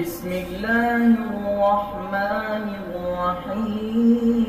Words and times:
بسم 0.00 0.32
الله 0.32 1.02
الرحمن 1.22 2.68
الرحيم. 2.74 4.44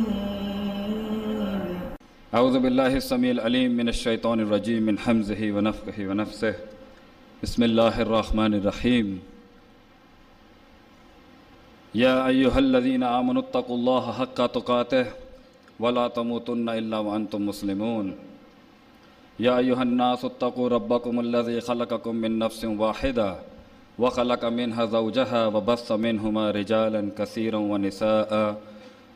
اعوذ 2.34 2.56
باللہ 2.66 2.94
السمیع 3.00 3.32
العلیم 3.32 3.76
من 3.78 3.88
الشیطان 3.94 4.44
الرجیم 4.44 4.86
من 4.92 5.02
حمزه 5.08 5.50
ونفخه 5.58 6.06
ونفسه. 6.12 6.54
بسم 7.44 7.68
اللہ 7.70 8.00
الرحمن 8.06 8.58
الرحیم 8.62 9.12
یا 12.04 12.16
ایہا 12.24 12.58
الذین 12.64 13.04
آمنوا 13.12 13.44
اتقوا 13.48 13.78
اللہ 13.78 14.10
حق 14.22 14.42
تقاته 14.56 15.06
ولا 15.88 16.08
تموتن 16.22 16.68
الا 16.80 17.00
وانتم 17.12 17.48
مسلمون. 17.52 18.16
یا 19.40 19.56
ایہا 19.68 19.82
الناس 19.92 20.28
اتقوا 20.34 20.74
ربکم 20.80 21.24
الذی 21.28 21.60
خلقکم 21.72 22.28
من 22.28 22.44
نفس 22.48 22.62
واحدہ 22.78 23.32
وخلق 24.02 24.46
منها 24.46 24.86
زوجها 24.86 25.42
وبث 25.48 25.92
منهما 25.92 26.52
رجالا 26.52 27.02
كثيرا 27.18 27.58
ونساء. 27.72 28.32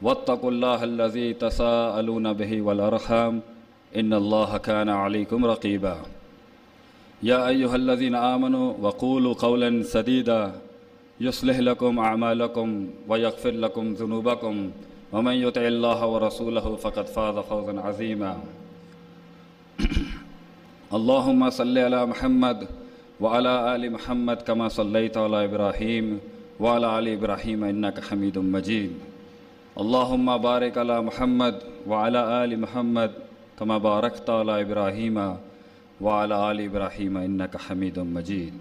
واتقوا 0.02 0.52
الله 0.52 0.80
الذي 0.84 1.34
تساءلون 1.34 2.34
به 2.34 2.62
والأرحام. 2.62 3.42
إن 3.96 4.14
الله 4.14 4.58
كان 4.58 4.90
عليكم 4.90 5.46
رقيبا. 5.46 5.96
يا 7.24 7.48
أيها 7.48 7.76
الذين 7.76 8.16
آمنوا 8.16 8.74
وقولوا 8.82 9.34
قولا 9.34 9.84
سديدا. 9.84 10.52
يصلح 11.22 11.58
لكم 11.60 12.00
أعمالكم 12.00 12.88
ويغفر 13.10 13.52
لكم 13.52 13.94
ذنوبكم. 13.94 14.56
ومن 15.14 15.36
يطع 15.46 15.62
الله 15.62 16.00
ورسوله 16.08 16.76
فقد 16.76 17.06
فاز 17.08 17.36
فوزا 17.50 17.76
عظيما. 17.82 18.34
اللهم 20.98 21.50
صل 21.50 21.78
على 21.78 22.06
محمد 22.06 22.85
وعلى 23.20 23.76
آل 23.76 23.92
محمد 23.92 24.42
كما 24.42 24.68
صليت 24.68 25.18
على 25.18 25.46
إبراهيم 25.46 26.20
وعلى 26.60 27.00
آل 27.00 27.08
إبراهيم 27.08 27.64
إنك 27.64 28.04
حميد 28.04 28.38
مجيد. 28.38 28.92
اللهم 29.80 30.38
بارك 30.38 30.78
على 30.78 31.02
محمد 31.02 31.56
وعلى 31.88 32.22
آل 32.44 32.60
محمد 32.60 33.12
كما 33.60 33.78
باركت 33.78 34.30
على 34.30 34.62
إبراهيم 34.62 35.38
وعلى 36.02 36.52
آل 36.52 36.58
إبراهيم 36.62 37.18
إنك 37.18 37.58
حميد 37.58 38.00
مجيد. 38.00 38.54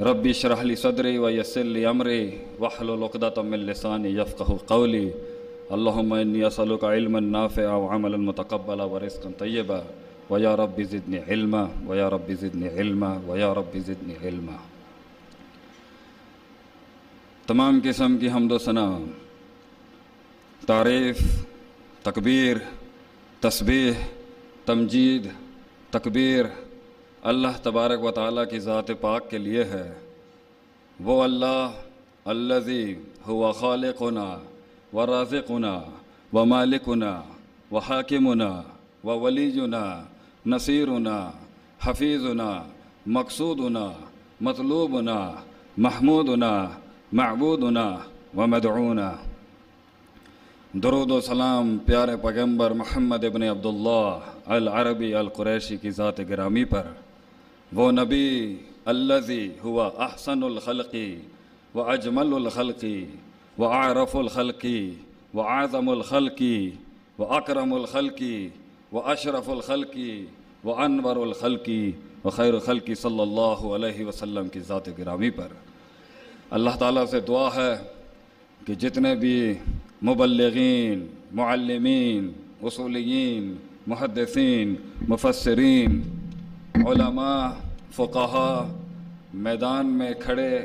ربي 0.00 0.30
اشرح 0.30 0.60
لي 0.60 0.76
صدري 0.76 1.18
ويسر 1.18 1.62
لي 1.62 1.90
أمري 1.90 2.38
واحلل 2.58 3.04
عقدة 3.04 3.42
من 3.42 3.58
لساني 3.66 4.10
يفقه 4.16 4.58
قولي. 4.66 5.12
اللهم 5.72 6.10
إني 6.14 6.46
أسألك 6.46 6.84
علما 6.84 7.20
نافعا 7.20 7.76
وعملا 7.76 8.16
متقبلا 8.16 8.84
ورزقا 8.84 9.30
طيبا 10.30 10.38
ويا 10.38 10.56
رب 10.56 10.82
زدني 10.82 11.18
علما، 11.18 11.66
ويا 11.86 12.10
رب 12.10 12.32
زدني 12.32 12.68
علما، 12.68 13.18
ويا 13.26 13.54
رب 13.54 13.78
زدني 13.78 14.14
علما. 14.22 14.56
تمام 17.46 17.80
قسم 17.84 18.18
کی 18.18 18.30
حمد 18.30 18.52
و 18.52 18.58
ثنا، 18.58 18.98
تعریف، 20.66 21.44
تکبیر، 22.02 22.56
تسبیح، 23.40 23.92
تمجید، 24.66 25.26
تکبیر 25.90 26.44
اللہ 27.22 27.62
تبارک 27.62 28.04
و 28.04 28.10
تعالیٰ 28.10 28.44
کی 28.50 28.58
ذات 28.58 28.90
پاک 29.00 29.30
کے 29.30 29.38
لیے 29.38 29.64
ہے۔ 29.64 29.92
وہ 31.00 31.22
اللہ 31.22 31.70
الذي 32.24 32.94
هو 33.28 33.52
خالقنا 33.52 34.38
ورازقنا 40.46 40.56
ومالكنا 40.56 40.80
وحاكمنا 40.80 41.00
وولينا 41.06 41.26
نصيرنا 41.26 41.30
حفيظنا 41.80 42.64
مقصودنا، 43.06 43.92
مطلوبنا، 44.40 45.32
محمودنا، 45.78 46.68
معبودنا 47.12 47.98
ومدعونا 48.36 49.12
درود 50.74 51.10
و 51.10 51.20
سلام 51.20 51.78
پیارے 51.78 52.16
پیغمبر 52.16 52.70
محمد 52.70 53.24
ابن 53.24 53.42
عبداللہ 53.42 54.18
العربی 54.46 55.14
القریشی 55.14 55.76
کی 55.76 55.90
ذات 55.90 56.20
گرامی 56.28 56.64
پر۔ 56.64 56.82
وہ 57.72 57.92
نبی 57.92 58.56
الذي 58.84 59.48
هو 59.64 59.80
احسن 59.80 60.42
الخلقی 60.42 61.16
و 61.74 61.80
اجمل 61.80 62.34
الخلقی 62.34 63.06
و 63.58 63.64
اعرف 63.64 64.16
الخلقی 64.16 64.94
و 65.34 65.40
اعظم 65.40 65.88
الخلقی 65.88 66.70
و 67.18 67.24
اکرم 67.24 67.72
الخلقی 67.72 68.48
و 68.92 68.98
اشرف 68.98 69.48
الخلقی 69.50 70.24
و 70.64 70.70
انور 70.70 71.16
الخلقی 71.16 71.92
و 72.24 72.30
خیر 72.30 72.54
الخلقی 72.54 72.94
صلی 72.94 73.20
اللہ 73.20 73.64
علیہ 73.74 74.04
وسلم 74.04 74.48
کی 74.48 74.60
ذات 74.60 74.88
گرامی 74.98 75.30
پر۔ 75.30 75.48
اللہ 76.50 76.70
تعالیٰ 76.78 77.06
سے 77.06 77.20
دعا 77.20 77.48
ہے 77.56 77.76
کہ 78.66 78.74
جتنے 78.74 79.14
بھی 79.14 79.54
مبلغین، 80.02 81.06
معلمین 81.32 82.32
اصولین 82.62 83.56
محدثین، 83.86 84.74
مفسرین، 85.08 86.00
علماء، 86.86 87.48
فقہا 87.92 88.78
میدان 89.34 89.86
میں 89.86 90.12
کھڑے، 90.20 90.58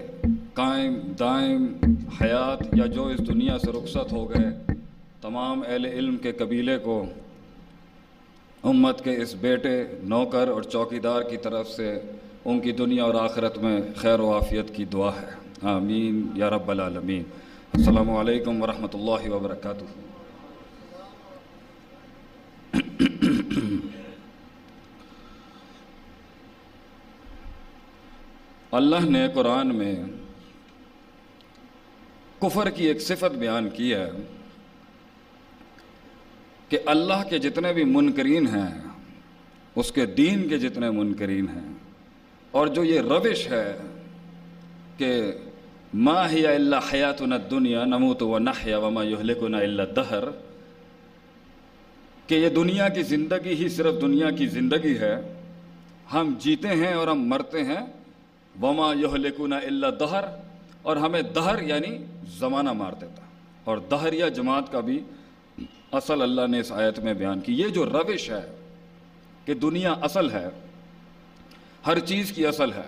قائم، 0.53 1.00
دائم، 1.19 1.68
حیات 2.22 2.63
یا 2.74 2.86
جو 2.86 3.07
اس 3.07 3.19
دنیا 3.28 3.57
سے 3.59 3.72
رخصت 3.72 4.12
ہو 4.12 4.30
گئے، 4.30 4.74
تمام 5.22 5.62
اہل 5.68 5.86
علم 5.86 6.18
کے 6.18 6.31
قبیلے 6.31 6.78
کو 6.78 7.06
امت 8.66 9.03
کے 9.03 9.22
اس 9.22 9.36
بیٹے، 9.36 9.84
نوکر 10.03 10.48
اور 10.48 10.62
چوکیدار 10.62 11.22
کی 11.22 11.38
طرف 11.38 11.70
سے 11.70 12.00
ان 12.46 12.59
کی 12.59 12.72
دنیا 12.72 13.03
اور 13.03 13.16
آخرت 13.16 13.58
میں 13.58 13.81
خیر 13.96 14.20
و 14.20 14.34
عافیت 14.34 14.76
کی 14.76 14.86
دعا 14.86 15.09
ہے۔ 15.22 15.30
آمین، 15.62 16.28
یا 16.36 16.50
رب 16.50 16.72
العالمین۔ 16.72 17.24
السلام 17.74 18.09
علیکم 18.09 18.64
ورحمۃ 18.64 18.88
اللہ 18.94 19.30
وبرکاتہ۔ 19.30 19.86
اللہ 28.72 29.09
نے 29.09 29.28
قرآن 29.34 29.75
میں 29.75 29.96
کفر 32.40 32.70
کی 32.70 32.86
ایک 32.86 33.02
صفت 33.02 33.36
بیان 33.36 33.70
کی 33.70 33.94
ہے۔ 33.94 34.12
کہ 36.70 36.78
اللہ 36.86 37.24
کے 37.30 37.38
جتنے 37.40 37.74
بھی 37.74 37.84
منکرین 37.86 38.48
ہیں، 38.48 38.70
اس 39.76 39.92
کے 39.92 40.06
دین 40.18 40.48
کے 40.50 40.58
جتنے 40.58 40.90
منکرین 40.92 41.48
ہیں، 41.50 41.74
اور 42.53 42.68
جو 42.68 42.84
یہ 42.84 43.02
روش 43.02 43.48
ہے 43.52 43.76
کہ 44.98 45.12
ما 45.94 46.30
ہی 46.31 46.46
اللہ 46.48 46.92
حیات 46.94 47.22
نہ 47.22 47.36
دنیا 47.52 47.84
نموت 47.86 48.22
و 48.24 48.40
نحیا 48.40 48.78
وما 48.78 49.04
یہلک 49.04 49.44
نہ 49.44 49.58
اللہ 49.58 49.94
دہر 49.96 50.24
کہ 52.28 52.36
یہ 52.36 52.50
دنیا 52.56 52.88
کی 52.90 53.04
زندگی 53.04 53.54
ہی 53.56 53.68
صرف 53.70 54.02
دنیا 54.02 54.30
کی 54.38 54.48
زندگی 54.50 54.98
ہے، 55.00 55.16
ہم 56.14 56.34
جیتے 56.40 56.75
ہیں 56.75 56.94
اور 56.94 57.08
ہم 57.08 57.28
مرتے 57.30 57.64
ہیں 57.64 57.84
وما 58.56 58.92
یہلک 58.94 59.40
نہ 59.42 59.56
اللہ 59.66 59.92
دہر 60.00 60.25
اور 60.81 60.98
ہمیں 60.98 61.22
دہر 61.36 61.62
یعنی 61.64 61.98
زمانہ 62.40 62.72
مار 62.74 62.94
دیتا، 63.02 63.22
اور 63.64 63.78
دہریہ 63.92 64.30
جماعت 64.36 64.72
کا 64.72 64.80
بھی 64.80 65.00
اصل 65.95 66.22
اللہ 66.22 66.47
نے 66.47 66.59
اس 66.59 66.72
آیت 66.72 67.00
میں 67.00 67.13
بیان 67.13 67.39
کی۔ 67.39 67.53
یہ 67.53 67.67
جو 67.69 67.85
روش 67.85 68.29
ہے 68.29 68.41
کہ 69.45 69.53
دنیا 69.53 69.94
اصل 70.01 70.29
ہے، 70.29 70.47
ہر 71.85 72.00
چیز 72.06 72.31
کی 72.31 72.45
اصل 72.45 72.73
ہے، 72.73 72.88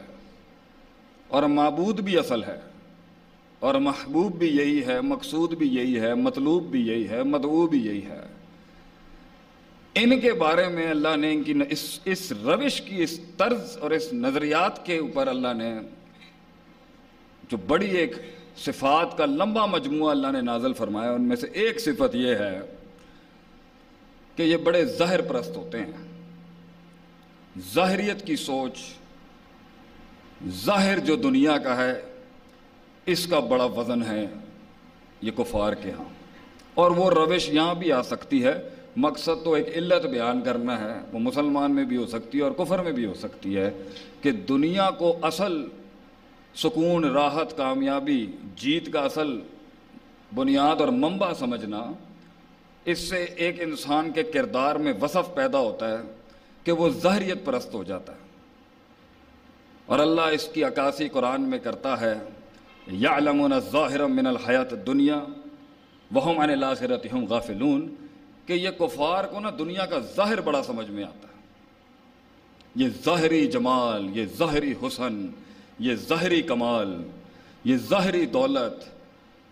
اور 1.29 1.44
معبود 1.51 2.00
بھی 2.00 2.18
اصل 2.18 2.44
ہے، 2.44 2.59
اور 3.62 3.75
محبوب 3.81 4.38
بھی 4.38 4.47
یہی 4.47 4.85
ہے، 4.85 5.00
مقصود 5.03 5.53
بھی 5.53 5.68
یہی 5.69 6.00
ہے، 6.00 6.13
مطلوب 6.16 6.63
بھی 6.72 6.88
یہی 6.88 7.07
ہے، 7.09 7.22
مدعو 7.25 7.66
بھی 7.68 7.85
یہی 7.85 8.06
ہے۔ 8.06 8.22
ان 9.95 10.19
کے 10.19 10.34
بارے 10.35 10.68
میں 10.68 10.89
اللہ 10.89 11.16
نے 11.16 11.31
ان 11.34 11.44
کی 11.44 11.53
اس 11.69 12.00
اس 12.06 12.31
روش 12.44 12.79
کی، 12.81 13.01
اس 13.03 13.19
طرز 13.38 13.78
اور 13.78 13.91
اس 13.91 14.12
نظریات 14.13 14.85
کے 14.85 14.97
اوپر 14.97 15.28
اللہ 15.28 15.53
نے 15.57 15.72
جو 17.44 17.57
بڑی 17.68 17.89
ایک 17.98 18.15
صفات 18.57 19.18
کا 19.18 19.25
لمبا 19.25 19.65
مجموعہ 19.65 20.12
اللہ 20.12 20.31
نے 20.31 20.42
نازل 20.42 20.74
فرمایا، 20.74 21.12
ان 21.12 21.21
میں 21.21 21.36
سے 21.36 21.48
ایک 21.53 21.80
صفت 21.81 22.15
یہ 22.15 22.36
ہے 22.36 22.60
کہ 24.38 24.44
یہ 24.44 24.57
بڑے 24.57 24.86
ظاہر 24.86 25.22
پرست 25.22 25.57
ہوتے 25.57 25.80
ہیں۔ 25.80 25.92
ظاہریت 27.74 28.25
کی 28.25 28.36
سوچ 28.36 28.72
ظاہر 30.48 31.00
جو 31.00 31.16
دنیا 31.16 31.57
کا 31.57 31.78
ہے، 31.78 32.01
اس 33.06 33.28
کا 33.28 33.39
بڑا 33.39 33.66
وزن 33.66 34.04
ہے 34.04 34.25
یہ 35.22 35.31
کفار 35.38 35.74
کے 35.74 35.92
ہاں۔ 35.92 36.04
اور 36.74 36.92
وہ 36.92 37.10
روش 37.10 37.50
یہاں 37.50 37.75
بھی 37.75 37.92
آ 37.92 38.01
سکتی 38.01 38.44
ہے۔ 38.44 38.54
مقصد 38.95 39.44
تو 39.44 39.54
ایک 39.54 39.78
علت 39.78 40.06
بیان 40.06 40.42
کرنا 40.42 40.80
ہے، 40.80 41.00
وہ 41.13 41.19
مسلمان 41.19 41.75
میں 41.75 41.86
بھی 41.86 41.98
ہو 41.98 42.06
سکتی 42.06 42.38
ہے 42.38 42.44
اور 42.44 42.51
کفر 42.51 42.84
میں 42.84 42.92
بھی 42.92 43.06
ہو 43.06 43.13
سکتی 43.13 43.57
ہے 43.57 43.72
کہ 44.22 44.31
دنیا 44.31 44.89
کو 44.89 45.18
اصل 45.22 45.66
سکون، 46.56 47.04
راحت، 47.04 47.57
کامیابی، 47.57 48.28
جیت 48.56 48.94
کا 48.94 49.00
اصل 49.00 49.39
بنیاد 50.36 50.81
اور 50.81 50.88
منبع 50.88 51.34
سمجھنا 51.34 51.92
اس 52.88 53.00
سے 53.00 53.24
ایک 53.24 53.62
انسان 53.62 54.12
کے 54.12 54.24
کردار 54.24 54.75
میں 54.75 54.94
وصف 55.01 55.36
پیدا 55.36 55.60
ہوتا 55.60 55.89
ہے 55.89 56.04
کہ 56.63 56.72
وہ 56.72 56.89
ظاہریت 56.89 57.45
پرست 57.45 57.74
ہو 57.74 57.84
جاتا 57.84 58.13
ہے۔ 58.13 58.18
اور 59.86 60.00
اللہ 60.00 60.22
اس 60.22 60.50
کی 60.54 60.63
عکاسی 60.63 61.07
قرآن 61.07 61.42
میں 61.42 61.60
کرتا 61.60 62.01
ہے، 62.01 62.13
یعلمون 62.92 63.51
ظاہر 63.72 64.06
من 64.06 64.28
الحیات 64.28 64.88
دنیا 64.88 65.24
وہم 66.12 66.39
عن 66.39 66.50
الاخرت 66.50 67.07
ہم 67.13 67.25
غافلون، 67.25 67.95
کہ 68.45 68.54
یہ 68.54 68.69
کفار 68.69 69.24
کو 69.24 69.39
نا 69.39 69.50
دنیا 69.60 69.86
کا 69.86 70.00
ظاہر 70.16 70.42
بڑا 70.42 70.63
سمجھ 70.63 70.89
میں 70.89 71.04
آتا 71.04 71.28
ہے۔ 71.28 71.34
یہ 72.75 72.89
ظاہری 73.06 73.48
جمال، 73.48 74.18
یہ 74.18 74.25
ظاہری 74.38 74.74
حسن، 74.84 75.28
یہ 75.80 75.95
ظاہری 75.95 76.42
کمال، 76.42 77.04
یہ 77.63 77.78
ظاہری 77.78 78.25
دولت، 78.25 78.84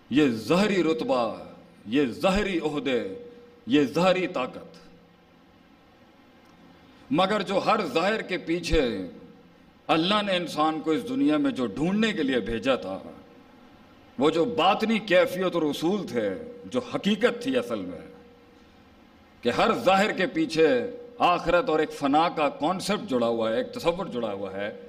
یہ 0.09 0.27
ظاہری 0.27 0.83
رتبہ، 0.83 1.43
یہ 1.85 2.05
ظاہری 2.05 2.59
عہدے 2.59 3.24
یہ 3.65 3.83
ظاہری 3.83 4.27
طاقت۔ 4.27 4.77
مگر 7.11 7.41
جو 7.41 7.59
ہر 7.65 7.85
ظاہر 7.93 8.21
کے 8.21 8.37
پیچھے 8.37 8.81
اللہ 9.87 10.21
نے 10.25 10.35
انسان 10.35 10.81
کو 10.81 10.91
اس 10.91 11.09
دنیا 11.09 11.37
میں 11.37 11.51
جو 11.51 11.65
ڈھونڈنے 11.65 12.13
کے 12.13 12.23
لیے 12.23 12.39
بھیجا 12.39 12.75
تھا، 12.75 12.99
وہ 14.19 14.29
جو 14.29 14.45
باطنی 14.45 14.99
کیفیت 14.99 15.53
اور 15.53 15.61
اصول 15.61 16.07
تھے، 16.07 16.29
جو 16.65 16.79
حقیقت 16.95 17.43
تھی 17.43 17.57
اصل 17.57 17.79
میں، 17.79 18.01
کہ 19.41 19.49
ہر 19.49 19.69
ظاہر 19.83 20.11
کے 20.11 20.27
پیچھے 20.27 20.67
آخرت 21.19 21.69
اور 21.69 21.79
ایک 21.79 21.91
فنا 21.91 22.29
کا 22.29 22.49
کانسیپٹ 22.49 23.09
جڑا 23.09 23.27
ہوا 23.27 23.51
ہے، 23.51 23.57
ایک 23.57 23.73
تصور 23.73 24.05
جڑا 24.05 24.33
ہوا 24.33 24.53
ہے، 24.53 24.81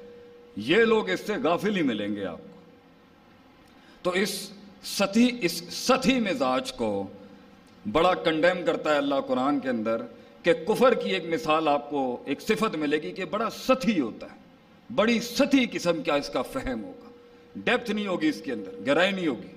یہ 0.56 0.76
لوگ 0.76 1.10
اس 1.10 1.20
سے 1.20 1.32
غافل 1.42 1.76
ہی 1.76 1.82
ملیں 1.82 2.16
گے 2.16 2.24
آپ 2.24 2.38
کو۔ 2.38 2.60
تو 4.02 4.10
اس 4.10 4.50
ستی 4.84 5.38
اس 5.40 5.52
ستی 5.74 6.20
مزاج 6.20 6.72
کو 6.72 7.06
بڑا 7.92 8.14
کنڈیم 8.14 8.64
کرتا 8.66 8.92
ہے 8.92 8.98
اللہ 8.98 9.20
قرآن 9.26 9.60
کے 9.60 9.68
اندر 9.68 10.02
کہ 10.42 10.52
کفر 10.52 10.94
کی 10.94 11.10
ایک 11.10 11.24
مثال 11.24 11.68
آپ 11.68 11.90
کو 11.90 12.22
ایک 12.24 12.40
صفت 12.40 12.76
ملے 12.76 13.02
گی 13.02 13.12
کہ 13.12 13.24
بڑا 13.24 13.50
ستی 13.50 14.00
ہوتا 14.00 14.26
ہے، 14.26 14.94
بڑی 14.94 15.20
ستی 15.20 15.64
قسم 15.72 16.02
کا 16.02 16.14
اس 16.14 16.28
کا 16.28 16.42
فہم 16.42 16.84
ہوگا۔ 16.84 17.10
ڈیپتھ 17.54 17.90
نہیں 17.90 18.06
ہوگی 18.06 18.28
اس 18.28 18.40
کے 18.44 18.52
اندر، 18.52 18.70
گہرائی 18.86 19.12
نہیں 19.12 19.26
ہوگی۔ 19.26 19.48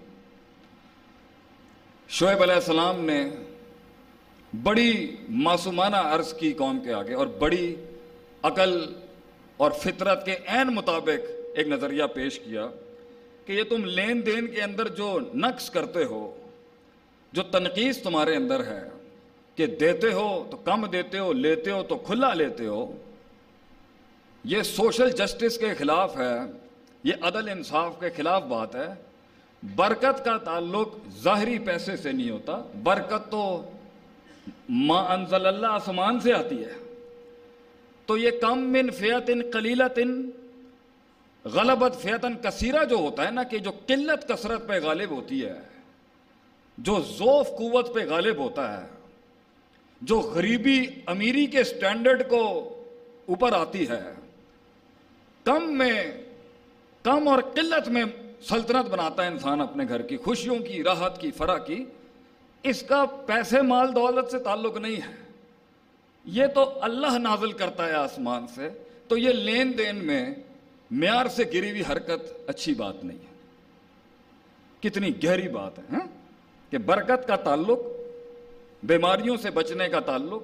شعیب 2.10 2.42
علیہ 2.42 2.56
السلام 2.56 3.06
نے 3.06 3.30
بڑی 4.64 5.16
معصومانہ 5.30 5.96
عرض 5.96 6.34
کی 6.34 6.54
قوم 6.54 6.80
کے 6.80 6.94
آگے 6.94 7.14
اور 7.14 7.28
بڑی 7.28 7.76
عقل 8.44 8.94
اور 9.58 9.72
فطرت 9.72 10.26
کے 10.26 10.36
عین 10.48 10.68
مطابق 10.68 11.30
ایک 11.56 11.68
نظریہ 11.68 12.04
پیش 12.14 12.40
کیا 12.40 12.68
کہ 13.46 13.52
یہ 13.52 13.64
تم 13.64 13.86
لین 13.86 14.26
دین 14.26 14.48
کے 14.48 14.62
اندر 14.62 14.88
جو 14.88 15.20
نقص 15.36 15.70
کرتے 15.70 16.04
ہو 16.04 16.22
جو 17.32 17.44
تنقید 17.44 18.04
تمہارے 18.04 18.36
اندر 18.36 18.64
ہے 18.66 18.90
کہ 19.56 19.66
دیتے 19.66 20.14
ہو 20.14 20.48
تو 20.52 20.58
کم 20.58 20.86
دیتے 20.86 21.20
ہو، 21.20 21.34
لیتے 21.34 21.72
ہو 21.72 21.84
تو 21.84 21.96
کھلا 21.96 22.34
لیتے 22.34 22.66
ہو، 22.66 22.98
یہ 24.44 24.62
سوشل 24.62 25.12
جسٹس 25.12 25.58
کے 25.58 25.74
خلاف 25.74 26.18
ہے، 26.18 26.40
یہ 27.04 27.14
عدل 27.22 27.50
انصاف 27.50 28.00
کے 28.00 28.10
خلاف 28.10 28.44
بات 28.44 28.76
ہے۔ 28.76 28.88
برکت 29.76 30.26
کا 30.26 30.38
تعلق 30.38 30.96
ظاہری 31.24 31.60
پیسے 31.60 31.98
سے 31.98 32.12
نہیں 32.12 32.30
ہوتا، 32.30 32.62
برکت 32.84 33.32
تو 33.32 33.72
ما 34.70 35.02
انزل 35.02 35.46
اللہ 35.46 35.68
آسمان 35.68 36.20
سے 36.20 36.34
آتی 36.34 36.64
ہے۔ 36.64 36.96
تو 38.06 38.18
یہ 38.18 38.32
کم 38.42 38.60
من 38.60 38.90
فیتن 38.90 39.42
قلیلتن، 39.54 40.30
غلبت 41.46 42.02
فیتن 42.02 42.34
کثیرہ 42.42 42.86
جو 42.86 42.96
ہوتا 42.96 43.26
ہے 43.26 43.32
نا 43.32 43.44
کہ 43.44 43.58
جو 43.58 43.72
قلت 43.86 44.28
کثرت 44.28 44.68
پہ 44.68 44.80
غالب 44.80 45.10
ہوتی 45.10 45.46
ہے۔ 45.46 45.69
جو 46.80 47.00
ذوف 47.18 47.48
قوت 47.48 47.96
پہ 47.96 48.06
غالب 48.06 48.38
ہوتا 48.38 48.82
ہے، 48.82 48.88
جو 50.02 50.20
غریبی 50.20 50.86
امیری 51.06 51.46
کے 51.46 51.64
سٹینڈرڈ 51.64 52.30
کو 52.30 52.76
اوپر 53.26 53.54
آتی 53.54 53.90
ہے 53.90 54.14
کم 55.44 55.78
میں 55.78 56.04
کم 57.04 57.28
اور 57.28 57.44
قلت 57.56 57.90
میں 57.90 58.06
سلطنت 58.42 58.90
بناتا 58.90 59.24
ہے 59.24 59.28
انسان 59.28 59.62
اپنے 59.62 59.84
گھر 59.90 60.02
کی، 60.02 60.18
خوشیوں 60.18 60.60
کی، 60.60 60.84
راحت 60.84 61.22
کی، 61.22 61.32
فرح 61.32 61.58
کی۔ 61.58 61.86
اس 62.64 62.84
کا 62.84 63.06
پیسے، 63.06 63.62
مال، 63.62 63.96
دولت 63.96 64.32
سے 64.32 64.40
تعلق 64.40 64.78
نہیں 64.78 64.96
ہے۔ 64.96 65.32
یہ 66.26 66.48
تو 66.48 66.84
اللہ 66.84 67.18
نازل 67.18 67.52
کرتا 67.52 67.88
ہے 67.88 67.94
آسمان 67.94 68.46
سے۔ 68.56 68.70
تو 69.08 69.18
یہ 69.18 69.30
لین 69.30 69.78
دین 69.78 69.96
میں 69.96 70.36
معیار 70.92 71.26
سے 71.26 71.44
گری 71.44 71.70
ہوئی 71.70 71.84
حرکت 71.90 72.50
اچھی 72.50 72.74
بات 72.74 73.04
نہیں 73.04 73.18
ہے۔ 73.18 73.30
کتنی 74.80 75.24
گہری 75.24 75.48
بات 75.48 75.80
ہے 75.80 75.84
ہاں؟ 75.92 76.19
کہ 76.72 76.78
برکت 76.86 77.28
کا 77.28 77.36
تعلق، 77.44 77.80
بیماریوں 78.84 79.38
سے 79.38 79.50
بچنے 79.52 79.88
کا 79.90 80.00
تعلق، 80.06 80.44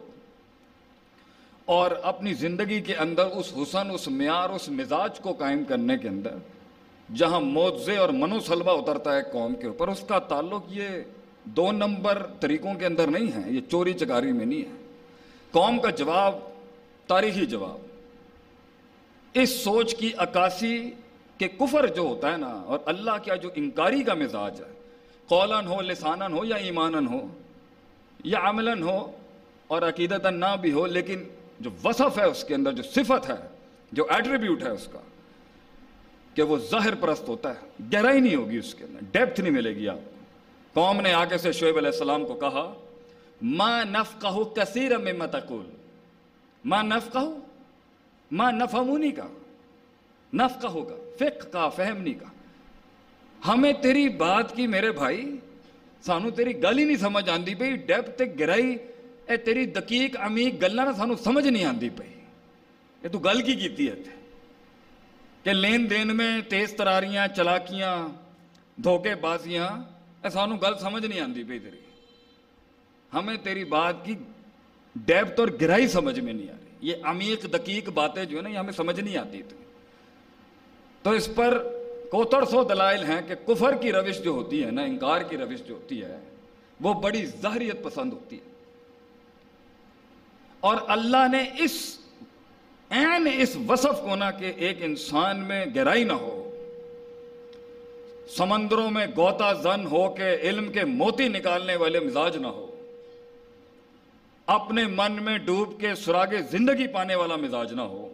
اور 1.68 1.92
اپنی 2.04 2.34
زندگی 2.34 2.80
کے 2.82 2.96
اندر 2.96 3.26
اس 3.34 3.52
حسن، 3.56 3.92
اس 3.92 4.08
معیار، 4.08 4.50
اس 4.50 4.68
مزاج 4.70 5.20
کو 5.20 5.34
قائم 5.34 5.64
کرنے 5.68 5.98
کے 5.98 6.08
اندر، 6.08 6.36
جہاں 7.10 7.40
موضے 7.42 7.96
اور 7.98 8.10
منو 8.12 8.40
سلبہ 8.40 8.72
اترتا 8.78 9.16
ہے 9.16 9.22
قوم 9.32 9.56
کے 9.56 9.68
اوپر، 9.68 9.88
اس 9.88 10.04
کا 10.08 10.20
تعلق 10.28 10.64
یہ 10.70 10.90
دو 11.56 11.72
نمبر 11.72 12.22
طریقوں 12.40 12.74
کے 12.74 12.86
اندر 12.86 13.08
نہیں 13.08 13.32
ہے، 13.36 13.52
یہ 13.52 13.62
چوری 13.72 13.94
چکاری 13.94 14.32
میں 14.32 14.46
نہیں 14.46 14.62
ہے۔ 14.62 14.84
قوم 15.54 15.80
کا 15.80 15.90
جواب، 15.98 16.34
تاریخی 17.10 17.46
جواب، 17.46 17.80
اس 19.36 19.50
سوچ 19.64 19.96
کی 19.96 20.12
عکاسی 20.18 20.78
کہ 21.40 21.48
کفر 21.58 21.88
جو 21.88 22.02
ہوتا 22.02 22.32
ہے 22.32 22.38
نا، 22.38 22.54
اور 22.66 22.80
اللہ 22.86 23.18
کا 23.26 23.36
جو 23.36 23.50
انکاری 23.56 24.04
کا 24.04 24.14
مزاج 24.14 24.62
ہے 24.62 24.74
قولن 25.28 25.68
ہو، 25.68 25.82
لسانن 25.82 26.34
ہو 26.34 26.46
یا 26.46 26.56
ایمانن 26.56 27.08
ہو، 27.08 27.28
یا 28.24 28.40
عملاً 28.44 28.82
ہو 28.82 29.12
اور 29.68 29.82
عقیدت 29.82 30.26
نہ 30.26 30.56
بھی 30.62 30.72
ہو، 30.72 30.86
لیکن 30.86 31.24
جو 31.60 31.70
وصف 31.84 32.18
ہے 32.18 32.24
اس 32.24 32.44
کے 32.44 32.56
اندر، 32.56 32.72
جو 32.72 32.84
صفت 32.84 33.30
ہے، 33.30 33.48
جو 33.92 34.06
ایٹریبیوٹ 34.10 34.64
ہے 34.64 34.70
اس 34.70 34.88
کا، 34.92 35.00
کہ 36.34 36.42
وہ 36.42 36.58
ظاہر 36.58 36.96
پرست 36.96 37.28
ہوتا 37.28 37.50
ہے، 37.50 37.84
گہرائی 37.94 38.20
نہیں 38.20 38.36
ہوگی 38.36 38.58
اس 38.58 38.76
کے 38.76 38.84
اندر 38.84 39.00
ڈیپتھ 39.12 39.40
نہیں 39.40 39.54
ملے 39.54 39.76
گی 39.76 39.88
آپ 39.90 39.96
کو۔ 39.96 40.12
قوم 40.74 41.02
نے 41.02 41.14
آگے 41.14 41.38
سے 41.38 41.52
شعیب 41.52 41.78
علیہ 41.78 41.92
السلام 41.92 42.26
کو 42.26 42.34
کہا، 42.34 42.74
ما 43.42 43.84
نفقہ 43.84 44.44
کثیر 44.56 44.98
میں 44.98 45.14
متقول 45.14 45.66
ما 46.66 46.82
نفقہ 46.82 47.26
ما 48.32 48.52
نفہمونی 48.52 49.12
کا 49.12 49.28
نفقہ 50.34 50.68
ہوگا 50.68 50.96
فقہ 51.16 51.48
کا، 51.52 51.70
فہمنی 51.70 52.14
کا۔ 52.14 52.26
ہمیں 53.48 53.74
تیری 53.74 54.10
بات 54.10 54.56
کی 54.56 54.68
میرے 54.68 54.92
بھائی، 54.92 55.40
سانو 56.06 56.30
تیری 56.30 56.54
گل 56.64 56.78
ہی 56.80 56.84
نہیں 56.84 56.98
سمجھ 56.98 57.30
آندی 57.30 57.56
بھئی 57.56 57.76
ڈیپتھ 57.76 58.22
گہرائی 58.40 58.76
اے 59.28 59.38
تیری 59.38 59.66
دقیق 59.66 60.16
امیق 60.20 60.62
گلاں 60.62 60.92
سانو 60.98 61.16
سمجھ 61.16 61.48
نہیں 61.48 61.66
آندی 61.66 61.90
پئی۔ 61.90 62.14
یہ 63.04 63.10
تو 63.10 63.20
گل 63.20 63.42
کی 63.42 63.56
کیتی 63.56 63.88
ہے 63.90 63.96
کہ 65.44 65.54
لین 65.54 65.90
دین 65.90 66.16
میں 66.18 66.42
تیز 66.50 66.74
تراریاں، 66.74 67.28
چلاکیاں، 67.28 67.96
دھوکے 68.78 69.16
بازیاں، 69.16 69.68
اے 70.24 70.30
سانو 70.30 70.56
گل 70.56 70.78
سمجھ 70.82 71.06
نہیں 71.06 71.20
آندی 71.20 71.44
پئی 71.44 71.60
تیری۔ 71.60 71.80
ہمیں 73.14 73.36
تیری 73.44 73.64
بات 73.64 74.06
کی 74.06 74.16
ڈیپتھ 74.96 75.40
اور 75.40 75.48
گہرائی 75.62 75.88
سمجھ 75.88 76.20
میں 76.20 76.34
نہیں 76.34 76.50
آ 76.50 76.58
رہی۔ 76.58 76.90
یہ 76.90 76.96
عمیق، 77.04 77.46
دقیق 77.54 77.90
باتیں 77.90 78.26
جو 78.26 78.38
ہے 78.38 78.42
نا، 78.42 78.50
یہ 78.50 78.58
ہمیں 78.58 78.74
سمجھ 78.74 79.00
نہیں 79.00 79.18
آتی 79.18 79.42
تھی 79.42 79.58
تو 81.02 81.12
اس 81.12 81.30
پر 81.36 81.58
کوتڑ 82.12 82.44
سو 82.46 82.64
دلائل 82.64 83.04
ہیں 83.04 83.22
کہ 83.28 83.36
کفر 83.46 83.76
کی 83.82 83.92
روش 83.92 84.18
جو 84.24 84.32
ہوتی 84.32 84.64
ہے 84.66 84.72
نا، 84.72 84.84
انکار 84.84 85.22
کی 85.22 85.38
روش 85.38 85.62
جو 85.68 85.74
ہوتی 85.74 86.02
ہے، 86.04 86.18
وہ 86.80 86.94
بڑی 87.02 87.26
ظاہریت 87.42 87.84
پسند 87.84 88.14
ہوتی 88.14 88.36
ہے۔ 88.36 88.54
اور 90.64 90.76
اللہ 90.88 91.28
نے 91.32 91.44
اس 91.64 91.76
این 92.92 93.28
اس 93.38 93.56
وصف 93.68 94.02
کو 94.02 94.16
نہ 94.16 94.30
کہ 94.40 94.52
ایک 94.58 94.84
انسان 94.84 95.40
میں 95.48 95.66
گہرائی 95.76 96.04
نہ 96.04 96.14
ہو، 96.14 96.42
سمندروں 98.36 98.90
میں 98.92 99.06
گوتا 99.18 99.52
زن 99.64 99.86
ہو 99.88 100.08
کے 100.14 100.36
علم 100.42 100.72
کے 100.72 100.84
موتی 100.86 101.28
نکالنے 101.30 101.76
والے 101.76 102.00
مزاج 102.00 102.38
نہ 102.38 102.48
ہو، 102.48 102.66
اپنے 104.48 104.84
من 104.88 105.24
میں 105.24 105.38
ڈوب 105.46 105.80
کے 105.82 105.94
سراغ 105.96 106.34
زندگی 106.52 106.88
پانے 106.88 107.16
والا 107.16 107.36
مزاج 107.38 107.74
نہ 107.74 107.82
ہو، 107.84 108.08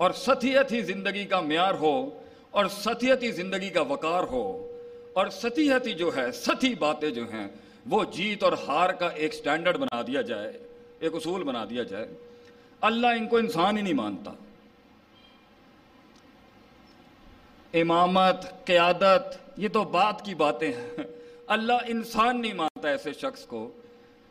اور 0.00 0.10
ستیت 0.16 0.72
ہی 0.72 0.80
زندگی 0.84 1.24
کا 1.24 1.40
معیار 1.40 1.74
ہو 1.74 1.94
اور 2.50 2.66
ستیت 2.66 3.34
زندگی 3.34 3.70
کا 3.70 3.80
وقار 3.80 4.22
ہو 4.22 4.72
اور 5.12 5.26
ستیت 5.28 5.98
جو 5.98 6.10
ہے، 6.16 6.32
ستی 6.32 6.74
باتیں 6.74 7.10
جو 7.10 7.22
ہیں، 7.32 7.48
وہ 7.86 8.04
جیت 8.04 8.42
اور 8.42 8.52
ہار 8.68 8.90
کا 8.90 9.08
ایک 9.08 9.34
سٹینڈرڈ 9.34 9.76
بنا 9.76 10.02
دیا 10.06 10.22
جائے، 10.22 10.52
ایک 11.00 11.14
اصول 11.14 11.42
بنا 11.42 11.64
دیا 11.70 11.82
جائے۔ 11.82 12.08
اللہ 12.80 13.06
ان 13.06 13.26
کو 13.26 13.36
انسان 13.36 13.76
ہی 13.76 13.82
نہیں 13.82 13.94
مانتا۔ 13.94 14.32
امامت، 17.74 18.64
قیادت، 18.64 19.36
یہ 19.56 19.68
تو 19.68 19.84
بات 19.84 20.24
کی 20.24 20.34
باتیں 20.34 20.72
ہیں۔ 20.72 21.02
اللہ 21.46 21.72
انسان 21.86 22.42
نہیں 22.42 22.52
مانتا 22.52 22.88
ایسے 22.88 23.12
شخص 23.12 23.46
کو 23.46 23.70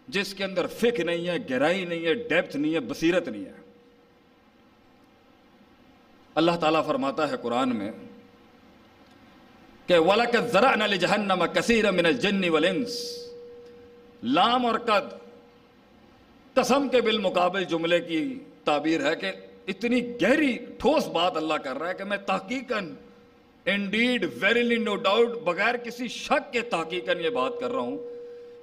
جس 0.07 0.33
کے 0.33 0.43
اندر 0.43 0.67
فکر 0.67 1.03
نہیں 1.03 1.27
ہے، 1.27 1.37
گہرائی 1.51 1.85
نہیں 1.85 2.05
ہے 2.05 2.13
ڈیپتھ 2.13 2.57
نہیں 2.57 2.73
ہے، 2.73 2.79
بصیرت 2.79 3.27
نہیں 3.27 3.45
ہے۔ 3.45 3.66
اللہ 6.37 6.51
تعالیٰ 6.51 6.85
فرماتا 6.85 7.31
ہے 7.31 7.35
قرآن 7.41 7.75
میں 7.75 7.91
کہ 9.87 9.97
وَلَكَ 9.97 10.37
ذَرَعْنَا 10.37 10.87
لِجَهَنَّمَ 10.87 11.45
كَثِيرًا 11.45 11.91
مِنَ 11.91 12.07
الْجِنِّ 12.07 12.49
وَالْإِنسِ۔ 12.49 13.17
لام 14.23 14.65
اور 14.65 14.79
قد 14.79 15.15
قسم 16.53 16.87
کے 16.89 17.01
بالمقابل 17.01 17.63
جملے 17.63 17.99
کی 17.99 18.39
تعبیر 18.63 19.05
ہے 19.05 19.15
کہ 19.15 19.31
اتنی 19.67 20.21
گہری 20.21 20.57
ٹھوس 20.77 21.07
بات 21.07 21.37
اللہ 21.37 21.53
کر 21.53 21.79
رہا 21.79 21.89
ہے 21.89 21.93
کہ 21.93 22.03
میں 22.03 22.17
تحقیقاً 22.17 22.93
انڈیڈ 23.65 24.25
ویریلی 24.41 24.75
نو 24.75 24.95
ڈاؤٹ 24.95 25.27
بغیر 25.43 25.77
کسی 25.77 26.07
شک 26.07 26.53
کے 26.53 26.61
تحقیقاً 26.61 27.19
یہ 27.19 27.29
بات 27.29 27.51
کر 27.59 27.71
رہا 27.71 27.79
ہوں 27.79 27.97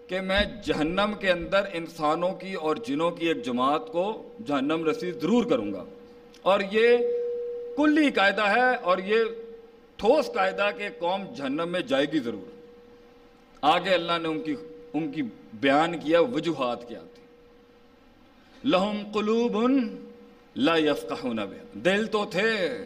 کہ 0.08 0.20
میں 0.20 0.44
جہنم 0.64 1.12
کے 1.20 1.30
اندر 1.30 1.60
انسانوں 1.72 2.32
کی 2.32 2.54
اور 2.54 2.76
جنوں 2.76 3.10
کی 3.10 3.26
ایک 3.26 3.42
جماعت 3.42 3.92
کو 3.92 4.28
جہنم 4.46 4.84
رسید 4.84 5.20
ضرور 5.22 5.44
کروں 5.44 5.72
گا۔ 5.72 5.84
اور 6.42 6.60
یہ 6.72 6.98
کلی 7.76 8.10
قاعدہ 8.10 8.42
ہے 8.42 8.74
اور 8.76 8.98
یہ 8.98 9.24
ٹھوس 9.96 10.26
قاعدہ 10.34 10.68
کہ 10.78 10.88
قوم 10.98 11.24
جہنم 11.36 11.68
میں 11.68 11.80
جائے 11.80 12.06
گی 12.12 12.18
ضرور۔ 12.18 12.50
آگے 13.62 13.90
اللہ 13.90 14.12
نے 14.22 14.28
ان 14.28 14.42
کی 14.42 14.56
ان 14.92 15.12
کی 15.12 15.22
بیان 15.54 15.98
کیا، 15.98 16.20
وجوہات 16.20 16.88
کیا 16.88 17.00
تھی 17.14 17.22
لہم 18.70 19.02
قلوب 19.12 19.70
لا 20.56 20.76
یفقہون 20.76 21.36
بها 21.36 21.64
دل 21.72 22.06
تو 22.06 22.24
تھے، 22.24 22.78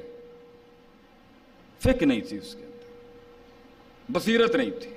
فکر 1.81 2.07
نہیں 2.07 2.21
تھی 2.21 2.37
اس 2.37 2.55
کے 2.55 2.65
اندر۔ 2.65 2.87
بصیرت 4.09 4.55
نہیں 4.55 4.71
تھی، 4.71 4.91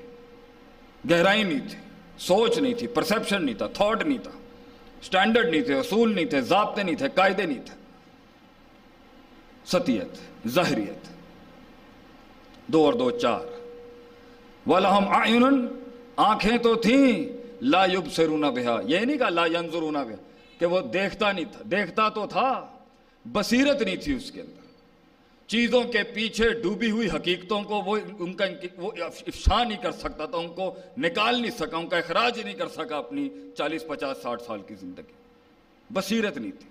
گہرائی 1.10 1.44
نہیں 1.44 1.68
تھی، 1.70 1.78
سوچ 2.18 2.58
نہیں 2.58 2.74
تھی 2.74 2.88
پرسپشن 2.88 3.46
نہیں 3.46 3.56
تھا 3.56 3.68
تھاٹ 3.68 4.04
نہیں 4.04 4.18
تھا۔ 4.18 4.32
سٹینڈرڈ 5.04 5.50
نہیں 5.50 5.62
تھے، 5.62 5.74
اصول 5.76 6.16
نہیں 6.16 6.26
تھے، 6.26 6.42
ضابطے 6.42 6.84
نہیں 6.84 6.96
تھے، 6.96 7.10
قاعدے 7.16 7.46
نہیں 7.46 7.66
تھے۔ 7.66 7.81
ستیت 9.72 10.18
ظاہریت 10.48 11.08
دو 12.68 12.86
اور 12.86 12.94
دو 12.94 13.12
چار۔ 13.12 13.40
وَلَهُمْ 14.70 15.16
أَعْيُنٌ 15.16 15.66
آنکھیں 16.16 16.58
تو 16.58 16.76
تھیں، 16.76 17.30
لا 17.62 17.86
يُبْصِرُونَ 17.86 18.46
بِهَا۔ 18.46 18.82
یہ 18.86 19.00
نہیں 19.00 19.18
کہا 19.18 19.30
لا 19.30 19.46
ينظرون 19.46 19.94
بِهَا، 19.94 20.16
کہ 20.60 20.66
وہ 20.66 20.82
دیکھتا 20.82 21.32
نہیں 21.32 21.46
تھا، 21.52 21.62
دیکھتا 21.72 22.10
تو 22.10 22.28
تھا، 22.28 22.68
بصیرت 23.26 23.82
نہیں 23.82 23.96
تھی 23.96 24.16
اس 24.16 24.32
کے 24.32 24.42
اندر۔ 24.42 24.62
چیزوں 25.48 25.84
کے 25.84 26.04
پیچھے 26.04 26.50
ڈوبی 26.50 26.92
ہوئی 26.92 27.10
حقیقتوں 27.10 27.64
کو 27.64 27.82
وہ 27.82 27.98
ان 28.20 28.34
کا 28.34 28.46
وہ 28.78 28.92
افشا 29.00 29.64
نہیں 29.64 29.82
کر 29.84 29.92
سکتا 29.92 30.26
تھا، 30.26 30.38
ان 30.38 30.48
کو 30.48 30.76
نکال 30.98 31.42
نہیں 31.42 31.58
سکا، 31.60 31.78
ان 31.78 31.88
کا 31.88 31.98
اخراج 31.98 32.40
نہیں 32.40 32.56
کر 32.56 32.68
سکا 32.68 32.98
اپنی 32.98 33.30
چالیس، 33.58 33.88
پچاس، 33.88 34.18
ساٹھ 34.22 34.44
سال 34.44 34.60
کی 34.68 34.76
زندگی۔ 34.76 35.14
بصیرت 35.94 36.38
نہیں 36.38 36.52
تھی، 36.52 36.70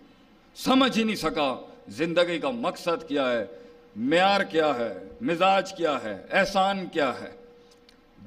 سمجھ 0.54 0.99
ہی 0.99 1.04
نہیں 1.04 1.16
سکا 1.16 1.61
زندگی 1.90 2.38
کا 2.38 2.50
مقصد 2.50 3.09
کیا 3.09 3.32
ہے؟ 3.32 3.47
معیار 3.97 4.40
کیا 4.40 4.75
ہے؟ 4.78 4.92
مزاج 5.20 5.73
کیا 5.73 5.99
ہے؟ 6.04 6.23
احسان 6.30 6.87
کیا 6.92 7.12
ہے؟ 7.20 7.30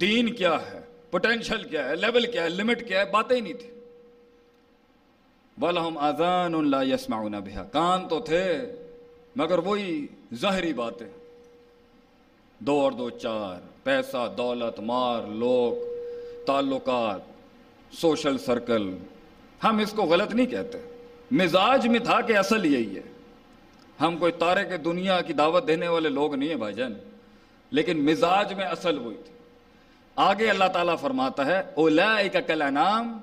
دین 0.01 0.33
کیا 0.33 0.53
ہے؟ 0.53 0.79
پوٹینشل 1.11 1.63
کیا 1.63 1.89
ہے؟ 1.89 1.95
لیول 1.95 2.31
کیا 2.31 2.43
ہے؟ 2.43 2.49
لمٹ 2.49 2.87
کیا 2.87 2.99
ہے؟ 2.99 3.05
باتیں 3.05 3.35
ہی 3.35 3.41
نہیں 3.41 3.53
تھی 3.53 3.69
وَلَهُمْ 5.61 5.97
آذَانٌ 5.97 6.63
لَا 6.63 6.83
يَسْمَعُونَ 6.83 7.35
بِهَا۔ 7.35 7.63
کان 7.63 8.07
تو 8.07 8.19
تھے، 8.19 8.57
مگر 9.35 9.57
وہی 9.57 10.07
ظاہری 10.33 10.73
باتیں۔ 10.73 11.07
دو 12.59 12.79
اور 12.79 12.91
دو، 12.91 13.09
چار۔ 13.09 13.61
پیسہ، 13.83 14.33
دولت، 14.37 14.79
مار، 14.79 15.21
لوگ، 15.27 15.73
تعلقات، 16.45 17.21
سوشل 17.95 18.37
سرکل۔ 18.37 18.97
ہم 19.63 19.77
اس 19.77 19.91
کو 19.91 20.03
غلط 20.03 20.35
نہیں 20.35 20.45
کہتے۔ 20.45 20.77
مزاج 21.31 21.87
میں 21.87 21.99
تھا 21.99 22.21
کہ 22.21 22.37
اصل 22.37 22.65
یہی 22.65 22.95
ہے۔ 22.95 23.12
ہم 24.07 24.17
کوئی 24.17 24.31
تارے 24.31 24.65
کے 24.65 24.77
دنیا 24.77 25.21
کی 25.21 25.33
دعوت 25.33 25.67
دینے 25.67 25.87
والے 25.87 26.09
لوگ 26.09 26.35
نہیں 26.35 26.49
ہیں 26.49 26.55
بھائی 26.55 26.73
جان۔ 26.73 26.93
لیکن 27.71 28.05
مزاج 28.05 28.53
میں 28.53 28.65
اصل 28.65 28.97
وہی 28.97 29.15
تھی۔ 29.15 29.33
آگے 30.15 30.49
اللہ 30.49 30.63
تعالیٰ 30.73 30.97
فرماتا 31.01 31.45
ہے 31.45 31.61
اولئک 31.75 32.37
کل 32.47 32.61
انام 32.61 33.17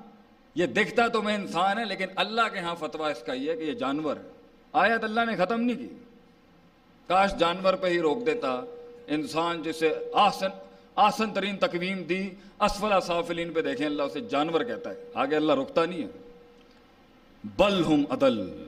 یہ 0.55 0.65
دکھتا 0.65 1.07
تو 1.07 1.21
میں 1.21 1.35
انسان 1.35 1.77
ہے، 1.77 1.85
لیکن 1.85 2.05
اللہ 2.15 2.41
کے 2.53 2.59
ہاں 2.59 2.75
فتویٰ 2.79 3.11
اس 3.11 3.23
کا 3.23 3.33
یہ 3.33 3.51
ہے 3.51 3.55
کہ 3.55 3.63
یہ 3.63 3.73
جانور 3.73 4.17
ہے۔ 4.17 4.31
آیت 4.73 5.03
اللہ 5.03 5.21
نے 5.25 5.35
ختم 5.35 5.61
نہیں 5.61 5.77
کی۔ 5.77 5.87
کاش 7.07 7.35
جانور 7.35 7.73
پہ 7.73 7.87
ہی 7.87 7.99
روک 7.99 8.25
دیتا۔ 8.25 8.61
انسان 9.07 9.63
جسے 9.63 9.93
آسن 10.13 10.47
آسن 10.95 11.33
ترین 11.33 11.57
تقویم 11.57 12.03
دی۔ 12.03 12.29
اسفل 12.59 13.01
سافلین 13.01 13.53
پہ 13.53 13.61
دیکھیں، 13.61 13.85
اللہ 13.85 14.03
اسے 14.03 14.21
جانور 14.21 14.61
کہتا 14.61 14.89
ہے۔ 14.89 14.95
آگے 15.13 15.35
اللہ 15.35 15.53
رکتا 15.53 15.85
نہیں 15.85 16.03
ہے۔ 16.03 16.07
بل 17.57 17.85
ہم 17.85 18.03
عدل۔ 18.09 18.65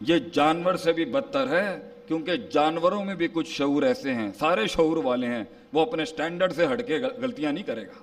یہ 0.00 0.18
جانور 0.32 0.74
سے 0.74 0.92
بھی 0.92 1.04
بدتر 1.04 1.48
ہے، 1.48 1.78
کیونکہ 2.06 2.36
جانوروں 2.52 3.04
میں 3.04 3.14
بھی 3.14 3.28
کچھ 3.32 3.48
شعور 3.48 3.82
ایسے 3.82 4.14
ہیں، 4.14 4.30
سارے 4.38 4.66
شعور 4.66 4.96
والے 5.04 5.26
ہیں، 5.26 5.42
وہ 5.72 5.80
اپنے 5.80 6.04
سٹینڈرڈ 6.04 6.52
سے 6.56 6.66
ہٹ 6.72 6.86
کے 6.86 6.98
غلطیاں 6.98 7.52
نہیں 7.52 7.64
کرے 7.64 7.82
گا۔ 7.82 7.98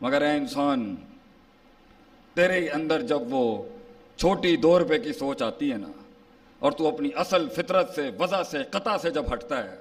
مگر 0.00 0.22
اے 0.22 0.30
انسان، 0.36 0.94
تیرے 2.36 2.68
اندر 2.70 3.02
جب 3.06 3.32
وہ 3.34 3.62
چھوٹی 4.16 4.56
دو 4.56 4.78
روپے 4.78 4.98
کی 4.98 5.12
سوچ 5.12 5.42
آتی 5.42 5.70
ہے 5.72 5.76
نا، 5.76 5.90
اور 6.58 6.72
تو 6.72 6.88
اپنی 6.88 7.10
اصل 7.16 7.48
فطرت 7.56 7.94
سے، 7.94 8.10
وضع 8.18 8.42
سے، 8.42 8.62
قطع 8.70 8.96
سے 9.02 9.10
جب 9.10 9.32
ہٹتا 9.32 9.62
ہے، 9.64 9.80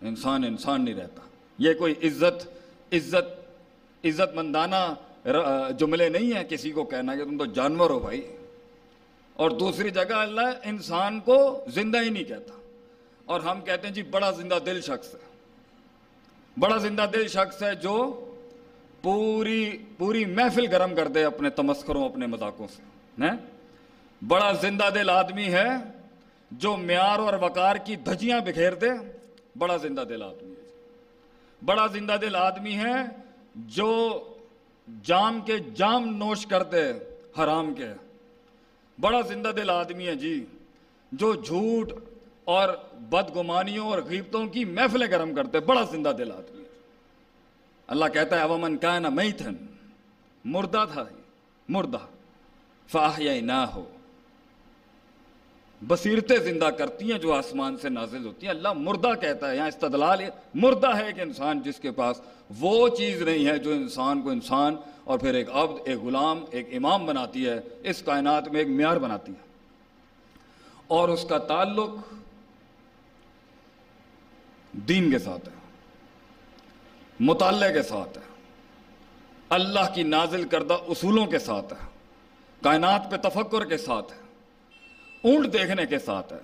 انسان 0.00 0.44
انسان 0.44 0.84
نہیں 0.84 0.94
رہتا۔ 0.94 1.20
یہ 1.58 1.74
کوئی 1.74 1.94
عزت 2.02 2.46
عزت 2.92 4.04
عزت 4.04 4.34
مندانہ 4.34 4.82
جملے 5.78 6.08
نہیں 6.08 6.32
ہیں 6.36 6.44
کسی 6.44 6.70
کو 6.70 6.84
کہنا 6.84 7.14
کہ 7.16 7.24
تم 7.24 7.38
تو 7.38 7.46
جانور 7.54 7.90
ہو 7.90 7.98
بھائی۔ 7.98 8.22
اور 9.36 9.50
دوسری 9.50 9.90
جگہ 9.90 10.14
اللہ 10.14 10.40
انسان 10.64 11.20
کو 11.20 11.64
زندہ 11.68 12.02
ہی 12.02 12.10
نہیں 12.10 12.24
کہتا۔ 12.24 12.54
اور 13.24 13.40
ہم 13.40 13.60
کہتے 13.60 13.86
ہیں 13.86 13.94
جی 13.94 14.02
بڑا 14.02 14.30
زندہ 14.30 14.58
دل 14.66 14.80
شخص 14.80 15.14
ہے۔ 15.14 15.18
بڑا 16.60 16.76
زندہ 16.76 17.06
دل 17.12 17.28
شخص 17.28 17.62
ہے 17.62 17.74
جو 17.74 18.24
پوری 19.02 19.78
پوری 19.98 20.24
محفل 20.24 20.66
گرم 20.66 20.94
کر 20.94 21.08
دے 21.08 21.24
اپنے 21.24 21.50
تمسکروں 21.50 22.04
اپنے 22.04 22.26
مذاقوں 22.26 22.66
سے 22.76 22.82
بڑا 24.26 24.52
زندہ 24.52 24.90
دل 24.94 25.10
آدمی 25.10 25.44
ہے 25.44 25.68
جو 26.50 26.76
معیار 26.76 27.18
اور 27.18 27.34
وقار 27.40 27.76
کی 27.76 27.96
دھجیاں 27.96 28.40
بکھیر 28.40 28.74
دے۔ 28.74 28.88
بڑا 29.58 29.76
زندہ 29.76 30.00
دل 30.00 30.22
آدمی 30.22 30.50
ہے۔ 30.50 30.70
بڑا 31.64 31.86
زندہ 31.86 32.16
دل 32.20 32.36
آدمی 32.36 32.76
ہے 32.76 32.94
جو 33.54 34.20
جام 35.02 35.40
کے 35.40 35.58
جام 35.58 36.16
نوش 36.16 36.46
کر 36.46 36.62
دے، 36.62 36.92
حرام 37.38 37.74
کے۔ 37.74 37.88
بڑا 39.00 39.20
زندہ 39.20 39.48
دل 39.48 39.70
آدمی 39.70 40.06
ہے 40.06 40.14
جی 40.14 40.44
جو 41.12 41.34
جھوٹ 41.34 41.92
اور 42.44 42.68
بدگمانیوں 43.00 43.86
اور 43.86 43.98
غیبتوں 43.98 44.46
کی 44.46 44.64
محفلیں 44.64 45.10
گرم 45.10 45.34
کرتے 45.34 45.60
بڑا 45.60 45.82
زندہ 45.82 46.12
دل 46.18 46.32
آدمی 46.32 46.58
ہے 46.58 46.62
جی۔ 46.62 46.80
اللہ 47.86 48.04
کہتا 48.04 48.36
ہے 48.36 48.42
اوامن 48.42 48.76
کا 48.76 48.98
میتھن 48.98 49.54
مردہ 50.44 50.84
تھا 50.92 51.04
مردہ۔ 51.68 52.06
فاہیا 52.88 53.40
نہ 53.40 53.64
ہو 53.74 53.84
بصیرتیں 55.82 56.36
زندہ 56.36 56.64
کرتی 56.64 57.12
ہیں 57.12 57.18
جو 57.18 57.32
آسمان 57.32 57.76
سے 57.76 57.88
نازل 57.88 58.24
ہوتی 58.24 58.46
ہیں۔ 58.46 58.54
اللہ 58.54 58.72
مردہ 58.72 59.10
کہتا 59.20 59.50
ہے، 59.50 59.56
یہاں 59.56 59.68
استدلال 59.68 60.22
مردہ 60.54 60.96
ہے 60.96 61.06
ایک 61.06 61.20
انسان 61.20 61.62
جس 61.62 61.80
کے 61.80 61.90
پاس 61.90 62.20
وہ 62.58 62.88
چیز 62.88 63.22
نہیں 63.22 63.46
ہے 63.46 63.58
جو 63.58 63.70
انسان 63.70 64.22
کو 64.22 64.30
انسان 64.30 64.76
اور 65.04 65.18
پھر 65.18 65.34
ایک 65.34 65.48
عبد، 65.50 65.80
ایک 65.84 65.98
غلام، 65.98 66.44
ایک 66.50 66.68
امام 66.72 67.06
بناتی 67.06 67.48
ہے، 67.48 67.60
اس 67.82 68.02
کائنات 68.02 68.48
میں 68.48 68.58
ایک 68.58 68.68
معیار 68.68 68.96
بناتی 68.96 69.32
ہے۔ 69.32 69.44
اور 70.86 71.08
اس 71.08 71.24
کا 71.28 71.38
تعلق 71.38 71.90
دین 74.72 75.10
کے 75.10 75.18
ساتھ 75.18 75.48
ہے، 75.48 75.54
مطالعے 77.20 77.72
کے 77.72 77.82
ساتھ 77.82 78.18
ہے، 78.18 78.22
اللہ 79.48 79.94
کی 79.94 80.02
نازل 80.02 80.44
کردہ 80.44 80.74
اصولوں 80.74 81.26
کے 81.26 81.38
ساتھ 81.38 81.72
ہے، 81.72 81.86
کائنات 82.62 83.10
پہ 83.10 83.16
تفکر 83.28 83.64
کے 83.64 83.76
ساتھ 83.76 84.12
ہے۔ 84.12 84.23
اونٹ 85.24 85.52
دیکھنے 85.52 85.86
کے 85.86 85.98
ساتھ 85.98 86.32
ہے۔ 86.32 86.38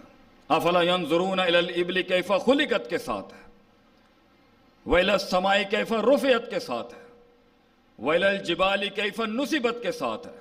افلا 0.48 0.82
ينظرون 0.82 1.38
الى 1.38 1.56
الابل 1.56 2.02
كيف 2.02 2.32
خلقت 2.46 2.90
کے 2.90 2.98
ساتھ 2.98 3.34
ہے۔ 3.34 3.50
ویل 4.86 5.10
السماء 5.10 5.56
كيف 5.70 5.92
رفعت 5.92 6.50
کے 6.50 6.60
ساتھ 6.60 6.94
ہے۔ 6.94 7.00
ویل 7.98 8.24
الجبال 8.24 8.88
كيف 8.88 9.20
نصبت 9.20 9.76
کے 9.82 9.92
ساتھ 9.92 10.26
ہے۔ 10.26 10.40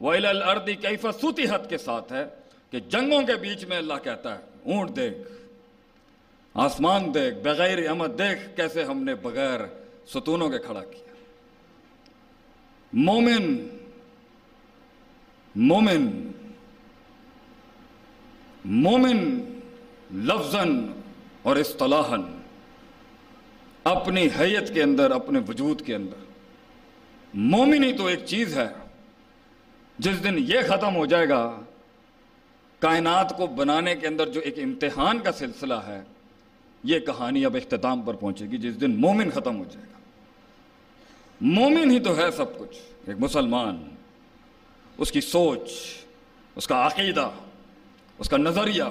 ویل 0.00 0.26
الارض 0.26 0.68
كيف 0.80 1.06
سطحت 1.22 1.70
کے 1.70 1.78
ساتھ 1.78 2.12
ہے 2.12 2.24
کہ 2.70 2.80
جنگوں 2.80 3.22
کے 3.22 3.34
بیچ 3.34 3.64
میں 3.64 3.76
اللہ 3.76 3.94
کہتا 4.04 4.38
ہے، 4.38 4.72
اونٹ 4.74 4.96
دیکھ، 4.96 5.28
آسمان 6.54 7.14
دیکھ، 7.14 7.36
بغیر 7.36 7.88
امد 7.90 8.18
دیکھ 8.18 8.56
کیسے 8.56 8.84
ہم 8.84 9.04
نے 9.04 9.14
بغیر 9.14 9.60
ستونوں 10.06 10.50
کے 10.50 10.58
کھڑا 10.58 10.84
کیا۔ 10.84 11.14
مومن 12.92 13.68
مومن 15.56 16.32
مومن 18.64 19.40
لفظاً 20.14 20.86
اور 21.42 21.56
اصطلاحاً 21.56 22.22
اپنی 23.84 24.28
حیت 24.40 24.74
کے 24.74 24.82
اندر، 24.82 25.10
اپنے 25.10 25.38
وجود 25.48 25.82
کے 25.82 25.94
اندر۔ 25.94 26.24
مومن 27.34 27.84
ہی 27.84 27.92
تو 27.92 28.06
ایک 28.06 28.24
چیز 28.26 28.58
ہے، 28.58 28.68
جس 29.98 30.24
دن 30.24 30.34
یہ 30.38 30.58
ختم 30.68 30.96
ہو 30.96 31.06
جائے 31.06 31.28
گا، 31.28 31.60
کائنات 32.78 33.36
کو 33.36 33.46
بنانے 33.46 33.96
کے 33.96 34.06
اندر 34.06 34.28
جو 34.28 34.40
ایک 34.40 34.58
امتحان 34.58 35.18
کا 35.18 35.32
سلسلہ 35.32 35.74
ہے، 35.74 36.02
یہ 36.84 36.98
کہانی 36.98 37.44
اب 37.44 37.56
اختتام 37.56 38.02
پر 38.02 38.14
پہنچے 38.14 38.46
گی، 38.46 38.56
جس 38.56 38.80
دن 38.80 39.00
مومن 39.00 39.30
ختم 39.30 39.58
ہو 39.58 39.64
جائے 39.72 39.86
گا۔ 39.86 39.98
مومن 41.40 41.90
ہی 41.90 42.00
تو 42.00 42.16
ہے 42.16 42.30
سب 42.30 42.58
کچھ، 42.58 42.76
ایک 43.06 43.16
مسلمان۔ 43.18 43.84
اس 44.98 45.12
کی 45.12 45.20
سوچ، 45.20 45.72
اس 46.56 46.66
کا 46.66 46.86
عقیدہ 46.86 47.30
اس 48.18 48.28
کا 48.28 48.36
نظریہ، 48.36 48.82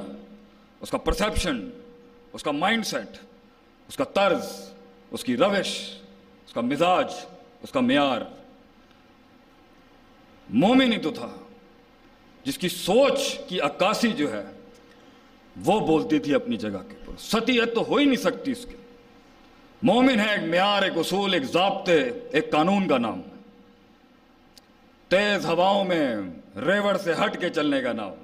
اس 0.80 0.92
کا 0.92 0.98
پرسیپشن 0.98 1.70
اس 2.34 2.44
کا 2.44 2.52
مائنڈ 2.52 2.86
سیٹ 2.86 3.18
اس 3.88 3.98
کا 3.98 4.04
طرز، 4.04 4.70
اس 5.12 5.24
کی 5.24 5.38
روش، 5.38 5.96
اس 6.46 6.54
کا 6.54 6.62
مزاج، 6.62 7.06
اس 7.62 7.72
کا 7.72 7.80
معیار۔ 7.80 8.22
مومن 10.50 10.94
ہی 10.94 10.98
تو 10.98 11.12
تھا۔ 11.12 11.30
جس 12.44 12.58
کی 12.58 12.70
سوچ 12.70 13.40
کی 13.48 13.60
عکاسی 13.60 14.12
جو 14.12 14.32
ہے، 14.32 14.44
وہ 15.64 15.88
بولتی 15.88 16.20
تھی 16.20 16.36
اپنی 16.36 16.58
جگہ 16.58 16.70
کے 16.70 16.96
اوپر۔ 17.00 17.14
ستیت 17.20 17.76
تو 17.76 17.84
ہو 17.88 17.96
ہی 17.96 18.06
نہیں 18.06 18.22
سکتی 18.22 18.52
اس 18.52 18.66
کے۔ 18.70 18.76
مومن 19.84 20.20
ہے 20.20 20.32
ایک 20.32 20.50
معیار، 20.50 20.82
ایک 20.82 20.94
اصول، 20.96 21.34
ایک 21.34 21.44
ضابطے 21.44 22.10
ایک 22.32 22.52
قانون 22.52 22.88
کا 22.88 22.98
نام۔ 22.98 23.22
تیز 25.08 25.46
ہواؤں 25.46 25.86
میں 25.86 26.16
ریوڑ 26.56 26.98
سے 26.98 27.14
ہٹ 27.24 27.42
کے 27.42 27.50
چلنے 27.50 27.82
کا 27.82 27.94
نام۔ 27.94 28.23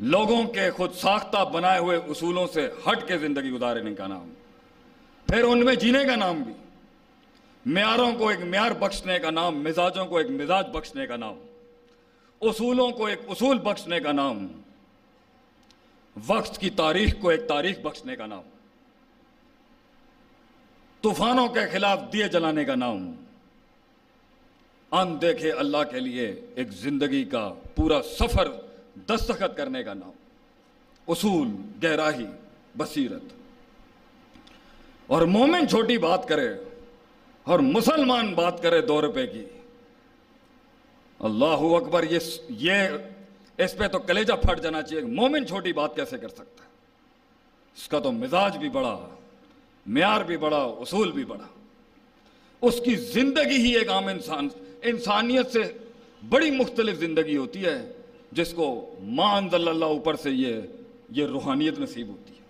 لوگوں 0.00 0.44
کے 0.44 0.70
خود 0.70 0.92
ساختہ 0.94 1.44
بنائے 1.44 1.78
ہوئے 1.78 1.96
اصولوں 1.96 2.46
سے 2.46 2.70
ہٹ 2.86 3.08
کے 3.08 3.18
زندگی 3.18 3.50
گزارنے 3.50 3.94
کا 3.94 4.06
نام۔ 4.06 4.34
پھر 5.26 5.44
ان 5.44 5.64
میں 5.64 5.74
جینے 5.74 6.04
کا 6.04 6.16
نام 6.16 6.42
بھی۔ 6.42 6.52
معیاروں 7.66 8.12
کو 8.12 8.28
ایک 8.28 8.40
معیار 8.40 8.70
بخشنے 8.70 9.18
کا 9.18 9.30
نام، 9.30 9.62
مزاجوں 9.62 10.06
کو 10.06 10.18
ایک 10.18 10.30
مزاج 10.30 10.66
بخشنے 10.66 11.06
کا 11.06 11.16
نام۔ 11.16 11.34
اصولوں 12.40 12.90
کو 12.90 13.06
ایک 13.06 13.18
اصول 13.28 13.58
بخشنے 13.58 14.00
کا 14.00 14.12
نام۔ 14.12 14.46
وقت 16.26 16.58
کی 16.58 16.70
تاریخ 16.70 17.14
کو 17.20 17.28
ایک 17.28 17.48
تاریخ 17.48 17.78
بخشنے 17.78 18.16
کا 18.16 18.26
نام۔ 18.26 18.42
طوفانوں 21.02 21.48
کے 21.48 21.60
خلاف 21.72 22.00
دیے 22.12 22.28
جلانے 22.28 22.64
کا 22.64 22.74
نام۔ 22.74 23.12
ان 24.92 25.20
دیکھے 25.20 25.52
اللہ 25.52 25.84
کے 25.90 26.00
لیے 26.00 26.40
ایک 26.54 26.70
زندگی 26.70 27.24
کا 27.24 27.54
پورا 27.76 28.02
سفر 28.02 28.67
دستخط 29.06 29.56
کرنے 29.56 29.82
کا 29.82 29.94
نام، 29.94 30.10
اصول 31.08 31.48
گہراہی 31.84 32.26
بصیرت۔ 32.76 33.22
اور 35.06 35.22
مومن 35.22 35.68
چھوٹی 35.68 35.98
بات 35.98 36.28
کرے 36.28 36.48
اور 37.42 37.58
مسلمان 37.58 38.34
بات 38.34 38.62
کرے 38.62 38.80
دو 38.80 39.00
روپے 39.00 39.26
کی۔ 39.26 39.44
اللہ 41.18 41.44
اکبر، 41.44 42.02
یہ 42.10 42.18
یہ 42.48 42.74
اس 43.58 43.76
پہ 43.76 43.88
تو 43.88 43.98
کلیجہ 43.98 44.32
پھٹ 44.32 44.60
جانا 44.60 44.82
چاہیے۔ 44.82 45.04
مومن 45.04 45.46
چھوٹی 45.46 45.72
بات 45.72 45.96
کیسے 45.96 46.18
کر 46.18 46.28
سکتا 46.28 46.64
ہے؟ 46.64 46.68
اس 47.76 47.88
کا 47.88 47.98
تو 47.98 48.12
مزاج 48.12 48.58
بھی 48.58 48.68
بڑا، 48.68 49.08
معیار 49.86 50.20
بھی 50.20 50.36
بڑا، 50.36 50.58
اصول 50.58 51.12
بھی 51.12 51.24
بڑا۔ 51.24 51.46
اس 52.60 52.80
کی 52.84 52.96
زندگی 52.96 53.56
ہی 53.56 53.76
ایک 53.76 53.88
عام 53.88 54.06
انسان، 54.06 54.48
انسانیت 54.82 55.52
سے 55.52 55.62
بڑی 56.28 56.50
مختلف 56.50 56.98
زندگی 56.98 57.36
ہوتی 57.36 57.64
ہے۔ 57.64 57.92
جس 58.32 58.52
کو 58.52 58.94
ماں 59.02 59.36
انزل 59.36 59.68
اللہ 59.68 59.84
اوپر 59.84 60.16
سے 60.16 60.30
یہ 60.30 60.60
یہ 61.10 61.26
روحانیت 61.26 61.78
نصیب 61.78 62.08
ہوتی 62.08 62.32
ہے۔ 62.32 62.46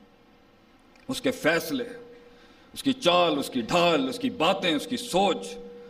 اس 1.08 1.20
کے 1.20 1.30
فیصلے، 1.30 1.84
اس 2.72 2.82
کی 2.82 2.92
چال، 2.92 3.38
اس 3.38 3.50
کی 3.50 3.60
ڈھال، 3.60 4.08
اس 4.08 4.18
کی 4.18 4.30
باتیں، 4.30 4.74
اس 4.74 4.86
کی 4.86 4.96
سوچ، 4.96 5.46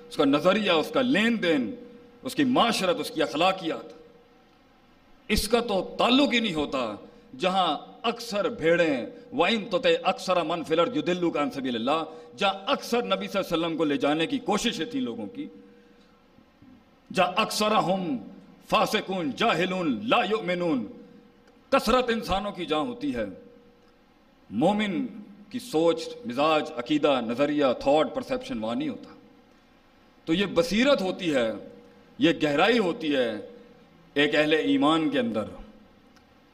اس 0.08 0.16
کا 0.16 0.24
نظریہ، 0.24 0.70
اس 0.70 0.90
کا 0.90 1.02
لین 1.02 1.42
دین، 1.42 1.74
اس 2.22 2.34
کی 2.34 2.44
معاشرت، 2.44 3.00
اس 3.00 3.10
کی 3.10 3.22
اخلاقیات۔ 3.22 3.92
اس 5.28 5.48
کا 5.48 5.60
تو 5.60 5.94
تعلق 5.98 6.32
ہی 6.32 6.40
نہیں 6.40 6.54
ہوتا 6.54 6.94
جہاں 7.38 7.78
اکثر 8.02 8.48
بھیڑیں 8.48 9.06
وائن 9.32 9.64
تو 9.64 9.78
اکثر 10.04 10.42
من 10.42 10.64
فلر 10.64 10.86
جو 10.86 11.00
دلو 11.00 11.30
کا 11.30 11.44
سبیل 11.54 11.74
اللہ 11.74 12.04
جہاں 12.36 12.52
اکثر 12.66 13.02
نبی 13.02 13.26
صلی 13.28 13.40
اللہ 13.40 13.54
علیہ 13.54 13.58
وسلم 13.58 13.76
کو 13.76 13.84
لے 13.84 13.96
جانے 13.96 14.26
کی 14.26 14.38
کوششیں 14.38 14.84
تھیں 14.84 15.00
لوگوں 15.00 15.26
کی، 15.26 15.46
جہاں 17.14 17.32
اکثر 17.36 17.70
ہم 17.70 18.16
فاسقون، 18.70 19.30
جاہلون، 19.36 20.00
لا 20.08 20.16
یؤمنون۔ 20.30 20.86
کثرت 21.70 22.04
انسانوں 22.08 22.52
کی 22.52 22.66
جہاں 22.66 22.80
ہوتی 22.80 23.14
ہے۔ 23.14 23.24
مومن 24.50 25.06
کی 25.50 25.58
سوچ، 25.58 26.08
مزاج، 26.26 26.72
عقیدہ، 26.76 27.20
نظریہ، 27.26 27.64
تھاٹ، 27.80 28.14
پرسیپشن 28.14 28.64
وہاں 28.64 28.74
نہیں 28.74 28.88
ہوتا۔ 28.88 29.14
تو 30.24 30.32
یہ 30.32 30.46
بصیرت 30.54 31.02
ہوتی 31.02 31.34
ہے، 31.34 31.52
یہ 32.18 32.32
گہرائی 32.42 32.78
ہوتی 32.78 33.16
ہے 33.16 33.32
ایک 34.14 34.34
اہل 34.34 34.52
ایمان 34.52 35.10
کے 35.10 35.18
اندر 35.18 35.44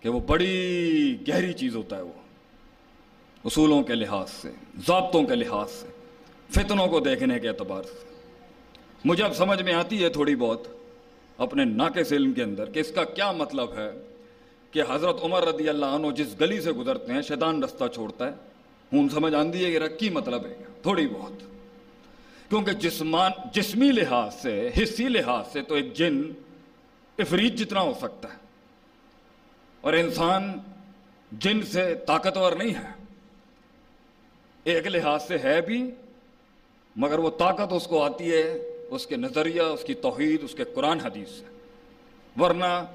کہ 0.00 0.08
وہ 0.08 0.20
بڑی 0.20 1.16
گہری 1.28 1.52
چیز 1.52 1.76
ہوتا 1.76 1.96
ہے 1.96 2.02
وہ۔ 2.02 2.12
اصولوں 3.44 3.82
کے 3.82 3.94
لحاظ 3.94 4.30
سے، 4.30 4.50
ضابطوں 4.86 5.22
کے 5.22 5.34
لحاظ 5.34 5.70
سے، 5.70 5.86
فتنوں 6.50 6.86
کو 6.86 7.00
دیکھنے 7.00 7.40
کے 7.40 7.48
اعتبار 7.48 7.82
سے۔ 7.82 8.14
مجھے 9.04 9.24
اب 9.24 9.36
سمجھ 9.36 9.62
میں 9.62 9.72
آتی 9.72 10.04
ہے 10.04 10.08
تھوڑی 10.08 10.36
بہت۔ 10.36 10.68
اپنے 11.38 11.64
ناقص 11.64 12.12
علم 12.12 12.32
کے 12.32 12.42
اندر 12.42 12.70
کہ 12.70 12.78
اس 12.78 12.92
کا 12.94 13.04
کیا 13.04 13.32
مطلب 13.32 13.78
ہے 13.78 13.90
کہ 14.70 14.82
حضرت 14.90 15.16
عمر 15.22 15.42
رضی 15.46 15.68
اللہ 15.68 15.86
عنہ 15.86 16.06
جس 16.10 16.40
گلی 16.40 16.60
سے 16.60 16.72
گزرتے 16.72 17.12
ہیں، 17.12 17.22
شیطان 17.22 17.62
رستہ 17.62 17.84
چھوڑتا 17.94 18.26
ہے۔ 18.26 18.32
ہوں، 18.92 19.08
سمجھ 19.08 19.34
آندی 19.34 19.64
ہے 19.64 19.72
کہ 19.72 19.78
رکی 19.78 20.10
مطلب 20.10 20.46
ہے۔ 20.46 20.56
تھوڑی 20.82 21.06
بہت۔ 21.06 21.32
کیونکہ 22.48 22.72
جسمان، 22.72 23.32
جسمی 23.52 23.90
لحاظ 23.90 24.34
سے 24.34 24.70
حصی 24.82 25.08
لحاظ 25.08 25.44
سے 25.52 25.62
تو 25.62 25.74
ایک 25.74 25.94
جن 25.94 26.22
افریت 27.18 27.54
جتنا 27.54 27.80
ہو 27.80 27.92
سکتا 27.98 28.28
ہے۔ 28.32 28.38
اور 29.80 29.92
انسان 29.92 30.58
جن 31.32 31.62
سے 31.62 31.94
طاقتور 32.06 32.52
نہیں 32.52 32.74
ہے۔ 32.74 33.04
ایک 34.64 34.86
لحاظ 34.86 35.22
سے 35.28 35.38
ہے 35.38 35.60
بھی، 35.60 35.90
مگر 36.96 37.18
وہ 37.18 37.30
طاقت 37.30 37.72
اس 37.72 37.86
کو 37.86 38.02
آتی 38.02 38.32
ہے 38.32 38.73
اس 38.90 39.06
کے 39.06 39.16
نظریہ، 39.16 39.62
اس 39.62 39.84
کی 39.84 39.94
توحید، 39.94 40.44
اس 40.44 40.54
کے 40.54 40.64
قرآن 40.64 41.00
حدیث 41.00 41.28
سے 41.28 41.44
ورنہ 42.40 42.86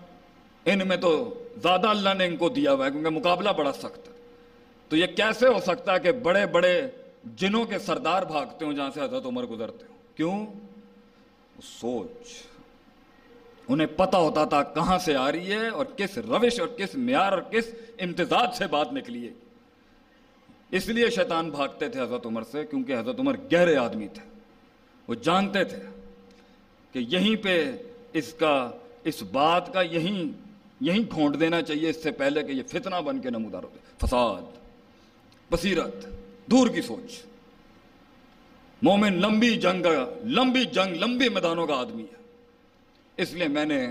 ان 0.65 0.87
میں 0.87 0.97
تو 0.97 1.33
زیادہ 1.61 1.87
اللہ 1.87 2.09
نے 2.17 2.25
ان 2.25 2.37
کو 2.37 2.49
دیا 2.49 2.73
ہوا 2.73 2.85
ہے 2.85 2.91
کیونکہ 2.91 3.09
مقابلہ 3.09 3.49
بڑا 3.49 3.73
سخت 3.73 4.07
ہے۔ 4.07 4.13
تو 4.89 4.97
یہ 4.97 5.05
کیسے 5.05 5.47
ہو 5.47 5.59
سکتا 5.59 5.93
ہے 5.93 5.99
کہ 5.99 6.11
بڑے 6.11 6.45
بڑے 6.45 6.81
جنوں 7.35 7.65
کے 7.65 7.79
سردار 7.79 8.23
بھاگتے 8.23 8.65
ہوں 8.65 8.73
جہاں 8.73 8.89
سے 8.93 9.01
حضرت 9.01 9.25
عمر 9.25 9.43
گزرتے 9.43 9.85
ہوں؟ 9.89 10.17
کیوں؟ 10.17 10.45
سوچ۔ 11.63 12.27
انہیں 13.67 13.87
پتا 13.87 14.17
ہوتا 14.17 14.45
تھا 14.45 14.63
کہاں 14.63 14.97
سے 14.97 15.15
آ 15.15 15.31
رہی 15.31 15.51
ہے 15.51 15.67
اور 15.67 15.85
کس 15.85 16.17
روش 16.17 16.59
اور 16.59 16.67
کس 16.67 16.95
معیار 16.95 17.31
اور 17.31 17.41
کس 17.41 17.75
امتزاج 17.99 18.55
سے 18.55 18.67
بات 18.67 18.93
نکلی 18.93 19.27
ہے۔ 19.27 19.33
اس 20.71 20.87
لیے 20.87 21.09
شیطان 21.09 21.49
بھاگتے 21.49 21.89
تھے 21.89 22.01
حضرت 22.01 22.25
عمر 22.25 22.41
سے 22.51 22.65
کیونکہ 22.65 22.99
حضرت 22.99 23.19
عمر 23.19 23.35
گہرے 23.51 23.75
آدمی 23.75 24.07
تھے۔ 24.07 24.28
وہ 25.09 25.15
جانتے 25.15 25.63
تھے 25.63 25.77
کہ 26.91 26.99
یہیں 26.99 27.35
پہ 27.35 27.71
اس 28.13 28.33
کا، 28.33 28.71
اس 29.03 29.23
بات 29.23 29.73
کا 29.73 29.81
یہیں 29.81 30.23
یہیں 30.81 30.99
گھونٹ 31.11 31.39
دینا 31.39 31.61
چاہیے 31.61 31.89
اس 31.89 32.03
سے 32.03 32.11
پہلے 32.11 32.43
کہ 32.43 32.51
یہ 32.51 32.63
فتنہ 32.67 33.01
بن 33.05 33.19
کے 33.19 33.29
نمودار 33.29 33.63
ہوتے 33.63 33.79
فساد، 33.97 34.41
بصیرت، 35.51 36.05
دور 36.51 36.67
کی 36.67 36.81
سوچ۔ 36.81 37.17
مومن 38.81 39.13
لمبی 39.13 39.55
جنگ 39.55 39.85
لمبی 40.23 40.65
جنگ 40.65 40.95
لمبی 40.95 41.29
میدانوں 41.29 41.67
کا 41.67 41.75
آدمی 41.75 42.03
ہے۔ 42.03 42.17
اس 43.17 43.33
لیے 43.33 43.47
میں 43.47 43.65
نے 43.65 43.87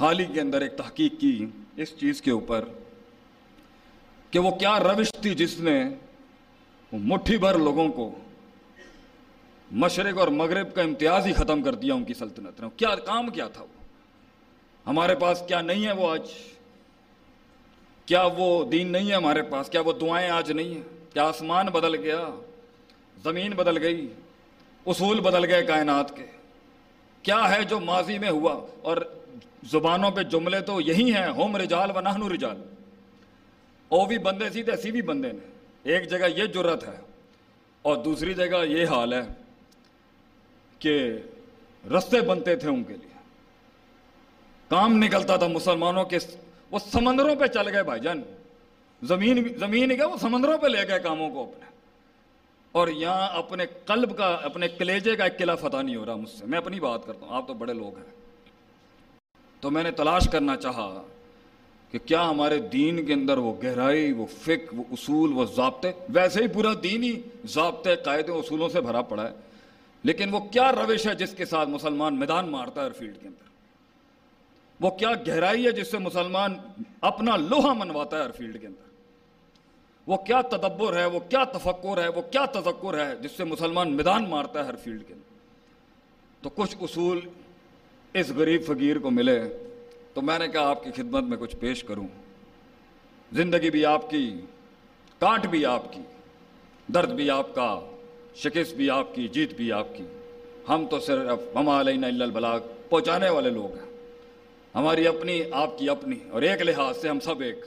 حال 0.00 0.20
ہی 0.20 0.24
کے 0.24 0.40
اندر 0.40 0.60
ایک 0.60 0.76
تحقیق 0.76 1.20
کی 1.20 1.46
اس 1.76 1.96
چیز 1.98 2.22
کے 2.22 2.30
اوپر 2.30 2.64
کہ 4.30 4.38
وہ 4.38 4.50
کیا 4.50 4.78
روش 4.78 5.12
تھی 5.22 5.34
جس 5.34 5.60
نے 5.60 5.84
مٹھی 6.92 7.36
بھر 7.36 7.58
لوگوں 7.58 7.88
کو 7.88 8.18
مشرق 9.70 10.18
اور 10.18 10.28
مغرب 10.28 10.74
کا 10.74 10.82
امتیاز 10.82 11.26
ہی 11.26 11.32
ختم 11.32 11.62
کر 11.62 11.74
دیا 11.74 11.94
ان 11.94 12.04
کی 12.04 12.14
سلطنت 12.14 12.60
نے۔ 12.60 12.68
کیا 12.76 12.94
کام 12.94 13.30
کیا 13.30 13.48
تھا 13.48 13.62
وہ؟ 13.62 13.84
ہمارے 14.86 15.14
پاس 15.14 15.42
کیا 15.48 15.60
نہیں 15.60 15.86
ہے 15.86 15.92
وہ 15.92 16.10
آج؟ 16.10 16.20
کیا 18.06 18.28
وہ 18.36 18.64
دین 18.64 18.92
نہیں 18.92 19.10
ہے 19.10 19.14
ہمارے 19.14 19.42
پاس؟ 19.42 19.70
کیا 19.70 19.80
وہ 19.80 19.92
دعائیں 19.92 20.30
آج 20.30 20.52
نہیں 20.52 20.74
ہیں؟ 20.74 20.82
کیا 21.12 21.24
آسمان 21.24 21.66
بدل 21.66 21.94
گیا؟ 21.94 22.28
زمین 23.24 23.50
بدل 23.50 23.82
گئی؟ 23.82 24.12
اصول 24.86 25.20
بدل 25.20 25.44
گئے 25.44 25.62
کائنات 25.62 26.16
کے۔ 26.16 26.26
کیا 27.22 27.56
ہے 27.56 27.64
جو 27.64 27.80
ماضی 27.80 28.18
میں 28.18 28.30
ہوا؟ 28.30 28.66
اور 28.82 28.96
زبانوں 29.70 30.10
پہ 30.10 30.22
جملے 30.22 30.60
تو 30.60 30.80
یہی 30.80 31.14
ہیں 31.14 31.28
ہوم 31.28 31.56
رجال 31.56 31.90
و 31.96 32.00
نہنو 32.00 32.34
رجال۔ 32.34 32.62
او 33.88 34.06
بھی 34.06 34.18
بندے 34.18 34.50
سی 34.50 34.60
ایسی 34.60 34.90
بھی 34.90 35.02
بندے 35.02 35.32
نے۔ 35.32 35.52
ایک 35.82 36.10
جگہ 36.10 36.26
یہ 36.36 36.44
جرت 36.44 36.84
ہے 36.84 36.96
اور 37.82 37.96
دوسری 37.96 38.34
جگہ 38.34 38.64
یہ 38.64 38.86
حال 38.86 39.12
ہے۔ 39.12 39.47
کہ 40.78 41.12
رستے 41.98 42.20
بنتے 42.20 42.56
تھے 42.56 42.68
ان 42.68 42.84
کے 42.84 42.92
لیے۔ 42.92 43.18
کام 44.68 44.92
نکلتا 44.92 45.36
تھا 45.36 45.46
مسلمانوں 45.46 46.04
کے، 46.04 46.18
وہ 46.70 46.78
سمندروں 46.78 47.36
پہ 47.36 47.46
چل 47.46 47.74
گئے 47.74 47.82
بھائی 47.82 48.00
جان۔ 48.00 48.22
زمین 49.02 49.48
زمین 49.58 49.96
کیا، 49.96 50.06
وہ 50.06 50.16
سمندروں 50.16 50.58
پہ 50.58 50.66
لے 50.66 50.88
گئے 50.88 50.98
کاموں 50.98 51.30
کو 51.30 51.42
اپنے۔ 51.42 51.64
اور 52.72 52.88
یہاں 52.88 53.28
اپنے 53.38 53.64
قلب 53.86 54.16
کا، 54.16 54.38
اپنے 54.42 54.68
کلیجے 54.68 55.16
کا 55.16 55.24
ایک 55.24 55.38
قلعہ 55.38 55.56
فتح 55.56 55.82
نہیں 55.82 55.96
ہو 55.96 56.06
رہا 56.06 56.14
مجھ 56.14 56.30
سے۔ 56.30 56.46
میں 56.46 56.58
اپنی 56.58 56.80
بات 56.80 57.06
کرتا 57.06 57.26
ہوں، 57.26 57.36
آپ 57.36 57.48
تو 57.48 57.54
بڑے 57.54 57.72
لوگ 57.72 57.96
ہیں۔ 57.96 58.04
تو 59.60 59.70
میں 59.70 59.82
نے 59.82 59.90
تلاش 59.90 60.28
کرنا 60.32 60.56
چاہا 60.56 61.02
کہ 61.90 61.98
کیا 61.98 62.30
ہمارے 62.30 62.58
دین 62.58 63.06
کے 63.06 63.12
اندر 63.12 63.38
وہ 63.38 63.54
گہرائی، 63.62 64.12
وہ 64.12 64.26
فک 64.26 64.74
وہ 64.74 64.84
اصول، 64.90 65.32
وہ 65.32 65.44
ضابطے، 65.44 65.92
ویسے 66.08 66.42
ہی 66.42 66.48
پورا 66.48 66.72
دین 66.82 67.02
ہی 67.02 67.22
ضابطے، 67.44 67.96
قاعدے، 67.96 68.32
اصولوں 68.32 68.68
سے 68.68 68.80
بھرا 68.80 69.02
پڑا 69.02 69.30
ہے۔ 69.30 69.47
لیکن 70.02 70.34
وہ 70.34 70.40
کیا 70.40 70.72
روش 70.72 71.06
ہے 71.06 71.14
جس 71.14 71.32
کے 71.32 71.44
ساتھ 71.44 71.68
مسلمان 71.68 72.18
میدان 72.18 72.48
مارتا 72.48 72.80
ہے 72.80 72.86
ہر 72.86 72.92
فیلڈ 72.92 73.18
کے 73.20 73.28
اندر؟ 73.28 73.48
وہ 74.80 74.90
کیا 74.90 75.10
گہرائی 75.26 75.66
ہے 75.66 75.72
جس 75.72 75.90
سے 75.90 75.98
مسلمان 75.98 76.54
اپنا 77.00 77.36
لوہا 77.36 77.72
منواتا 77.72 78.18
ہے 78.18 78.22
ہر 78.22 78.30
فیلڈ 78.30 78.60
کے 78.60 78.66
اندر؟ 78.66 78.88
وہ 80.06 80.16
کیا 80.16 80.40
تدبر 80.40 80.96
ہے، 80.96 81.06
وہ 81.06 81.20
کیا 81.20 81.44
تفکر 81.44 82.02
ہے، 82.02 82.08
وہ 82.08 82.22
کیا 82.22 82.44
تذکر 82.44 83.06
ہے 83.06 83.16
جس 83.16 83.30
سے 83.32 83.44
مسلمان 83.44 83.96
میدان 83.96 84.28
مارتا 84.28 84.60
ہے 84.60 84.64
ہر 84.64 84.76
فیلڈ 84.76 85.02
کے 85.08 85.14
اندر؟ 85.14 85.28
تو 86.42 86.50
کچھ 86.50 86.76
اصول 86.80 87.20
اس 88.14 88.30
غریب 88.30 88.62
فقیر 88.66 88.98
کو 88.98 89.10
ملے 89.10 89.42
تو 90.14 90.22
میں 90.22 90.38
نے 90.38 90.48
کہا 90.48 90.68
آپ 90.68 90.84
کی 90.84 90.90
خدمت 90.90 91.22
میں 91.22 91.36
کچھ 91.36 91.56
پیش 91.56 91.84
کروں۔ 91.84 92.08
زندگی 93.32 93.70
بھی 93.70 93.86
آپ 93.86 94.10
کی، 94.10 94.40
کاٹ 95.18 95.46
بھی 95.46 95.66
آپ 95.66 95.92
کی، 95.92 96.00
درد 96.94 97.10
بھی 97.10 97.30
آپ 97.30 97.54
کا۔ 97.54 97.80
شکست 98.42 98.74
بھی 98.74 98.90
آپ 98.90 99.14
کی، 99.14 99.28
جیت 99.28 99.52
بھی 99.52 99.72
آپ 99.72 99.86
کی۔ 99.96 100.04
ہم 100.68 100.86
تو 100.90 101.00
صرف 101.00 101.56
ہما 101.56 101.80
علینا 101.80 102.06
البلاغ 102.06 102.60
پہنچانے 102.88 103.28
والے 103.28 103.50
لوگ 103.50 103.76
ہیں۔ 103.76 103.96
ہماری 104.74 105.06
اپنی، 105.06 105.42
آپ 105.52 105.78
کی 105.78 105.88
اپنی، 105.88 106.16
اور 106.30 106.42
ایک 106.42 106.62
لحاظ 106.62 106.96
سے 106.96 107.08
ہم 107.08 107.20
سب 107.20 107.40
ایک۔ 107.40 107.64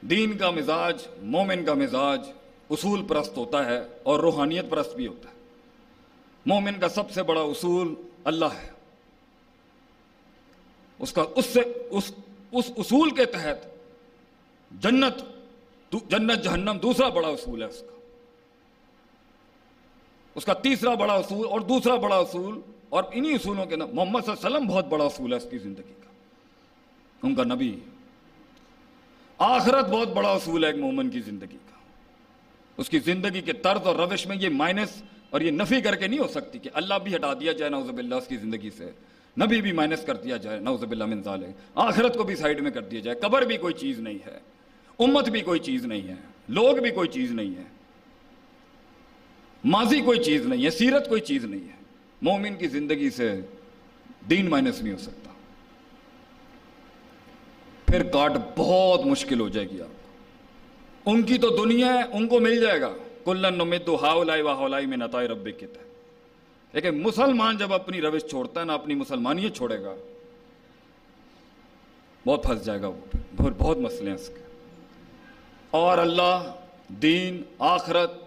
دین 0.00 0.38
کا 0.38 0.50
مزاج، 0.50 1.06
مومن 1.22 1.64
کا 1.64 1.74
مزاج 1.74 2.20
اصول 2.70 3.04
پرست 3.08 3.36
ہوتا 3.36 3.66
ہے 3.66 3.80
اور 4.02 4.20
روحانیت 4.20 4.64
پرست 4.70 4.96
بھی 4.96 5.06
ہوتا 5.06 5.28
ہے۔ 5.28 5.34
مومن 6.46 6.80
کا 6.80 6.88
سب 6.88 7.10
سے 7.10 7.22
بڑا 7.22 7.40
اصول 7.40 7.94
اللہ 8.24 8.44
ہے۔ 8.44 8.70
اس 10.98 11.12
کا، 11.12 11.24
اس 11.36 11.46
سے، 11.46 11.60
اس 11.90 12.12
اس 12.52 12.70
اصول 12.76 13.10
کے 13.10 13.24
تحت 13.24 13.56
جنت 14.82 15.24
جنت 16.08 16.44
جہنم 16.44 16.78
دوسرا 16.82 17.08
بڑا 17.08 17.28
اصول 17.28 17.62
ہے 17.62 17.68
اس 17.68 17.80
کا۔ 17.80 17.91
اس 20.34 20.44
کا 20.44 20.52
تیسرا 20.52 20.94
بڑا 20.94 21.12
اصول 21.12 21.46
اور 21.50 21.60
دوسرا 21.60 21.94
بڑا 21.94 22.16
اصول 22.16 22.60
اور 22.88 23.04
انہی 23.12 23.34
اصولوں 23.34 23.66
کے 23.66 23.76
نام 23.76 23.88
محمد 23.92 24.20
صلی 24.20 24.32
اللہ 24.32 24.46
علیہ 24.46 24.56
وسلم 24.56 24.68
بہت 24.68 24.86
بڑا 24.86 25.04
اصول 25.04 25.32
ہے 25.32 25.36
اس 25.36 25.46
کی 25.50 25.58
زندگی 25.58 25.94
کا۔ 26.04 26.10
ان 27.22 27.34
کا 27.34 27.44
نبی 27.44 27.78
آخرت 29.38 29.88
بہت 29.88 30.08
بڑا 30.08 30.32
اصول 30.32 30.64
ہے 30.64 30.70
ایک 30.70 30.80
مومن 30.80 31.10
کی 31.10 31.20
زندگی 31.20 31.58
کا۔ 31.70 31.76
اس 32.76 32.90
کی 32.90 32.98
زندگی 32.98 33.40
کے 33.40 33.52
طرز 33.52 33.86
اور 33.86 33.96
روش 33.96 34.26
میں 34.26 34.36
یہ 34.36 34.48
مائنس 34.48 35.02
اور 35.30 35.40
یہ 35.40 35.50
نفی 35.50 35.80
کر 35.80 35.96
کے 35.96 36.06
نہیں 36.06 36.20
ہو 36.20 36.28
سکتی 36.28 36.58
کہ 36.58 36.70
اللہ 36.72 36.94
بھی 36.94 37.16
ہٹا 37.16 37.34
دیا 37.34 37.52
جائے 37.52 37.70
نوزب 37.70 37.98
اللہ 37.98 38.14
اس 38.14 38.26
کی 38.26 38.36
زندگی 38.36 38.70
سے۔ 38.70 38.90
نبی 39.40 39.60
بھی 39.60 39.72
مائنس 39.72 40.02
کر 40.02 40.16
دیا 40.16 40.36
جائے 40.36 40.60
نوزب 40.60 40.90
اللہ 40.90 41.06
من 41.06 41.22
ظالم 41.22 41.50
آخرت 41.74 42.16
کو 42.16 42.22
بھی 42.22 42.36
سائڈ 42.36 42.60
میں 42.60 42.70
کر 42.70 42.82
دیا 42.82 43.00
جائے۔ 43.00 43.20
قبر 43.20 43.42
بھی 43.42 43.56
کوئی 43.56 43.74
چیز 43.74 43.98
نہیں 43.98 44.18
ہے۔ 44.26 44.38
امت 44.98 45.28
بھی 45.28 45.40
کوئی 45.40 45.60
چیز 45.60 45.86
نہیں 45.86 46.08
ہے۔ 46.08 46.14
لوگ 46.48 46.76
بھی 46.76 46.90
کوئی 46.90 47.08
چیز 47.08 47.30
نہیں 47.30 47.58
ہے۔ 47.58 47.71
ماضی 49.64 50.00
کوئی 50.00 50.24
چیز 50.24 50.46
نہیں 50.46 50.64
ہے، 50.64 50.70
سیرت 50.70 51.08
کوئی 51.08 51.20
چیز 51.20 51.44
نہیں 51.44 51.64
ہے۔ 51.64 51.82
مومن 52.22 52.54
کی 52.54 52.68
زندگی 52.68 53.10
سے 53.10 53.40
دین 54.30 54.50
مائنس 54.50 54.82
نہیں 54.82 54.92
ہو 54.92 54.98
سکتا۔ 54.98 55.30
پھر 57.86 58.02
کاٹ 58.02 58.32
بہت 58.56 59.06
مشکل 59.06 59.40
ہو 59.40 59.48
جائے 59.48 59.70
گی 59.70 59.80
آپ 59.80 60.02
ان 61.06 61.22
کی 61.22 61.38
تو 61.38 61.48
دنیا 61.48 61.86
ہے، 61.86 62.02
ان 62.12 62.28
کو 62.28 62.40
مل 62.40 62.60
جائے 62.60 62.80
گا۔ 62.80 62.92
کلن 63.24 63.54
نمد 63.54 63.88
ہاؤلائی 63.88 64.42
و 64.42 64.68
میں 64.86 64.96
نتائے 64.96 65.28
رب 65.28 65.48
کت 65.56 65.62
ہے 65.62 65.92
لیکن 66.72 67.02
مسلمان 67.02 67.56
جب 67.56 67.72
اپنی 67.72 68.00
روش 68.00 68.24
چھوڑتا 68.24 68.60
ہے 68.60 68.64
نا 68.64 68.74
اپنی 68.74 68.94
مسلمانیت 68.94 69.56
چھوڑے 69.56 69.82
گا، 69.82 69.94
بہت 72.26 72.42
پھنس 72.42 72.64
جائے 72.64 72.82
گا 72.82 72.88
وہ 72.88 73.50
بہت 73.58 73.78
مسئلے 73.78 74.10
ہیں 74.10 74.18
اس 74.18 74.28
کے۔ 74.28 74.42
اور 75.70 75.98
اللہ، 75.98 76.54
دین، 76.88 77.42
آخرت 77.58 78.21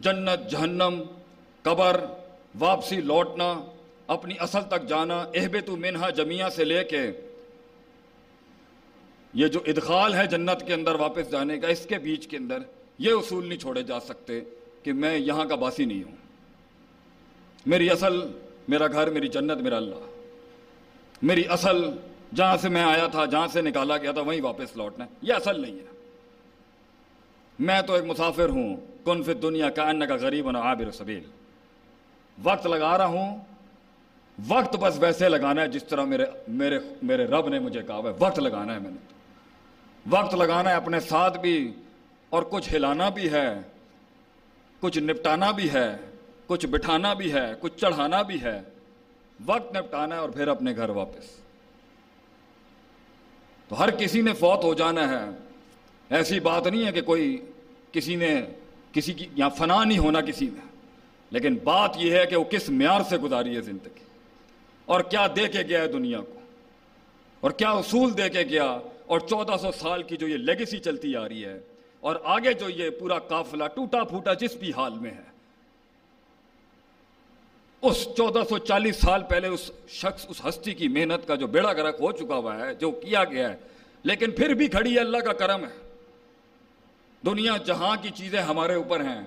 جنت، 0.00 0.50
جہنم، 0.50 1.02
قبر، 1.62 2.04
واپسی 2.58 2.96
لوٹنا، 2.96 3.64
اپنی 4.06 4.34
اصل 4.40 4.58
تک 4.68 4.88
جانا 4.88 5.18
احبت 5.34 5.68
منہا 5.68 6.10
جمیا 6.10 6.50
سے 6.50 6.64
لے 6.64 6.84
کے 6.84 7.10
یہ 9.34 9.46
جو 9.46 9.60
ادخال 9.66 10.14
ہے 10.14 10.26
جنت 10.26 10.66
کے 10.66 10.74
اندر 10.74 10.94
واپس 10.94 11.30
جانے 11.30 11.60
کا، 11.60 11.68
اس 11.68 11.86
کے 11.86 11.98
بیچ 11.98 12.26
کے 12.26 12.36
اندر 12.36 12.58
یہ 12.98 13.12
اصول 13.12 13.48
نہیں 13.48 13.58
چھوڑے 13.58 13.82
جا 13.82 14.00
سکتے 14.00 14.40
کہ 14.82 14.92
میں 14.92 15.18
یہاں 15.18 15.44
کا 15.44 15.54
باسی 15.54 15.84
نہیں 15.84 16.02
ہوں۔ 16.02 16.16
میری 17.66 17.90
اصل 17.90 18.20
میرا 18.68 18.86
گھر، 18.86 19.10
میری 19.10 19.28
جنت، 19.28 19.60
میرا 19.60 19.76
اللہ۔ 19.76 19.96
میری 21.22 21.42
اصل 21.48 21.90
جہاں 22.34 22.56
سے 22.56 22.68
میں 22.68 22.82
آیا 22.82 23.06
تھا، 23.06 23.24
جہاں 23.24 23.46
سے 23.46 23.60
نکالا 23.60 23.96
گیا 23.96 24.12
تھا، 24.12 24.20
وہیں 24.20 24.42
واپس 24.42 24.76
لوٹنا 24.76 25.04
ہے۔ 25.04 25.10
یہ 25.22 25.34
اصل 25.34 25.60
نہیں 25.60 25.74
ہے۔ 25.74 25.97
میں 27.58 27.82
تو 27.82 27.94
ایک 27.94 28.04
مسافر 28.04 28.48
ہوں، 28.48 28.76
کن 29.04 29.22
فی 29.22 29.34
دنیا 29.34 29.70
کا 29.70 29.90
ان 29.90 30.06
کا 30.06 30.14
غریب 30.14 30.56
عابر 30.56 30.90
سبیل۔ 30.90 31.22
وقت 32.42 32.66
لگا 32.66 32.98
رہا 32.98 33.04
ہوں، 33.04 33.38
وقت 34.48 34.76
بس 34.76 34.98
ویسے 34.98 35.28
لگانا 35.28 35.62
ہے 35.62 35.68
جس 35.68 35.84
طرح 35.84 36.04
میرے 36.04 36.24
میرے 36.48 36.78
میرے 37.02 37.24
رب 37.24 37.48
نے 37.48 37.58
مجھے 37.58 37.82
کہا 37.82 37.96
ہے، 37.96 38.12
وقت 38.18 38.38
لگانا 38.38 38.74
ہے 38.74 38.78
میں 38.78 38.90
نے۔ 38.90 39.12
وقت 40.10 40.34
لگانا 40.34 40.70
ہے، 40.70 40.74
اپنے 40.74 41.00
ساتھ 41.00 41.38
بھی 41.38 41.72
اور 42.30 42.42
کچھ 42.42 42.74
ہلانا 42.74 43.08
بھی 43.08 43.32
ہے، 43.32 43.60
کچھ 44.80 44.98
نپٹانا 44.98 45.50
بھی 45.50 45.72
ہے، 45.72 45.96
کچھ 46.46 46.66
بٹھانا 46.66 47.14
بھی 47.14 47.32
ہے، 47.32 47.52
کچھ 47.60 47.76
چڑھانا 47.76 48.22
بھی 48.22 48.42
ہے۔ 48.42 48.62
وقت 49.46 49.76
نپٹانا 49.76 50.14
ہے 50.14 50.20
اور 50.20 50.28
پھر 50.28 50.48
اپنے 50.48 50.76
گھر 50.76 50.88
واپس۔ 50.88 51.24
تو 53.68 53.78
ہر 53.78 53.90
کسی 53.90 54.22
نے 54.22 54.32
فوت 54.32 54.64
ہو 54.64 54.74
جانا 54.74 55.08
ہے۔ 55.08 55.47
ایسی 56.10 56.40
بات 56.40 56.66
نہیں 56.66 56.86
ہے 56.86 56.92
کہ 56.92 57.00
کوئی 57.02 57.36
کسی 57.92 58.16
نے 58.16 58.40
کسی 58.92 59.12
کی 59.12 59.26
یہاں 59.36 59.50
فنا 59.50 59.84
نہیں 59.84 59.98
ہونا 59.98 60.20
کسی 60.20 60.50
میں۔ 60.50 60.66
لیکن 61.30 61.56
بات 61.64 61.96
یہ 61.96 62.12
ہے 62.12 62.26
کہ 62.26 62.36
وہ 62.36 62.44
کس 62.44 62.70
معیار 62.70 63.00
سے 63.08 63.16
گزاری 63.16 63.56
ہے 63.56 63.60
زندگی۔ 63.60 64.04
اور 64.84 65.00
کیا 65.00 65.26
دے 65.36 65.48
کے 65.48 65.62
گیا 65.62 65.80
ہے 65.80 65.86
دنیا 65.86 66.20
کو؟ 66.20 66.38
اور 67.40 67.50
کیا 67.50 67.70
اصول 67.70 68.16
دے 68.18 68.28
کے 68.28 68.42
گیا 68.42 68.78
اور 69.06 69.20
چودہ 69.20 69.56
سو 69.62 69.72
سال 69.72 70.02
کی 70.02 70.16
جو 70.16 70.28
یہ 70.28 70.36
لیگیسی 70.36 70.78
چلتی 70.78 71.16
آ 71.16 71.28
رہی 71.28 71.44
ہے، 71.44 71.58
اور 72.00 72.16
آگے 72.24 72.52
جو 72.52 72.68
یہ 72.68 72.90
پورا 72.90 73.18
قافلہ 73.18 73.64
ٹوٹا 73.64 74.04
پھوٹا 74.04 74.32
جس 74.32 74.54
بھی 74.54 74.72
حال 74.76 74.98
میں 74.98 75.10
ہے۔ 75.10 75.28
اس 77.82 78.08
چودہ 78.16 78.42
سو 78.48 78.58
چالیس 78.58 78.96
سال 78.96 79.22
پہلے 79.22 79.48
اس 79.48 79.70
شخص، 79.88 80.26
اس 80.28 80.40
ہستی 80.48 80.74
کی 80.74 80.88
محنت 80.88 81.26
کا 81.28 81.34
جو 81.34 81.46
بیڑا 81.46 81.72
گرک 81.72 81.96
ہو 82.00 82.12
چکا 82.12 82.34
ہوا 82.34 82.58
ہے، 82.58 82.74
جو 82.74 82.90
کیا 82.90 83.24
گیا 83.24 83.50
ہے، 83.50 83.56
لیکن 84.02 84.30
پھر 84.30 84.54
بھی 84.54 84.66
کھڑی 84.66 84.94
ہے، 84.94 85.00
اللہ 85.00 85.18
کا 85.18 85.32
کرم 85.32 85.64
ہے۔ 85.64 85.87
دنیا 87.26 87.56
جہاں 87.56 87.96
کی 88.02 88.10
چیزیں 88.14 88.40
ہمارے 88.40 88.74
اوپر 88.74 89.00
ہیں، 89.00 89.20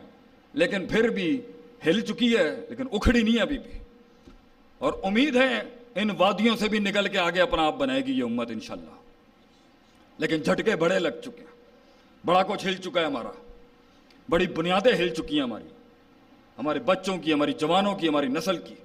لیکن 0.54 0.88
پھر 0.88 1.10
بھی 1.10 1.42
ہل 1.86 2.02
چکی 2.02 2.38
ہے، 2.38 2.66
لیکن 2.70 2.84
اکھڑی 2.92 3.22
نہیں 3.22 3.42
ابھی 3.42 3.58
بھی۔ 3.58 3.72
اور 4.78 4.94
امید 5.04 5.36
ہے 5.36 5.62
ان 5.96 6.10
وادیوں 6.18 6.56
سے 6.56 6.68
بھی 6.68 6.80
نکل 6.80 7.08
کے 7.08 7.18
آگے 7.18 7.42
اپنا 7.42 7.68
آپ 7.68 7.76
بنائے 7.76 8.06
گی 8.06 8.12
یہ 8.12 8.24
امت 8.24 8.52
انشاءاللہ۔ 8.52 8.92
لیکن 10.18 10.42
جھٹکے 10.42 10.76
بڑے 10.76 11.00
لگ 11.00 11.22
چکے 11.24 11.40
ہیں۔ 11.40 11.62
بڑا 12.26 12.44
کچھ 12.44 12.66
ہل 12.66 12.76
چکا 12.76 13.02
ہے 13.02 13.06
ہمارا۔ 13.06 13.32
بڑی 14.30 14.48
بنیادیں 14.48 14.94
ہل 14.94 15.10
چکی 15.10 15.36
ہیں 15.36 15.44
ہماری۔ 15.44 15.68
ہمارے 16.58 16.80
بچوں 16.80 17.18
کی، 17.18 17.34
ہماری 17.34 17.54
جوانوں 17.54 17.96
کی، 17.96 18.08
ہماری 18.08 18.28
نسل 18.28 18.58
کی۔ 18.58 18.76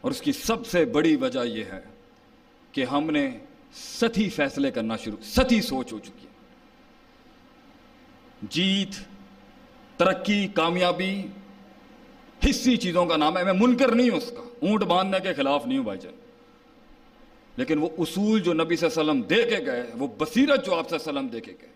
اور 0.00 0.10
اس 0.10 0.20
کی 0.20 0.32
سب 0.32 0.66
سے 0.66 0.84
بڑی 0.84 1.16
وجہ 1.16 1.44
یہ 1.44 1.64
ہے 1.64 1.80
کہ 2.72 2.84
ہم 2.84 3.10
نے 3.10 3.38
ستی 3.74 4.28
فیصلے 4.28 4.70
کرنا 4.70 4.96
شروع، 4.96 5.16
ستی 5.22 5.60
سوچ 5.60 5.92
ہو 5.92 5.98
چکی 5.98 6.26
ہے۔ 6.26 6.29
جیت، 8.42 8.94
ترقی، 9.98 10.48
کامیابی، 10.54 11.22
حصی 12.50 12.76
چیزوں 12.76 13.06
کا 13.06 13.16
نام 13.16 13.38
ہے۔ 13.38 13.44
میں 13.44 13.52
منکر 13.52 13.88
نہیں 13.88 14.10
ہوں 14.10 14.16
اس 14.16 14.30
کا۔ 14.30 14.66
اونٹ 14.66 14.82
باندھنے 14.82 15.20
کے 15.22 15.34
خلاف 15.34 15.66
نہیں 15.66 15.78
ہوں 15.78 15.84
بھائی 15.84 15.98
جان۔ 15.98 16.14
لیکن 17.56 17.78
وہ 17.78 17.88
اصول 17.98 18.40
جو 18.40 18.52
نبی 18.52 18.76
صلی 18.76 18.88
اللہ 18.96 19.12
علیہ 19.12 19.22
وسلم 19.22 19.36
دے 19.36 19.56
کے 19.56 19.66
گئے، 19.66 19.82
وہ 19.94 20.08
بصیرت 20.18 20.66
جو 20.66 20.74
آپ 20.74 20.88
صلی 20.88 20.98
اللہ 20.98 21.10
علیہ 21.10 21.18
وسلم 21.18 21.26
دے 21.26 21.40
کے 21.40 21.52
گئے۔ 21.60 21.70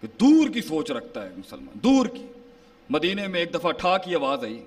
کہ 0.00 0.08
دور 0.20 0.48
کی 0.48 0.60
سوچ 0.60 0.90
رکھتا 0.90 1.22
ہے 1.22 1.30
مسلمان، 1.36 1.78
دور 1.82 2.06
کی۔ 2.06 2.26
مدینے 2.90 3.26
میں 3.26 3.40
ایک 3.40 3.54
دفعہ 3.54 3.72
ٹھا 3.72 3.98
کی 3.98 4.14
آواز 4.14 4.44
آئی۔ 4.44 4.64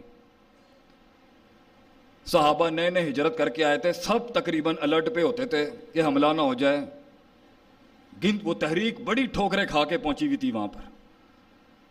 صحابہ 2.25 2.69
نئے 2.69 2.89
نئے 2.89 3.09
ہجرت 3.09 3.37
کر 3.37 3.49
کے 3.49 3.63
آئے 3.63 3.77
تھے، 3.77 3.93
سب 3.93 4.33
تقریباً 4.33 4.75
الرٹ 4.81 5.15
پہ 5.15 5.21
ہوتے 5.21 5.45
تھے 5.45 5.69
کہ 5.93 6.01
حملہ 6.01 6.25
نہ 6.35 6.41
ہو 6.41 6.53
جائے۔ 6.53 6.79
گند 8.23 8.39
وہ 8.43 8.53
تحریک 8.53 8.99
بڑی 8.99 9.25
ٹھوکریں 9.25 9.65
کھا 9.65 9.85
کے 9.85 9.97
پہنچی 9.97 10.25
ہوئی 10.25 10.37
تھی 10.37 10.51
وہاں 10.51 10.67
پر۔ 10.67 10.81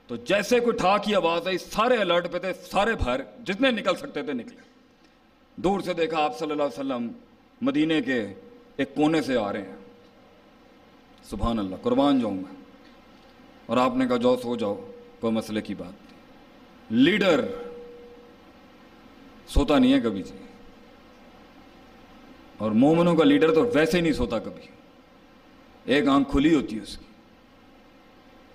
تو 0.07 0.17
جیسے 0.17 0.61
کوئی 0.61 0.77
ٹھا 0.77 0.99
کی 0.99 1.15
آواز 1.15 1.47
آئی، 1.47 1.59
سارے 1.59 1.97
الرٹ 1.97 2.33
پہ 2.33 2.39
تھے، 2.39 2.53
سارے 2.53 2.95
بھر 2.95 3.21
جتنے 3.47 3.71
نکل 3.71 3.97
سکتے 3.97 4.23
تھے 4.23 4.33
نکلے۔ 4.33 4.63
دور 5.57 5.81
سے 5.81 5.93
دیکھا 5.93 6.25
آپ 6.25 6.39
صلی 6.39 6.51
اللہ 6.51 6.63
علیہ 6.63 6.81
وسلم 6.81 7.09
مدینے 7.61 8.03
کے 8.03 8.27
ایک 8.77 8.95
کونے 8.95 9.23
سے 9.23 9.37
آ 9.37 9.53
رہے 9.53 9.63
ہیں۔ 9.63 9.77
سبحان 11.23 11.59
اللہ، 11.59 11.77
قربان 11.83 12.21
جاؤں 12.21 12.37
میں۔ 12.37 12.55
اور 13.67 13.77
آپ 13.77 13.97
نے 13.97 14.07
کہا، 14.07 14.17
جاؤ، 14.17 14.37
سو 14.37 14.57
جاؤ، 14.57 14.91
کوئی 15.21 15.33
مسئلے 15.33 15.61
کی 15.61 15.75
بات 15.75 15.93
نہیں۔ 15.93 16.21
لیڈر 16.91 17.47
سوتا 19.47 19.79
نہیں 19.79 19.95
ہے 19.95 20.01
کبھی 20.01 20.23
جی۔ 20.23 20.37
اور 22.59 22.71
مومنوں 22.71 23.17
کا 23.17 23.25
لیڈر 23.25 23.55
تو 23.55 23.63
ویسے 23.75 23.97
ہی 23.97 24.03
نہیں 24.03 24.13
سوتا 24.13 24.39
کبھی۔ 24.39 24.74
ایک 25.85 26.09
آنکھ 26.09 26.31
کھلی 26.31 26.55
ہوتی 26.55 26.77
ہے 26.77 26.83
اس 26.83 26.99
کی۔ 26.99 27.05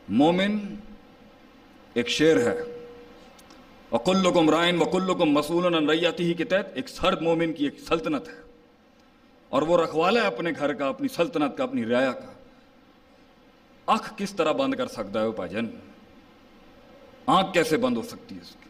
مومن 0.10 0.76
ایک 1.94 2.08
شیر 2.08 2.38
ہے۔ 2.38 2.88
وکل 3.92 4.50
رائن 4.50 4.82
وکل 4.82 5.14
کو 5.14 5.26
مسول 5.26 5.90
ریاتی 5.90 6.34
کے 6.34 6.44
تحت 6.44 6.66
ایک 6.76 6.90
سرد 6.90 7.22
مومن 7.22 7.54
کی 7.54 7.64
ایک 7.64 7.80
سلطنت 7.80 8.28
ہے۔ 8.28 8.42
اور 9.50 9.62
وہ 9.62 9.78
رکھوالا 9.78 10.22
ہے 10.22 10.26
اپنے 10.26 10.52
گھر 10.60 10.74
کا، 10.74 10.88
اپنی 10.88 11.08
سلطنت 11.08 11.58
کا، 11.58 11.64
اپنی 11.64 11.86
ریا 11.86 12.12
کا۔ 12.12 12.32
آنکھ 13.86 14.14
کس 14.18 14.34
طرح 14.34 14.52
بند 14.52 14.74
کر 14.74 14.88
سکتا 14.88 15.22
ہے 15.22 15.26
وہ 15.26 15.32
پاجن 15.32 15.66
آنکھ 17.26 17.54
کیسے 17.54 17.78
بند 17.78 17.98
ہو 17.98 18.02
سکتی 18.02 18.36
ہے 18.36 18.42
اس 18.42 18.56
کی؟ 18.64 18.70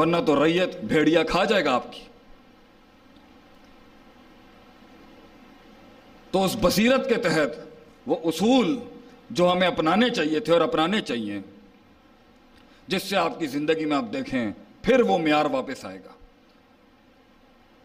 ورنہ 0.00 0.16
تو 0.26 0.44
ریت 0.44 0.84
بھیڑیا 0.84 1.22
کھا 1.22 1.44
جائے 1.44 1.64
گا 1.64 1.74
آپ 1.74 1.92
کی۔ 1.92 2.00
تو 6.34 6.44
اس 6.44 6.56
بصیرت 6.60 7.08
کے 7.08 7.14
تحت 7.14 7.50
وہ 8.06 8.16
اصول 8.24 8.78
جو 9.30 9.52
ہمیں 9.52 9.66
اپنانے 9.68 10.10
چاہیے 10.10 10.40
تھے 10.40 10.52
اور 10.52 10.60
اپنانے 10.60 11.00
چاہیے، 11.00 11.38
جس 12.88 13.02
سے 13.02 13.16
آپ 13.16 13.38
کی 13.38 13.46
زندگی 13.46 13.84
میں 13.84 13.96
آپ 13.96 14.04
دیکھیں، 14.12 14.50
پھر 14.82 15.00
وہ 15.00 15.18
معیار 15.18 15.44
واپس 15.44 15.84
آئے 15.84 15.98
گا۔ 15.98 16.12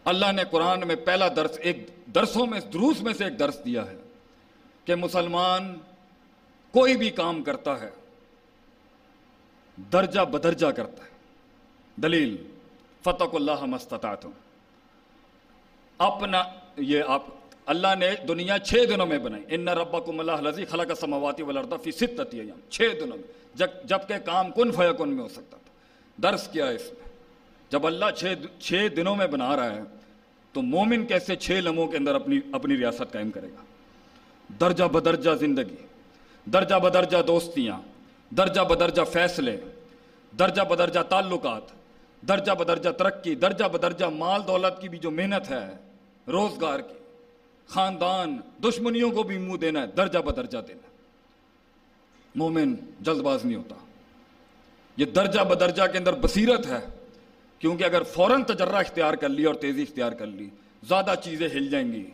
اللہ 0.04 0.32
نے 0.32 0.42
قرآن 0.50 0.86
میں 0.86 0.96
پہلا 0.96 1.28
درس، 1.36 1.50
ایک 1.58 1.88
درسوں 2.14 2.46
میں، 2.46 2.60
دروس 2.60 3.02
میں 3.02 3.12
سے 3.12 3.24
ایک 3.24 3.38
درس 3.38 3.64
دیا 3.64 3.86
ہے 3.86 3.96
کہ 4.84 4.94
مسلمان 4.94 5.78
کوئی 6.72 6.96
بھی 6.96 7.10
کام 7.10 7.42
کرتا 7.42 7.80
ہے، 7.80 7.90
درجہ 9.92 10.20
بدرجہ 10.20 10.66
کرتا 10.66 11.04
ہے۔ 11.04 11.18
دلیل 12.02 12.36
فتح 13.02 13.24
اللہ 13.32 13.64
مستتا 13.64 14.14
اپنا، 15.98 16.42
یہ 16.76 17.02
آپ 17.06 17.39
اللہ 17.66 17.94
نے 17.98 18.10
دنیا 18.28 18.58
چھ 18.58 18.74
دنوں 18.88 19.06
میں 19.06 19.18
بنائی۔ 19.18 19.44
ان 19.48 19.68
ربکم 19.68 20.20
اللہ 20.20 20.48
لذی 20.48 20.64
خلق 20.64 21.00
سماواتی 21.00 21.42
ولردا 21.42 21.76
فی 21.76 21.92
ستت 21.92 22.34
ایام۔ 22.34 22.60
چھ 22.70 22.82
دنوں 22.82 23.16
میں۔ 23.16 23.32
جب 23.54 23.66
جبکہ 23.84 24.18
کام 24.18 24.50
کن 24.50 24.72
فیکن 24.72 25.08
میں 25.08 25.22
ہو 25.22 25.28
سکتا 25.28 25.56
تھا۔ 25.56 25.72
درس 26.22 26.48
کیا 26.48 26.66
ہے 26.66 26.74
اس 26.74 26.92
میں۔ 26.92 27.10
جب 27.70 27.86
اللہ 27.86 28.04
چھ 28.16 28.34
چھ 28.60 28.86
دنوں 28.96 29.16
میں 29.16 29.26
بنا 29.26 29.56
رہا 29.56 29.76
ہے، 29.76 29.80
تو 30.52 30.62
مومن 30.62 31.06
کیسے 31.06 31.36
چھ 31.36 31.50
لمحوں 31.52 31.86
کے 31.86 31.96
اندر 31.96 32.14
اپنی 32.14 32.40
اپنی 32.52 32.76
ریاست 32.76 33.12
قائم 33.12 33.30
کرے 33.30 33.46
گا؟ 33.46 33.64
درجہ 34.60 34.84
بدرجہ 34.84 35.30
زندگی، 35.30 35.76
درجہ 36.52 36.74
بدرجہ 36.74 37.22
دوستیاں، 37.22 37.80
درجہ 38.34 38.60
بدرجہ 38.60 39.02
فیصلے، 39.02 39.56
درجہ 40.38 40.62
بدرجہ 40.62 41.00
تعلقات، 41.00 41.62
درجہ 42.28 42.52
بدرجہ 42.52 42.90
ترقی، 42.90 43.34
درجہ 43.34 43.64
بدرجہ 43.64 44.04
مال 44.04 44.40
دولت 44.46 44.82
کی 44.82 44.88
بھی 44.88 44.98
جو 44.98 45.10
محنت 45.10 45.50
ہے، 45.50 45.76
روزگار 46.28 46.80
کی۔ 46.80 46.99
خاندان 47.70 48.40
دشمنیوں 48.64 49.10
کو 49.10 49.22
بھی 49.22 49.38
منہ 49.38 49.56
دینا 49.56 49.82
ہے، 49.82 49.86
درجہ 49.86 50.18
بدرجہ 50.18 50.58
دینا 50.68 50.88
مومن 52.34 52.74
جلد 53.00 53.22
باز 53.22 53.44
نہیں 53.44 53.56
ہوتا۔ 53.56 53.74
یہ 54.96 55.04
درجہ 55.04 55.40
بدرجہ 55.40 55.82
کے 55.92 55.98
اندر 55.98 56.12
بصیرت 56.12 56.66
ہے، 56.66 56.88
کیونکہ 57.58 57.84
اگر 57.84 58.02
فوراً 58.02 58.44
تجرہ 58.44 58.76
اختیار 58.76 59.14
کر 59.14 59.28
لی 59.28 59.44
اور 59.44 59.54
تیزی 59.54 59.82
اختیار 59.82 60.12
کر 60.12 60.26
لی، 60.26 60.50
زیادہ 60.82 61.14
چیزیں 61.24 61.48
ہل 61.48 61.68
جائیں 61.68 61.92
گی۔ 61.92 62.10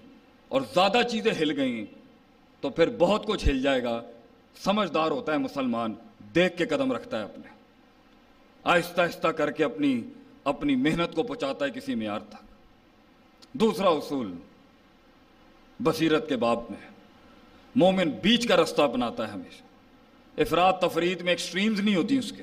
اور 0.49 0.61
زیادہ 0.61 1.01
چیزیں 1.11 1.33
ہل 1.33 1.61
گئیں، 1.61 1.87
تو 2.61 2.71
پھر 2.71 2.91
بہت 2.99 3.27
کچھ 3.27 3.49
ہل 3.49 3.63
جائے 3.63 3.83
گا۔ 3.83 4.03
سمجھدار 4.65 5.11
ہوتا 5.11 5.33
ہے 5.33 5.39
مسلمان، 5.39 5.95
دیکھ 6.35 6.57
کے 6.57 6.67
قدم 6.67 6.93
رکھتا 6.93 7.19
ہے 7.19 7.25
اپنے۔ 7.25 7.49
آہستہ 8.65 9.01
آہستہ 9.01 9.29
کر 9.29 9.51
کے 9.51 9.65
اپنی 9.65 10.03
اپنی 10.45 10.77
محنت 10.77 11.15
کو 11.15 11.23
پہنچاتا 11.23 11.65
ہے 11.65 11.71
کسی 11.71 11.95
معیار 11.95 12.21
تک۔ 12.21 12.45
دوسرا 13.53 13.89
اصول 13.89 14.35
بصیرت 15.81 16.29
کے 16.29 16.37
باب 16.37 16.59
میں 16.71 16.91
مومن 17.75 18.11
بیچ 18.11 18.49
کا 18.49 18.57
رستہ 18.57 18.83
بناتا 18.83 19.27
ہے 19.27 19.33
ہمیشہ۔ 19.33 19.63
افراد 20.41 20.73
تفرید 20.73 21.21
میں 21.21 21.33
ایکسٹریمز 21.33 21.81
نہیں 21.81 21.97
ہوتی 21.97 22.19
اس 22.19 22.33
کے۔ 22.33 22.43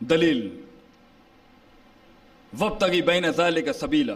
دلیل۔ 0.00 0.60
وقت 2.58 2.80
تگی 2.80 3.02
بین 3.02 3.24
ازال 3.24 3.62
کا 3.62 3.72
سبیلا۔ 3.72 4.14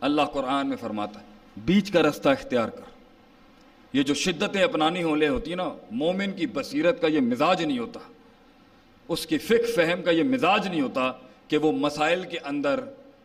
اللہ 0.00 0.22
قرآن 0.22 0.68
میں 0.68 0.76
فرماتا 0.76 1.20
ہے، 1.20 1.26
بیچ 1.56 1.92
کا 1.92 2.02
رستہ 2.02 2.28
اختیار 2.28 2.68
کر۔ 2.68 2.82
یہ 3.92 4.02
جو 4.02 4.14
شدتیں 4.14 4.62
اپنانی 4.62 5.02
ہونے 5.02 5.28
ہوتی 5.28 5.54
نا، 5.54 5.74
مومن 5.90 6.32
کی 6.32 6.46
بصیرت 6.46 7.00
کا 7.00 7.06
یہ 7.06 7.20
مزاج 7.20 7.62
نہیں 7.62 7.78
ہوتا۔ 7.78 8.00
اس 9.08 9.26
کی 9.26 9.38
فکر 9.38 9.72
فہم 9.76 10.02
کا 10.02 10.10
یہ 10.10 10.22
مزاج 10.22 10.68
نہیں 10.68 10.80
ہوتا 10.80 11.12
کہ 11.48 11.58
وہ 11.58 11.72
مسائل 11.72 12.22
کے 12.22 12.38
اندر 12.44 12.80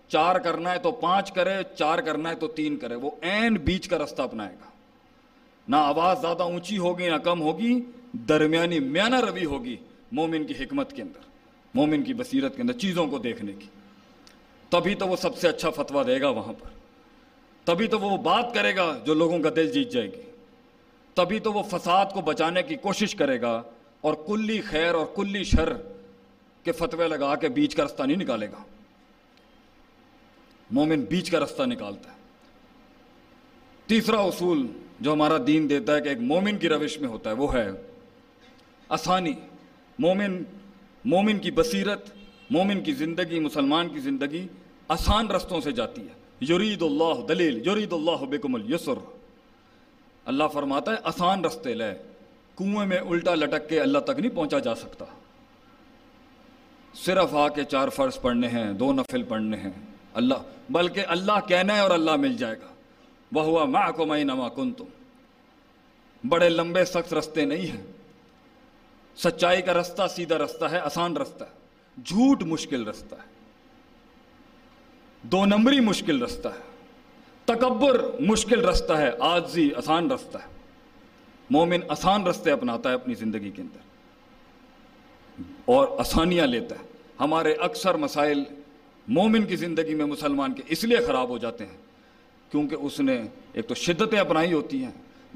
چار 0.10 0.36
کرنا 0.36 0.72
ہے 0.72 0.80
تو 0.80 0.92
پانچ 0.92 1.32
کرے، 1.32 1.56
چار 1.78 2.00
کرنا 2.00 2.30
ہے 2.30 2.36
تو 2.36 2.48
تین 2.48 2.78
کرے۔ 2.78 2.96
وہ 2.96 3.12
این 3.22 3.54
بیچ 3.54 3.88
کا 3.88 3.98
رستہ 3.98 4.22
اپنائے 4.22 4.54
گا۔ 4.54 4.70
نہ 5.68 5.76
آواز 5.76 6.22
زیادہ 6.22 6.44
اونچی 6.44 6.78
ہوگی، 6.78 7.10
نہ 7.10 7.16
کم 7.16 7.42
ہوگی، 7.42 7.82
درمیانی 8.14 8.80
میانہ 8.80 9.20
روی 9.20 9.46
ہوگی 9.46 9.76
مومن 10.12 10.46
کی 10.46 10.54
حکمت 10.64 10.94
کے 10.94 11.02
اندر، 11.02 11.20
مومن 11.74 12.04
کی 12.04 12.14
بصیرت 12.14 12.56
کے 12.56 12.62
اندر، 12.62 12.74
چیزوں 12.74 13.08
کو 13.08 13.18
دیکھنے 13.18 13.52
کی۔ 13.60 13.66
تبھی 14.70 14.96
تو 14.96 15.08
وہ 15.08 15.16
سب 15.16 15.38
سے 15.38 15.48
اچھا 15.48 15.70
فتویٰ 15.70 16.08
دے 16.08 16.22
گا 16.22 16.30
وہاں 16.30 16.54
پر۔ 16.54 16.70
تبھی 17.64 17.88
تو 17.88 18.00
وہ 18.00 18.18
بات 18.18 18.54
کرے 18.54 18.76
گا 18.76 18.98
جو 19.06 19.14
لوگوں 19.14 19.40
کا 19.40 19.50
دل 19.56 19.72
جیت 19.72 19.92
جائے 19.92 20.08
گی۔ 20.08 20.22
تبھی 21.14 21.40
تو 21.40 21.54
وہ 21.54 21.64
فساد 21.64 22.06
کو 22.14 22.22
بچانے 22.22 22.64
کی 22.64 22.76
کوشش 22.76 23.16
کرے 23.16 23.42
گا 23.42 23.62
اور 24.02 24.14
کلی 24.14 24.62
خیر 24.62 24.94
اور 24.94 25.06
کلی 25.16 25.44
شر 25.44 25.74
کے 26.64 26.72
فتوے 26.72 27.08
لگا 27.08 27.36
کے 27.36 27.50
بیچ 27.50 27.76
کا 27.76 27.86
رستہ 27.86 28.04
نہیں 28.04 28.18
نکالے 28.18 28.48
گا۔ 28.48 28.64
مومن 30.72 31.02
بیچ 31.02 31.32
کا 31.32 31.40
رستہ 31.40 31.64
نکالتا 31.64 32.12
ہے۔ 32.12 32.16
تیسرا 33.86 34.18
اصول 34.18 34.68
جو 35.00 35.14
ہمارا 35.14 35.38
دین 35.48 35.70
دیتا 35.70 35.96
ہے 35.96 36.02
کہ 36.02 36.10
ایک 36.10 36.18
مومن 36.22 36.58
کی 36.58 36.70
روش 36.70 37.00
میں 37.00 37.10
ہوتا 37.10 37.30
ہے 37.30 37.36
وہ 37.36 37.54
ہے 37.54 37.72
آسانی۔ 38.90 39.34
مومن 40.00 40.44
مومن 41.06 41.40
کی 41.40 41.52
بصیرت، 41.52 42.12
مومن 42.50 42.84
کی 42.84 42.94
زندگی، 42.94 43.40
مسلمان 43.40 43.90
کی 43.90 44.00
زندگی 44.00 44.48
آسان 44.88 45.28
رستوں 45.28 45.62
سے 45.62 45.72
جاتی 45.72 46.02
ہے۔ 46.02 46.20
یرید 46.54 46.82
اللہ 46.82 47.26
دلیل، 47.30 47.68
یرید 47.68 47.94
اللہ 47.94 48.26
بکم 48.26 48.56
الیسر۔ 48.56 48.94
اللہ 50.26 50.44
فرماتا 50.54 50.92
ہے، 50.92 50.98
آسان 51.04 51.46
رستے 51.46 51.74
لے۔ 51.74 51.94
کنویں 52.56 52.86
میں 52.86 52.98
الٹا 52.98 53.36
لٹک 53.36 53.70
کے 53.70 53.82
اللہ 53.82 54.00
تک 54.00 54.20
نہیں 54.20 54.36
پہنچا 54.36 54.60
جا 54.60 54.76
سکتا۔ 54.76 55.06
صرف 56.94 57.34
آ 57.34 57.48
کے 57.48 57.64
چار 57.64 57.90
فرض 57.90 58.22
پڑھنے 58.22 58.48
ہیں، 58.48 58.74
دو 58.74 58.94
نفل 58.94 59.24
پڑھنے 59.24 59.58
ہیں۔ 59.58 59.99
اللہ 60.14 60.34
بلکہ 60.70 61.04
اللہ 61.08 61.48
کہنا 61.48 61.76
ہے 61.76 61.80
اور 61.80 61.92
اللہ 61.92 62.16
مل 62.16 62.38
جائے 62.38 62.56
گا۔ 62.60 62.74
وہ 63.32 63.42
ہوا 63.42 63.66
ماں 63.66 63.92
کو 63.92 64.06
میں 64.06 64.24
نما 64.24 64.50
کن 64.50 64.72
تم 64.72 64.84
بڑے 66.28 66.50
لمبے 66.50 66.86
سخت 66.86 67.14
رستے 67.14 67.46
نہیں 67.46 67.72
ہیں۔ 67.72 67.84
سچائی 69.18 69.62
کا 69.62 69.74
رستہ 69.74 70.02
سیدھا 70.10 70.38
رستہ 70.38 70.66
ہے، 70.66 70.80
آسان 70.80 71.18
رستہ 71.18 71.44
ہے۔ 71.44 71.50
جھوٹ 72.06 72.44
مشکل 72.44 72.88
رستہ 72.88 73.16
ہے۔ 73.16 73.30
دو 75.22 75.46
نمبری 75.46 75.80
مشکل 75.80 76.24
رستہ 76.24 76.48
ہے۔ 76.48 76.86
تکبر 77.46 78.12
مشکل 78.20 78.66
رستہ 78.66 78.94
ہے، 78.94 79.10
عاجزی 79.20 79.70
آسان 79.76 80.12
رستہ 80.12 80.38
ہے۔ 80.38 80.60
مومن 81.50 81.80
آسان 81.88 82.28
رستے 82.28 82.52
اپناتا 82.52 82.90
ہے 82.90 82.96
اپنی 82.96 83.14
زندگی 83.14 83.52
کے 83.52 83.62
اندر۔ 83.62 83.80
اور 85.66 86.00
آسانیاں 86.00 86.48
لیتا 86.48 86.76
ہے۔ 86.76 86.88
ہمارے 87.20 87.54
اکثر 87.54 87.96
مسائل 87.96 88.44
مومن 89.10 89.46
کی 89.46 89.56
زندگی 89.56 89.94
میں 89.94 90.06
مسلمان 90.06 90.54
کے 90.54 90.64
اس 90.68 90.84
لیے 90.84 90.98
خراب 90.98 91.30
ہو 91.30 91.38
جاتے 91.38 91.66
ہیں 91.66 91.78
کیونکہ 92.52 92.76
اس 92.76 93.00
نے 93.00 93.22
ایک 93.54 93.68
تو 93.68 93.76
شدتیں 93.76 94.20
اپنائی 94.20 94.54
ہوتی 94.54 94.84
ہیں، 94.84 94.92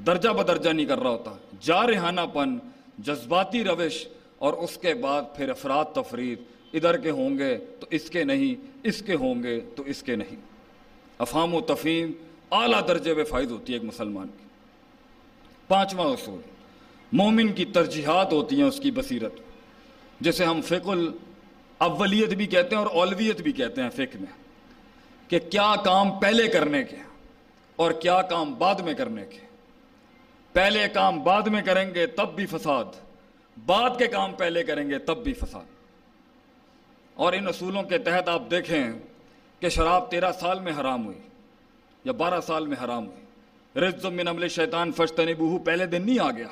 درجہ 0.06 0.30
بدرجہ 0.30 0.70
نہیں 0.70 0.86
کر 0.86 1.00
رہا 1.00 1.10
ہوتا 1.10 1.32
جارحانہ 1.60 2.22
پن، 2.34 2.58
جذباتی 3.00 3.64
روش 3.64 4.08
اور 4.38 4.54
اس 4.54 4.78
کے 4.78 4.94
بعد 4.94 5.22
پھر 5.36 5.50
افراد 5.50 5.86
تفرید، 5.94 6.40
ادھر 6.74 6.98
کے 6.98 7.10
ہوں 7.10 7.38
گے 7.38 7.58
تو 7.58 7.88
اس 7.90 8.10
کے 8.10 8.24
نہیں، 8.24 8.56
اس 8.84 9.02
کے 9.02 9.16
ہوں 9.16 9.44
گے 9.44 9.60
تو 9.76 9.84
اس 9.84 10.04
کے 10.04 10.16
نہیں۔ 10.16 10.36
افہام 11.18 11.54
و 11.54 11.62
تفہیم 11.62 12.12
اعلیٰ 12.52 12.88
درجے 12.88 13.14
میں 13.14 13.24
فائد 13.24 13.52
ہوتی 13.52 13.74
ہے 13.74 13.78
ایک 13.78 13.88
مسلمان 13.88 14.28
کی۔ 14.28 14.46
پانچواں 15.68 16.08
اصول، 16.08 16.42
مومن 17.12 17.54
کی 17.54 17.66
ترجیحات 17.66 18.34
ہوتی 18.34 18.56
ہیں 18.56 18.64
اس 18.64 18.80
کی 18.80 18.92
بصیرت 18.92 19.34
جیسے 20.20 20.46
ہم 20.46 20.62
فقل 20.62 21.12
اولیت 21.92 22.30
بھی 22.30 22.48
کہتے 22.48 22.76
ہیں 22.76 22.84
اور 22.84 22.92
اولویت 22.92 23.42
بھی 23.42 23.52
کہتے 23.52 23.82
ہیں 23.82 23.90
فقہ 23.90 24.18
میں 24.20 24.44
کہ 25.28 25.40
کیا 25.40 25.76
کام 25.86 26.20
پہلے 26.20 26.48
کرنے 26.48 26.84
کے 26.84 26.96
اور 27.76 27.92
کیا 27.92 28.22
کام 28.22 28.54
بعد 28.54 28.76
میں 28.76 28.94
کرنے 28.94 29.26
کے۔ 29.26 29.38
پہلے 30.54 30.88
کام 30.94 31.24
بعد 31.24 31.42
میں 31.42 31.62
کریں 31.62 31.94
گے 31.96 32.08
تب 32.08 32.36
بھی 32.36 32.46
فساد، 32.46 32.86
بعد 33.66 33.90
کے 33.98 34.08
کام 34.08 34.34
پہلے 34.34 34.64
کریں 34.64 34.90
گے 34.90 35.00
تب 35.00 35.18
بھی 35.18 35.34
فساد۔ 35.34 35.66
اور 37.14 37.34
ان 37.34 37.48
اصولوں 37.48 37.84
کے 37.84 37.98
تحت 37.98 38.30
آپ 38.30 38.42
دیکھیں 38.52 38.92
کہ 39.60 39.70
شراب 39.70 40.12
تیرہ 40.12 40.32
سال 40.32 40.60
میں 40.60 40.74
حرام 40.80 41.06
ہوئی 41.06 41.20
یا 42.04 42.12
بارہ 42.12 42.42
سال 42.42 42.68
میں 42.68 42.78
حرام 42.86 43.08
ہوئی۔ 43.08 43.24
رز 43.80 44.06
من 44.06 44.28
عمل 44.28 44.48
شیطان 44.48 44.92
فشتنی 44.92 45.34
بہو 45.34 45.58
پہلے 45.58 45.86
دن 45.86 46.06
نہیں 46.06 46.20
آ 46.20 46.32
گیا۔ 46.32 46.48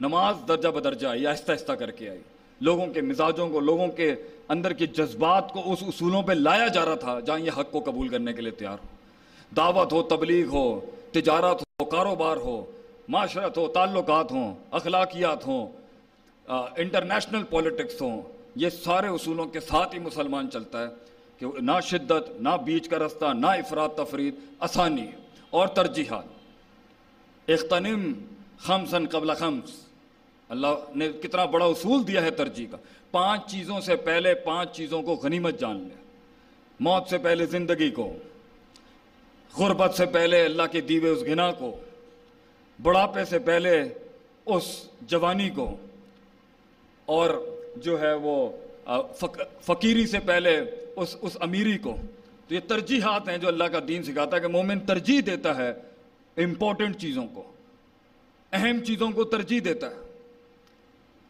نماز 0.00 0.36
درجہ 0.48 0.68
بدرجہ 0.68 1.08
آئی، 1.08 1.26
آہستہ 1.26 1.52
آہستہ 1.52 1.72
کر 1.72 1.90
کے 1.90 2.10
آئی۔ 2.10 2.20
لوگوں 2.60 2.86
کے 2.86 3.00
مزاجوں 3.00 3.48
کو، 3.48 3.60
لوگوں 3.60 3.88
کے 3.88 4.14
اندر 4.48 4.72
کے 4.72 4.86
جذبات 4.86 5.52
کو 5.52 5.72
اس 5.72 5.82
اصولوں 5.82 6.22
پہ 6.22 6.32
لایا 6.32 6.66
جا 6.68 6.84
رہا 6.84 6.94
تھا 6.94 7.20
جہاں 7.20 7.38
یہ 7.38 7.50
حق 7.58 7.70
کو 7.70 7.80
قبول 7.80 8.08
کرنے 8.08 8.32
کے 8.32 8.42
لیے 8.42 8.50
تیار 8.50 8.78
ہو۔ 8.84 8.88
دعوت 9.56 9.92
ہو، 9.92 10.02
تبلیغ 10.02 10.46
ہو، 10.46 10.80
تجارت 11.12 11.62
ہو، 11.62 11.84
کاروبار 11.84 12.36
ہو، 12.36 12.64
معاشرت 13.08 13.58
ہو، 13.58 13.66
تعلقات 13.68 14.32
ہوں، 14.32 14.54
اخلاقیات 14.70 15.46
ہوں 15.46 15.66
انٹرنیشنل 16.76 17.42
پولیٹکس 17.42 18.00
ہوں، 18.02 18.22
یہ 18.56 18.68
سارے 18.70 19.06
اصولوں 19.06 19.46
کے 19.46 19.60
ساتھ 19.60 19.94
ہی 19.94 20.00
مسلمان 20.00 20.50
چلتا 20.50 20.82
ہے 20.82 20.88
کہ 21.38 21.46
نہ 21.60 21.80
شدت، 21.82 22.40
نہ 22.40 22.56
بیچ 22.64 22.88
کا 22.88 22.98
رستہ، 22.98 23.32
نہ 23.34 23.46
افراد 23.46 23.88
تفرید، 23.96 24.34
آسانی 24.60 25.06
اور 25.50 25.68
ترجیحات۔ 25.68 27.50
اختنم 27.50 28.12
خمسن 28.58 29.06
قبل 29.06 29.34
خمس۔ 29.34 29.89
اللہ 30.50 30.66
نے 30.96 31.08
کتنا 31.22 31.44
بڑا 31.44 31.64
اصول 31.64 32.06
دیا 32.06 32.22
ہے 32.22 32.30
ترجیح 32.30 32.66
کا۔ 32.70 32.76
پانچ 33.10 33.50
چیزوں 33.50 33.80
سے 33.80 33.96
پہلے 33.96 34.34
پانچ 34.34 34.76
چیزوں 34.76 35.02
کو 35.02 35.14
غنیمت 35.14 35.60
جان 35.60 35.76
لے۔ 35.76 36.02
موت 36.80 37.10
سے 37.10 37.18
پہلے 37.18 37.46
زندگی 37.46 37.90
کو۔ 37.90 38.16
غربت 39.58 39.94
سے 39.94 40.06
پہلے 40.06 40.44
اللہ 40.44 40.62
کے 40.72 40.80
دیوے 40.80 41.10
اس 41.10 41.22
گنا 41.22 41.52
کو۔ 41.52 41.76
بڑھاپے 42.82 43.24
سے 43.24 43.38
پہلے 43.38 43.88
اس 44.46 44.88
جوانی 45.00 45.50
کو۔ 45.50 45.76
اور 47.04 47.56
جو 47.76 48.00
ہے 48.00 48.14
وہ 48.14 48.48
فقیری 49.62 50.06
سے 50.06 50.18
پہلے 50.20 50.60
اس 50.96 51.16
اس 51.20 51.36
امیری 51.40 51.78
کو۔ 51.78 51.96
تو 52.48 52.54
یہ 52.54 52.60
ترجیحات 52.68 53.28
ہیں 53.28 53.38
جو 53.38 53.48
اللہ 53.48 53.64
کا 53.64 53.78
دین 53.88 54.02
سکھاتا 54.02 54.36
ہے 54.36 54.42
کہ 54.42 54.48
مومن 54.48 54.80
ترجیح 54.80 55.20
دیتا 55.26 55.56
ہے 55.56 55.70
امپورٹنٹ 56.36 56.96
چیزوں 56.96 57.26
کو۔ 57.34 57.52
اہم 58.52 58.84
چیزوں 58.84 59.10
کو 59.10 59.24
ترجیح 59.24 59.60
دیتا 59.64 59.90
ہے۔ 59.90 60.09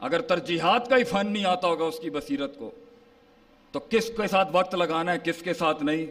اگر 0.00 0.20
ترجیحات 0.20 0.88
کا 0.88 0.96
ہی 0.96 1.04
فن 1.04 1.32
نہیں 1.32 1.44
آتا 1.44 1.68
ہوگا 1.68 1.84
اس 1.84 1.98
کی 1.98 2.10
بصیرت 2.10 2.58
کو، 2.58 2.70
تو 3.72 3.80
کس 3.80 4.10
کے 4.16 4.28
ساتھ 4.28 4.48
وقت 4.52 4.74
لگانا 4.74 5.12
ہے، 5.12 5.18
کس 5.24 5.42
کے 5.42 5.54
ساتھ 5.54 5.82
نہیں؟ 5.82 6.06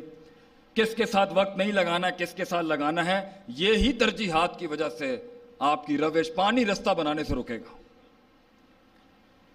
کس 0.75 0.95
کے 0.95 1.05
ساتھ 1.05 1.33
وقت 1.33 1.57
نہیں 1.57 1.71
لگانا 1.71 2.07
ہے، 2.07 2.11
کس 2.17 2.33
کے 2.33 2.45
ساتھ 2.45 2.65
لگانا 2.65 3.05
ہے؟ 3.05 3.31
یہی 3.47 3.93
ترجیحات 3.93 4.59
کی 4.59 4.67
وجہ 4.67 4.89
سے 4.89 5.27
آپ 5.59 5.85
کی 5.85 5.97
روش 5.97 6.31
پانی 6.35 6.65
رستہ 6.65 6.89
بنانے 6.89 7.23
سے 7.23 7.35
رکے 7.35 7.57
گا۔ 7.57 7.77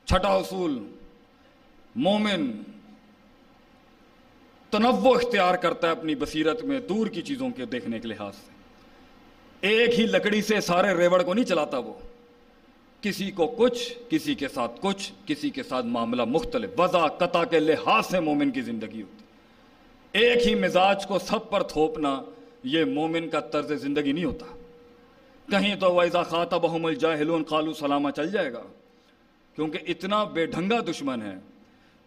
چھٹا 0.05 0.29
اصول، 0.29 0.79
مومن 1.97 2.63
تنوع 4.71 5.15
اختیار 5.15 5.55
کرتا 5.55 5.87
ہے 5.87 5.93
اپنی 5.93 6.15
بصیرت 6.15 6.65
میں 6.65 6.81
دور 6.81 7.07
کی 7.07 7.23
چیزوں 7.23 7.51
کے 7.51 7.65
دیکھنے 7.65 7.99
کے 7.99 8.09
لحاظ 8.09 8.35
سے۔ 8.35 8.51
ایک 9.61 10.01
ہی 10.01 10.07
لکڑی 10.07 10.43
سے 10.43 10.61
سارے 10.61 10.95
ریوڑ 10.95 11.23
کو 11.23 11.35
نہیں 11.35 11.45
چلاتا 11.45 11.79
وہ۔ 11.79 11.95
کسی 13.05 13.31
کو 13.31 13.47
کچھ، 13.47 13.99
کسی 14.09 14.35
کے 14.35 14.49
ساتھ 14.49 14.73
کچھ، 14.81 15.13
کسی 15.27 15.51
کے 15.51 15.63
ساتھ 15.63 15.87
معاملہ 15.87 16.25
مختلف 16.25 16.71
وضع 16.79 17.07
قطع 17.07 17.45
کے 17.45 17.61
لحاظ 17.61 18.07
سے 18.07 18.21
مومن 18.21 18.51
کی 18.51 18.61
زندگی 18.61 19.03
ہوتی۔ 19.03 19.25
ایک 20.13 20.47
ہی 20.47 20.55
مزاج 20.55 21.07
کو 21.07 21.19
سب 21.19 21.51
پر 21.51 21.63
تھوپنا، 21.63 22.23
یہ 22.65 22.85
مومن 22.85 23.29
کا 23.29 23.41
طرز 23.41 23.73
زندگی 23.83 24.13
نہیں 24.13 24.25
ہوتا۔ 24.25 24.47
کہیں 25.51 25.77
تو 25.77 25.95
ویزا 25.95 26.23
خاطہ 26.23 26.57
بحم 26.57 26.87
الجاہلون 26.87 27.43
قالو 27.43 27.75
سلامہ 27.75 28.11
چل 28.11 28.31
جائے 28.31 28.53
گا۔ 28.53 28.63
کیونکہ 29.57 29.79
اتنا 29.89 30.25
بے 30.25 30.47
ڈھنگا 30.47 30.81
دشمن 30.81 31.23
ہے، 31.23 31.35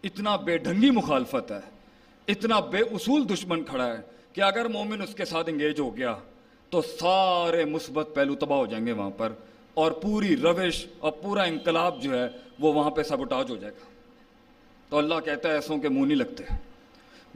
اتنا 0.04 0.36
بے 0.36 0.58
ڈھنگی 0.58 0.90
مخالفت 0.90 1.52
ہے، 1.52 1.70
اتنا 2.28 2.60
بے 2.60 2.78
اصول 2.78 3.28
دشمن 3.28 3.64
کھڑا 3.64 3.86
ہے 3.86 3.98
کہ 4.32 4.40
اگر 4.40 4.68
مومن 4.68 5.02
اس 5.02 5.14
کے 5.14 5.24
ساتھ 5.24 5.50
انگیج 5.50 5.80
ہو 5.80 5.96
گیا 5.96 6.16
تو 6.70 6.82
سارے 6.82 7.64
مثبت 7.64 8.08
پہلو 8.14 8.34
تباہ 8.34 8.58
ہو 8.58 8.66
جائیں 8.66 8.86
گے 8.86 8.92
وہاں 8.92 9.10
پر۔ 9.10 9.32
اور 9.78 9.92
پوری 9.92 10.36
روش 10.36 10.86
اور 10.98 11.12
پورا 11.12 11.42
انقلاب 11.42 12.02
جو 12.02 12.18
ہے 12.18 12.28
وہ 12.58 12.72
وہاں 12.72 12.90
پہ 12.90 13.02
سبٹاج 13.02 13.50
ہو 13.50 13.56
جائے 13.56 13.72
گا۔ 13.72 13.86
تو 14.88 14.98
اللہ 14.98 15.14
کہتا 15.24 15.48
ہے 15.48 15.54
ایسوں 15.54 15.78
کے 15.78 15.88
منہ 15.88 16.06
نہیں 16.06 16.18
لگتے۔ 16.18 16.44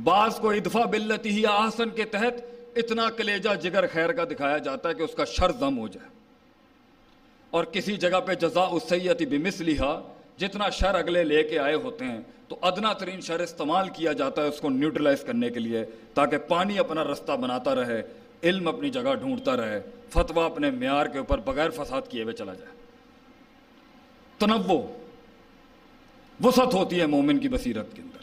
بعض 0.05 0.37
کو 0.37 0.51
ادفا 0.51 0.85
بلتی 0.85 1.29
ہی 1.29 1.47
آسن 1.47 1.89
کے 1.89 2.05
تحت 2.05 2.45
اتنا 2.77 3.11
کلیجہ 3.11 3.55
جگر 3.55 3.85
خیر 3.93 4.13
کا 4.13 4.25
دکھایا 4.25 4.59
جاتا 4.59 4.89
ہے 4.89 4.95
کہ 4.95 5.03
اس 5.03 5.15
کا 5.15 5.25
شر 5.25 5.53
دم 5.53 5.79
ہو 5.79 5.89
جائے۔ 5.89 6.09
اور 7.51 7.65
کسی 7.65 7.97
جگہ 7.97 8.21
پہ 8.27 8.35
جزا 8.35 8.63
اسیتی 8.63 9.27
بمس 9.27 9.61
لہا 9.61 10.13
جتنا 10.37 10.69
شر 10.69 10.95
اگلے 10.95 11.25
لے 11.25 11.43
کے 11.43 11.59
آئے 11.59 11.75
ہوتے 11.75 12.05
ہیں، 12.05 12.21
تو 12.49 12.57
ادنا 12.63 12.93
ترین 12.93 13.21
شر 13.21 13.41
استعمال 13.41 13.89
کیا 13.89 14.13
جاتا 14.13 14.43
ہے 14.43 14.49
اس 14.49 14.61
کو 14.61 14.69
نیوٹرلائز 14.69 15.21
کرنے 15.21 15.51
کے 15.51 15.61
لیے 15.61 15.85
تاکہ 16.15 16.39
پانی 16.39 16.79
اپنا 16.79 17.05
رستہ 17.05 17.33
بناتا 17.33 17.75
رہے۔ 17.75 18.03
علم 18.43 18.69
اپنی 18.69 18.91
جگہ 18.91 19.15
ڈھونڈتا 19.15 19.57
رہے، 19.57 19.83
فتویٰ 20.11 20.45
اپنے 20.45 20.71
معیار 20.71 21.07
کے 21.07 21.19
اوپر 21.19 21.39
بغیر 21.39 21.71
فساد 21.71 22.03
کیے 22.09 22.23
ہوئے 22.23 22.35
چلا 22.35 22.55
جائے۔ 22.55 22.73
تنوع، 24.39 24.83
وسعت 26.45 26.75
ہوتی 26.75 27.01
ہے 27.01 27.07
مومن 27.07 27.39
کی 27.39 27.49
بصیرت 27.49 27.97
کے 27.97 28.03
اندر۔ 28.03 28.19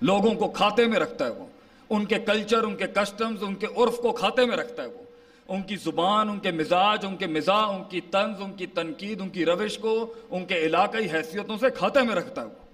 لوگوں 0.00 0.34
کو 0.34 0.48
کھاتے 0.48 0.86
میں 0.86 0.98
رکھتا 0.98 1.24
ہے 1.24 1.30
وہ۔ 1.30 1.46
ان 1.90 2.04
کے 2.04 2.14
کلچر، 2.14 2.62
ان 2.62 2.76
کے 2.76 2.86
کسٹمز، 2.86 3.42
ان 3.42 3.54
کے 3.54 3.66
عرف 3.66 3.96
کو 3.96 4.12
کھاتے 4.12 4.44
میں 4.44 4.56
رکھتا 4.56 4.82
ہے 4.82 4.88
وہ۔ 4.88 5.02
ان 5.48 5.62
کی 5.62 5.76
زبان، 5.76 6.28
ان 6.28 6.38
کے 6.38 6.50
مزاج، 6.50 7.06
ان 7.06 7.16
کے 7.16 7.26
مزاح، 7.26 7.68
ان 7.68 7.82
کی 7.90 8.00
طنز، 8.00 8.36
ان 8.40 8.52
کی 8.52 8.66
تنقید، 8.66 9.20
ان 9.20 9.28
کی 9.28 9.44
روش 9.44 9.78
کو 9.78 10.14
ان 10.30 10.44
کے 10.44 10.58
علاقائی 10.58 11.06
حیثیتوں 11.12 11.58
سے 11.58 11.70
کھاتے 11.70 12.02
میں 12.02 12.14
رکھتا 12.14 12.42
ہے 12.42 12.46
وہ۔ 12.46 12.66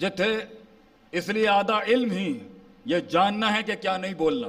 جتھے 0.00 0.38
اس 1.10 1.28
لیے 1.28 1.48
آدھا 1.48 1.80
علم 1.86 2.10
ہی 2.10 2.38
یہ 2.84 2.98
جاننا 2.98 3.56
ہے 3.56 3.62
کہ 3.62 3.72
کیا 3.80 3.96
نہیں 3.96 4.14
بولنا۔ 4.14 4.48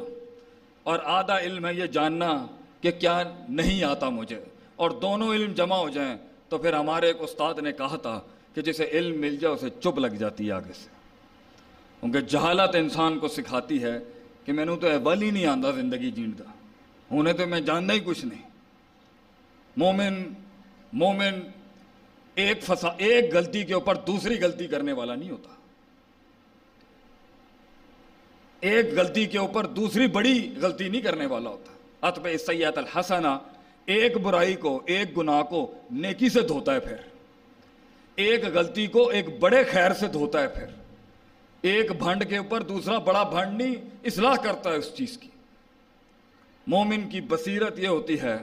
اور 0.84 1.00
آدھا 1.04 1.39
علم 1.39 1.65
ہے 1.65 1.74
یہ 1.74 1.86
جاننا 1.86 2.46
کہ 2.82 2.91
کیا 2.91 3.24
نہیں 3.50 3.84
آتا 3.84 4.10
مجھے۔ 4.10 4.44
اور 4.76 4.89
دونوں 4.91 5.34
علم 5.34 5.54
جمع 5.54 5.76
ہو 5.76 5.89
جائیں 5.89 6.17
تو 6.50 6.58
پھر 6.58 6.74
ہمارے 6.74 7.08
ایک 7.08 7.15
استاد 7.20 7.54
نے 7.54 7.72
کہا 7.72 7.98
تھا 7.98 8.22
کہ 8.56 8.62
جسے 8.62 8.86
علم 8.91 9.22
مل 9.22 9.36
جائے 9.36 9.54
اسے 9.54 9.70
چپ 9.70 10.00
لگ 10.00 10.08
جاتی 10.08 10.48
ہے 10.48 10.52
آگے 10.52 10.74
سے۔ 10.74 10.89
کیونکہ 12.00 12.22
جہالت 12.22 12.76
انسان 12.76 13.20
کو 13.20 13.28
سکھاتی 13.28 13.84
ہے 13.84 14.00
کہ 14.46 14.54
میں 14.54 14.65
نے 14.65 14.76
تو 14.76 14.88
اول 14.88 15.22
ہی 15.22 15.32
نہیں 15.32 15.46
آتا 15.46 15.72
زندگی 15.72 16.12
جینتا 16.12 16.44
انہیں 17.12 17.34
تو 17.34 17.48
میں 17.48 17.62
جاننا 17.62 17.94
ہی 17.94 18.00
کچھ 18.00 18.26
نہیں۔ 18.26 18.41
مومن 19.78 20.34
مومن 20.94 21.39
ایک 22.36 22.63
فسا، 22.63 22.88
ایک 22.98 23.36
غلطی 23.36 23.63
کے 23.63 23.74
اوپر 23.74 23.96
دوسری 23.96 24.41
غلطی 24.41 24.67
کرنے 24.67 24.91
والا 24.91 25.15
نہیں 25.15 25.32
ہوتا۔ 25.32 25.61
ایک 28.62 28.86
غلطی 28.93 29.26
کے 29.26 29.38
اوپر 29.38 29.65
دوسری 29.65 30.08
بڑی 30.08 30.56
غلطی 30.62 30.89
نہیں 30.89 31.02
کرنے 31.02 31.26
والا 31.26 31.50
ہوتا۔ 31.50 31.71
اتب 32.08 32.28
سید 32.47 32.78
الحسنہ، 32.78 33.38
ایک 33.86 34.17
برائی 34.17 34.56
کو، 34.56 34.82
ایک 34.86 35.17
گناہ 35.17 35.43
کو 35.43 35.74
نیکی 35.91 36.30
سے 36.30 36.41
دھوتا 36.41 36.74
ہے 36.74 36.80
پھر۔ 36.80 36.95
ایک 38.15 38.45
غلطی 38.45 38.88
کو 38.88 39.10
ایک 39.10 39.39
بڑے 39.39 39.63
خیر 39.63 39.93
سے 39.93 40.08
دھوتا 40.08 40.41
ہے 40.41 40.47
پھر۔ 40.47 40.65
ایک 41.62 41.91
بھنڈ 41.91 42.30
کے 42.30 42.38
اوپر 42.38 42.62
دوسرا 42.62 42.97
بڑا 42.97 43.24
بھنڈ 43.24 43.62
نہیں، 43.62 43.76
اصلاح 44.04 44.36
کرتا 44.36 44.69
ہے 44.69 44.76
اس 44.76 44.95
چیز 44.95 45.17
کی۔ 45.17 45.30
مومن 46.67 47.10
کی 47.10 47.21
بصیرت 47.21 47.80
یہ 47.80 47.88
ہوتی 47.88 48.21
ہے 48.21 48.38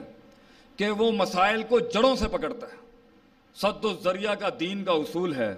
کہ 0.75 0.89
وہ 0.89 1.11
مسائل 1.11 1.63
کو 1.63 1.79
جڑوں 1.79 2.15
سے 2.15 2.27
پکڑتا 2.27 2.67
ہے۔ 2.67 2.77
صد 3.55 3.85
و 3.85 3.93
ذریعہ 4.03 4.35
کا 4.35 4.49
دین 4.59 4.83
کا 4.83 4.91
اصول 4.91 5.33
ہے 5.33 5.55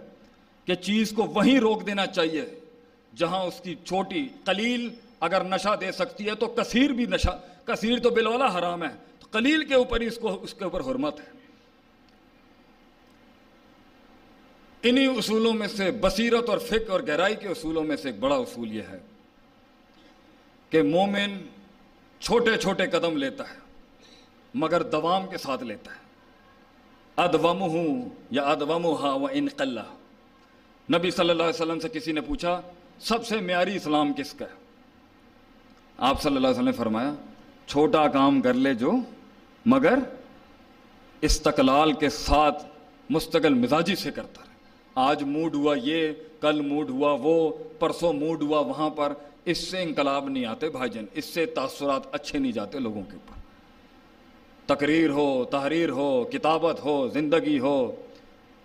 کہ 0.65 0.75
چیز 0.75 1.11
کو 1.11 1.23
وہیں 1.23 1.59
روک 1.59 1.87
دینا 1.87 2.07
چاہیے۔ 2.07 2.45
جہاں 3.15 3.43
اس 3.43 3.61
کی 3.63 3.75
چھوٹی 3.85 4.27
قلیل 4.45 4.89
اگر 5.19 5.43
نشہ 5.43 5.75
دے 5.81 5.91
سکتی 5.91 6.29
ہے 6.29 6.35
تو 6.35 6.47
کثیر 6.47 6.89
بھی 6.89 7.05
نشہ، 7.05 7.39
کثیر 7.65 7.99
تو 7.99 8.09
بلولا 8.09 8.57
حرام 8.57 8.83
ہے۔ 8.83 8.89
تو 9.19 9.27
قلیل 9.31 9.65
کے 9.65 9.75
اوپر 9.75 10.01
ہی 10.01 10.07
اس 10.07 10.17
کو، 10.17 10.39
اس 10.43 10.53
کے 10.53 10.63
اوپر 10.63 10.81
حرمت 10.81 11.19
ہے۔ 11.19 11.25
انہی 14.83 15.05
اصولوں 15.17 15.53
میں 15.53 15.67
سے 15.67 15.91
بصیرت 15.91 16.49
اور 16.49 16.57
فکر 16.57 16.89
اور 16.89 17.01
گہرائی 17.07 17.35
کے 17.35 17.47
اصولوں 17.47 17.83
میں 17.83 17.97
سے 17.97 18.09
ایک 18.09 18.19
بڑا 18.19 18.35
اصول 18.35 18.71
یہ 18.71 18.81
ہے 18.81 18.99
کہ 20.69 20.83
مومن 20.83 21.41
چھوٹے 22.19 22.57
چھوٹے 22.57 22.87
قدم 22.87 23.17
لیتا 23.17 23.49
ہے، 23.49 23.59
مگر 24.53 24.83
دوام 24.83 25.27
کے 25.27 25.37
ساتھ 25.37 25.63
لیتا 25.63 25.91
ہے۔ 25.91 25.99
ادوم 27.15 27.61
ہوں 27.61 28.09
یا 28.31 28.43
ادوم 28.43 28.85
ہا 28.85 29.13
و 29.13 29.27
انقلہ 29.31 29.85
نبی 30.93 31.11
صلی 31.11 31.29
اللہ 31.29 31.43
علیہ 31.43 31.61
وسلم 31.61 31.79
سے 31.79 31.89
کسی 31.89 32.11
نے 32.11 32.21
پوچھا 32.21 32.61
سب 33.03 33.25
سے 33.25 33.37
معیاری 33.37 33.75
اسلام 33.75 34.13
کس 34.13 34.33
کا 34.33 34.45
ہے؟ 34.45 34.55
آپ 35.97 36.21
صلی 36.21 36.35
اللہ 36.35 36.47
علیہ 36.47 36.55
وسلم 36.55 36.65
نے 36.65 36.71
فرمایا، 36.71 37.13
چھوٹا 37.67 38.07
کام 38.07 38.41
کر 38.41 38.53
لے 38.53 38.73
جو، 38.73 38.91
مگر 39.65 39.99
استقلال 41.21 41.93
کے 41.93 42.09
ساتھ 42.09 42.65
مستقل 43.09 43.53
مزاجی 43.53 43.95
سے 43.95 44.11
کرتا 44.11 44.41
رہے۔ 44.41 44.55
آج 44.95 45.23
موڈ 45.23 45.55
ہوا 45.55 45.75
یہ، 45.83 46.11
کل 46.41 46.61
موڈ 46.61 46.89
ہوا 46.89 47.17
وہ، 47.21 47.51
پرسوں 47.79 48.13
موڈ 48.13 48.41
ہوا 48.41 48.59
وہاں 48.59 48.89
پر، 48.89 49.13
اس 49.45 49.57
سے 49.57 49.83
انقلاب 49.83 50.29
نہیں 50.29 50.45
آتے 50.45 50.69
بھائی 50.69 50.89
جن 50.89 51.05
اس 51.13 51.25
سے 51.25 51.45
تاثرات 51.45 52.01
اچھے 52.11 52.39
نہیں 52.39 52.51
جاتے 52.51 52.79
لوگوں 52.79 53.01
کے 53.01 53.17
اوپر۔ 53.17 53.39
تقریر 54.75 55.09
ہو، 55.09 55.45
تحریر 55.45 55.89
ہو، 55.89 56.23
کتابت 56.23 56.79
ہو، 56.85 57.07
زندگی 57.07 57.59
ہو، 57.59 57.95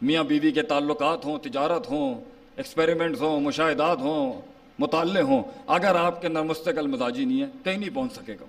میاں 0.02 0.24
بیوی 0.24 0.52
کے 0.52 0.62
تعلقات 0.62 1.24
ہوں، 1.24 1.38
تجارت 1.38 1.90
ہوں 1.90 2.35
ایکسپیریمنٹس 2.56 3.20
ہوں، 3.20 3.40
مشاہدات 3.40 3.98
ہوں، 3.98 4.40
مطالعے 4.78 5.22
ہوں، 5.22 5.42
اگر 5.66 5.94
آپ 5.94 6.20
کے 6.20 6.26
اندر 6.26 6.42
مستقل 6.42 6.86
مزاجی 6.86 7.24
نہیں 7.24 7.42
ہے، 7.42 7.46
کہیں 7.64 7.76
نہیں 7.76 7.94
پہنچ 7.94 8.12
سکے 8.12 8.34
گا۔ 8.40 8.44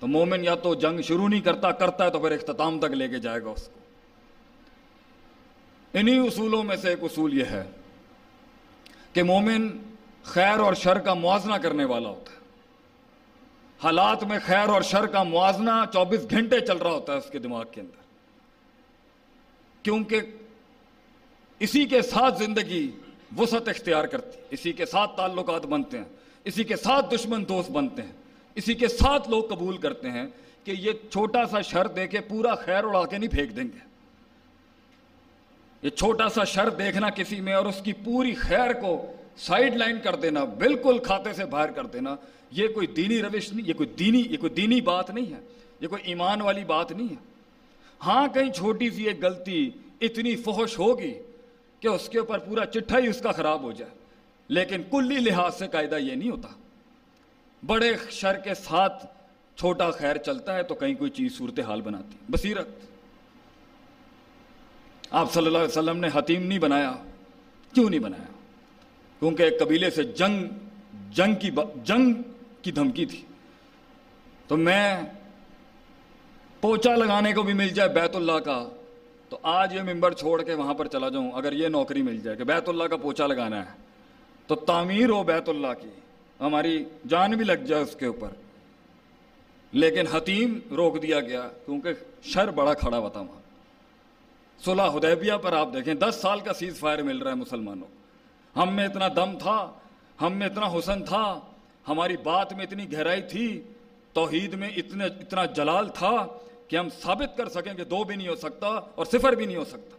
تو 0.00 0.06
مومن 0.06 0.44
یا 0.44 0.54
تو 0.54 0.74
جنگ 0.74 1.00
شروع 1.00 1.28
نہیں 1.28 1.40
کرتا 1.40 1.72
کرتا 1.72 2.04
ہے 2.04 2.10
تو 2.10 2.20
پھر 2.20 2.30
اختتام 2.30 2.78
تک 2.78 2.84
لے 2.84 3.08
کے 3.08 3.18
جائے 3.18 3.42
گا 3.42 3.50
اس 3.50 3.68
کو۔ 3.68 3.80
انہی 5.92 6.26
اصولوں 6.26 6.62
میں 6.62 6.76
سے 6.76 6.88
ایک 6.88 6.98
اصول 7.02 7.38
یہ 7.38 7.44
ہے 7.44 7.64
کہ 9.12 9.22
مومن 9.22 9.78
خیر 10.22 10.58
اور 10.58 10.74
شر 10.74 10.98
کا 10.98 11.14
موازنہ 11.14 11.54
کرنے 11.54 11.84
والا 11.84 12.08
ہوتا 12.08 12.32
ہے۔ 12.32 12.38
حالات 13.82 14.24
میں 14.24 14.38
خیر 14.44 14.68
اور 14.68 14.82
شر 14.82 15.06
کا 15.06 15.22
موازنہ 15.22 15.84
چوبیس 15.92 16.20
گھنٹے 16.30 16.60
چل 16.60 16.76
رہا 16.76 16.90
ہوتا 16.90 17.12
ہے 17.12 17.18
اس 17.18 17.30
کے 17.30 17.38
دماغ 17.38 17.64
کے 17.72 17.80
اندر۔ 17.80 17.98
کیونکہ 19.82 20.20
اسی 21.60 21.84
کے 21.84 22.02
ساتھ 22.02 22.38
زندگی 22.38 22.90
وسعت 23.38 23.68
اختیار 23.68 24.04
کرتی 24.04 24.38
اسی 24.50 24.72
کے 24.72 24.86
ساتھ 24.86 25.16
تعلقات 25.16 25.66
بنتے 25.66 25.98
ہیں۔ 25.98 26.04
اسی 26.44 26.64
کے 26.64 26.76
ساتھ 26.76 27.14
دشمن 27.14 27.48
دوست 27.48 27.70
بنتے 27.70 28.02
ہیں۔ 28.02 28.12
اسی 28.54 28.74
کے 28.74 28.88
ساتھ 28.88 29.30
لوگ 29.30 29.42
قبول 29.42 29.76
کرتے 29.76 30.10
ہیں 30.10 30.26
کہ 30.64 30.70
یہ 30.70 30.92
چھوٹا 31.10 31.46
سا 31.46 31.60
شر 31.60 31.86
دے 31.86 32.06
کے 32.06 32.20
پورا 32.20 32.54
خیر 32.54 32.84
اڑا 32.84 33.06
کے 33.06 33.18
نہیں 33.18 33.30
پھینک 33.30 33.56
دیں 33.56 33.64
گے۔ 33.64 33.88
یہ 35.82 35.90
چھوٹا 35.90 36.28
سا 36.28 36.44
شر 36.44 36.70
دیکھنا 36.70 37.10
کسی 37.10 37.40
میں 37.40 37.52
اور 37.52 37.66
اس 37.66 37.82
کی 37.84 37.92
پوری 37.92 38.34
خیر 38.34 38.72
کو 38.72 39.12
سائڈ 39.36 39.76
لائن 39.76 39.96
کر 40.04 40.16
دینا، 40.16 40.44
بالکل 40.44 40.98
کھاتے 40.98 41.32
سے 41.32 41.44
باہر 41.44 41.70
کر 41.70 41.86
دینا، 41.86 42.16
یہ 42.50 42.68
کوئی 42.68 42.86
دینی 42.86 43.22
روش 43.22 43.52
نہیں، 43.52 43.66
یہ 43.66 43.72
کوئی 43.72 43.88
دینی، 43.88 44.22
یہ 44.30 44.36
کوئی 44.36 44.52
دینی 44.52 44.80
بات 44.80 45.10
نہیں 45.10 45.26
ہے۔ 45.26 45.40
یہ 45.80 45.88
کوئی 45.88 46.02
ایمان 46.04 46.40
والی 46.40 46.64
بات 46.64 46.92
نہیں 46.92 47.08
ہے۔ 47.10 47.16
ہاں 48.06 48.28
کہیں 48.28 48.52
چھوٹی 48.52 48.90
سی 48.90 49.04
ایک 49.04 49.24
غلطی 49.24 49.70
اتنی 50.00 50.36
فحش 50.36 50.78
ہوگی 50.78 51.14
کہ 51.80 51.88
اس 51.88 52.08
کے 52.08 52.18
اوپر 52.18 52.38
پورا 52.38 52.66
چٹھا 52.66 52.98
ہی 52.98 53.08
اس 53.08 53.20
کا 53.20 53.32
خراب 53.32 53.62
ہو 53.62 53.72
جائے۔ 53.72 53.90
لیکن 54.48 54.82
کلی 54.90 55.14
لحاظ 55.14 55.58
سے 55.58 55.68
قاعدہ 55.68 55.94
یہ 55.94 56.14
نہیں 56.14 56.30
ہوتا۔ 56.30 56.48
بڑے 57.66 57.92
شر 58.10 58.38
کے 58.38 58.54
ساتھ 58.54 59.06
چھوٹا 59.56 59.90
خیر 59.90 60.16
چلتا 60.16 60.56
ہے 60.56 60.62
تو 60.62 60.74
کہیں 60.74 60.94
کوئی 60.94 61.10
چیز 61.10 61.38
صورتحال 61.38 61.80
بناتی 61.80 62.16
بصیرت۔ 62.28 62.68
آپ 65.10 65.32
صلی 65.32 65.46
اللہ 65.46 65.58
علیہ 65.58 65.68
وسلم 65.68 65.96
نے 65.96 66.08
حتیم 66.14 66.46
نہیں 66.46 66.58
بنایا۔ 66.58 66.92
کیوں 67.74 67.90
نہیں 67.90 68.00
بنایا؟ 68.00 68.32
کیونکہ 69.20 69.42
ایک 69.42 69.60
قبیلے 69.60 69.90
سے 69.90 70.02
جنگ 70.02 70.44
جنگ 71.10 71.34
کی 71.34 71.50
جنگ 71.84 72.12
کی 72.62 72.72
دھمکی 72.72 73.06
تھی۔ 73.06 73.24
تو 74.46 74.56
میں 74.56 75.02
پوچا 76.60 76.96
لگانے 76.96 77.32
کو 77.32 77.42
بھی 77.42 77.52
مل 77.52 77.68
جائے 77.68 77.88
بیت 77.88 78.16
اللہ 78.16 78.32
کا۔ 78.32 78.68
تو 79.28 79.38
آج 79.42 79.74
یہ 79.74 79.82
ممبر 79.82 80.12
چھوڑ 80.12 80.42
کے 80.42 80.54
وہاں 80.54 80.74
پر 80.74 80.86
چلا 80.86 81.08
جاؤں، 81.08 81.32
اگر 81.32 81.52
یہ 81.52 81.68
نوکری 81.68 82.02
مل 82.02 82.18
جائے 82.18 82.36
کہ 82.36 82.44
بیت 82.44 82.68
اللہ 82.68 82.84
کا 82.84 82.96
پوچا 82.96 83.26
لگانا 83.26 83.66
ہے، 83.66 83.76
تو 84.46 84.54
تعمیر 84.54 85.10
ہو 85.10 85.22
بیت 85.22 85.48
اللہ 85.48 85.66
کی، 85.82 85.88
ہماری 86.40 86.84
جان 87.08 87.30
بھی 87.30 87.44
لگ 87.44 87.64
جائے 87.66 87.82
اس 87.82 87.96
کے 87.96 88.06
اوپر۔ 88.06 88.28
لیکن 89.72 90.06
حتیم 90.06 90.58
روک 90.70 91.02
دیا 91.02 91.20
گیا، 91.20 91.48
کیونکہ 91.64 91.90
شر 92.22 92.50
بڑا 92.50 92.74
کھڑا 92.74 92.98
ہوا 92.98 93.08
تھا 93.08 93.20
وہاں۔ 93.20 93.40
صلح 94.64 94.82
حدیبیہ 94.82 95.32
پر 95.42 95.52
آپ 95.52 95.68
دیکھیں، 95.72 95.94
دس 95.94 96.18
سال 96.22 96.40
کا 96.40 96.52
سیز 96.52 96.78
فائر 96.78 97.02
مل 97.02 97.18
رہا 97.18 97.30
ہے 97.30 97.36
مسلمانوں 97.36 97.88
ہم 98.58 98.72
میں 98.72 98.86
اتنا 98.86 99.08
دم 99.08 99.38
تھا، 99.38 99.72
ہم 100.20 100.32
میں 100.32 100.46
اتنا 100.46 100.78
حسن 100.78 101.04
تھا، 101.04 101.40
ہماری 101.88 102.16
بات 102.16 102.52
میں 102.52 102.64
اتنی 102.64 102.92
گہرائی 102.92 103.22
تھی، 103.22 103.62
توحید 104.12 104.54
میں 104.54 104.68
اتنے، 104.68 105.04
اتنا 105.04 105.44
جلال 105.44 105.88
تھا 105.88 106.26
کہ 106.68 106.76
ہم 106.76 106.88
ثابت 107.02 107.36
کر 107.36 107.48
سکیں 107.48 107.74
کہ 107.74 107.84
دو 107.84 108.04
بھی 108.04 108.16
نہیں 108.16 108.28
ہو 108.28 108.36
سکتا 108.36 108.66
اور 108.66 109.04
صفر 109.04 109.32
بھی 109.32 109.46
نہیں 109.46 109.56
ہو 109.56 109.64
سکتا۔ 109.64 109.98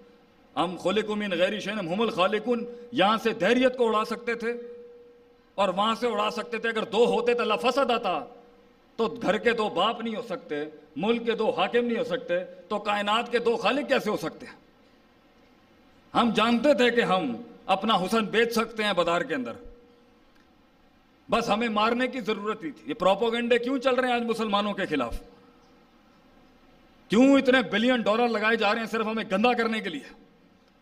ہم 0.64 0.78
خلق 0.78 1.10
من 1.10 1.32
غیر 1.32 1.60
شین 1.60 1.80
ہم 1.80 2.02
الخالقن 2.02 2.64
یہاں 2.92 3.18
سے 3.24 3.34
دہریت 3.34 3.78
کو 3.78 3.88
اڑا 3.88 4.06
سکتے 4.06 4.34
تھے۔ 4.34 4.54
اور 5.56 5.70
وہاں 5.70 5.96
سے 5.96 6.08
اڑا 6.08 6.30
سکتے 6.32 6.58
تھے۔ 6.58 6.70
اگر 6.70 6.84
دو 6.84 7.06
ہوتے 7.06 7.34
تو 7.34 7.44
لفسد 7.44 7.92
آتا۔ 7.92 8.26
تو 8.96 9.18
گھر 9.22 9.38
کے 9.38 9.52
دو 9.52 9.70
باپ 9.70 10.02
نہیں 10.02 10.16
ہو 10.16 10.22
سکتے، 10.22 10.56
ملک 10.96 11.26
کے 11.26 11.32
دو 11.32 11.50
حاکم 11.50 11.86
نہیں 11.86 11.98
ہو 11.98 12.04
سکتے۔ 12.04 12.34
تو 12.68 12.80
کائنات 12.80 13.32
کے 13.32 13.40
دو 13.40 13.58
خالق 13.58 13.90
کیسے 13.90 14.10
ہو 14.10 14.18
سکتے 14.18 14.46
ہیں؟ 14.46 14.56
ہم 16.14 16.30
جانتے 16.36 16.74
تھے 16.74 16.92
کہ 16.92 17.02
ہم 17.02 17.36
اپنا 17.66 17.96
حسن 17.96 18.26
بیچ 18.26 18.54
سکتے 18.54 18.84
ہیں 18.84 18.94
بازار 18.94 19.22
کے 19.22 19.36
اندر۔ 19.36 19.54
بس 21.32 21.50
ہمیں 21.50 21.70
مارنے 21.70 22.08
کی 22.08 22.20
ضرورت 22.20 22.64
ہی 22.64 22.72
تھی۔ 22.72 22.90
یہ 22.90 22.94
پروپوگنڈے 22.94 23.60
کیوں 23.60 23.78
چل 23.78 23.96
رہے 23.96 24.08
ہیں 24.08 24.16
آج 24.16 24.22
مسلمانوں 24.22 24.74
کے 24.74 24.86
خلاف؟ 24.86 25.22
کیوں 27.10 27.38
اتنے 27.38 27.62
بلین 27.72 28.02
ڈالر 28.02 28.28
لگائے 28.28 28.58
جا 28.58 28.74
رہے 28.74 28.80
ہیں 28.80 28.88
صرف 28.88 29.06
ہمیں 29.06 29.24
گندا 29.32 29.54
کرنے 29.54 29.80
کے 29.80 29.90
لیے؟ 29.90 30.14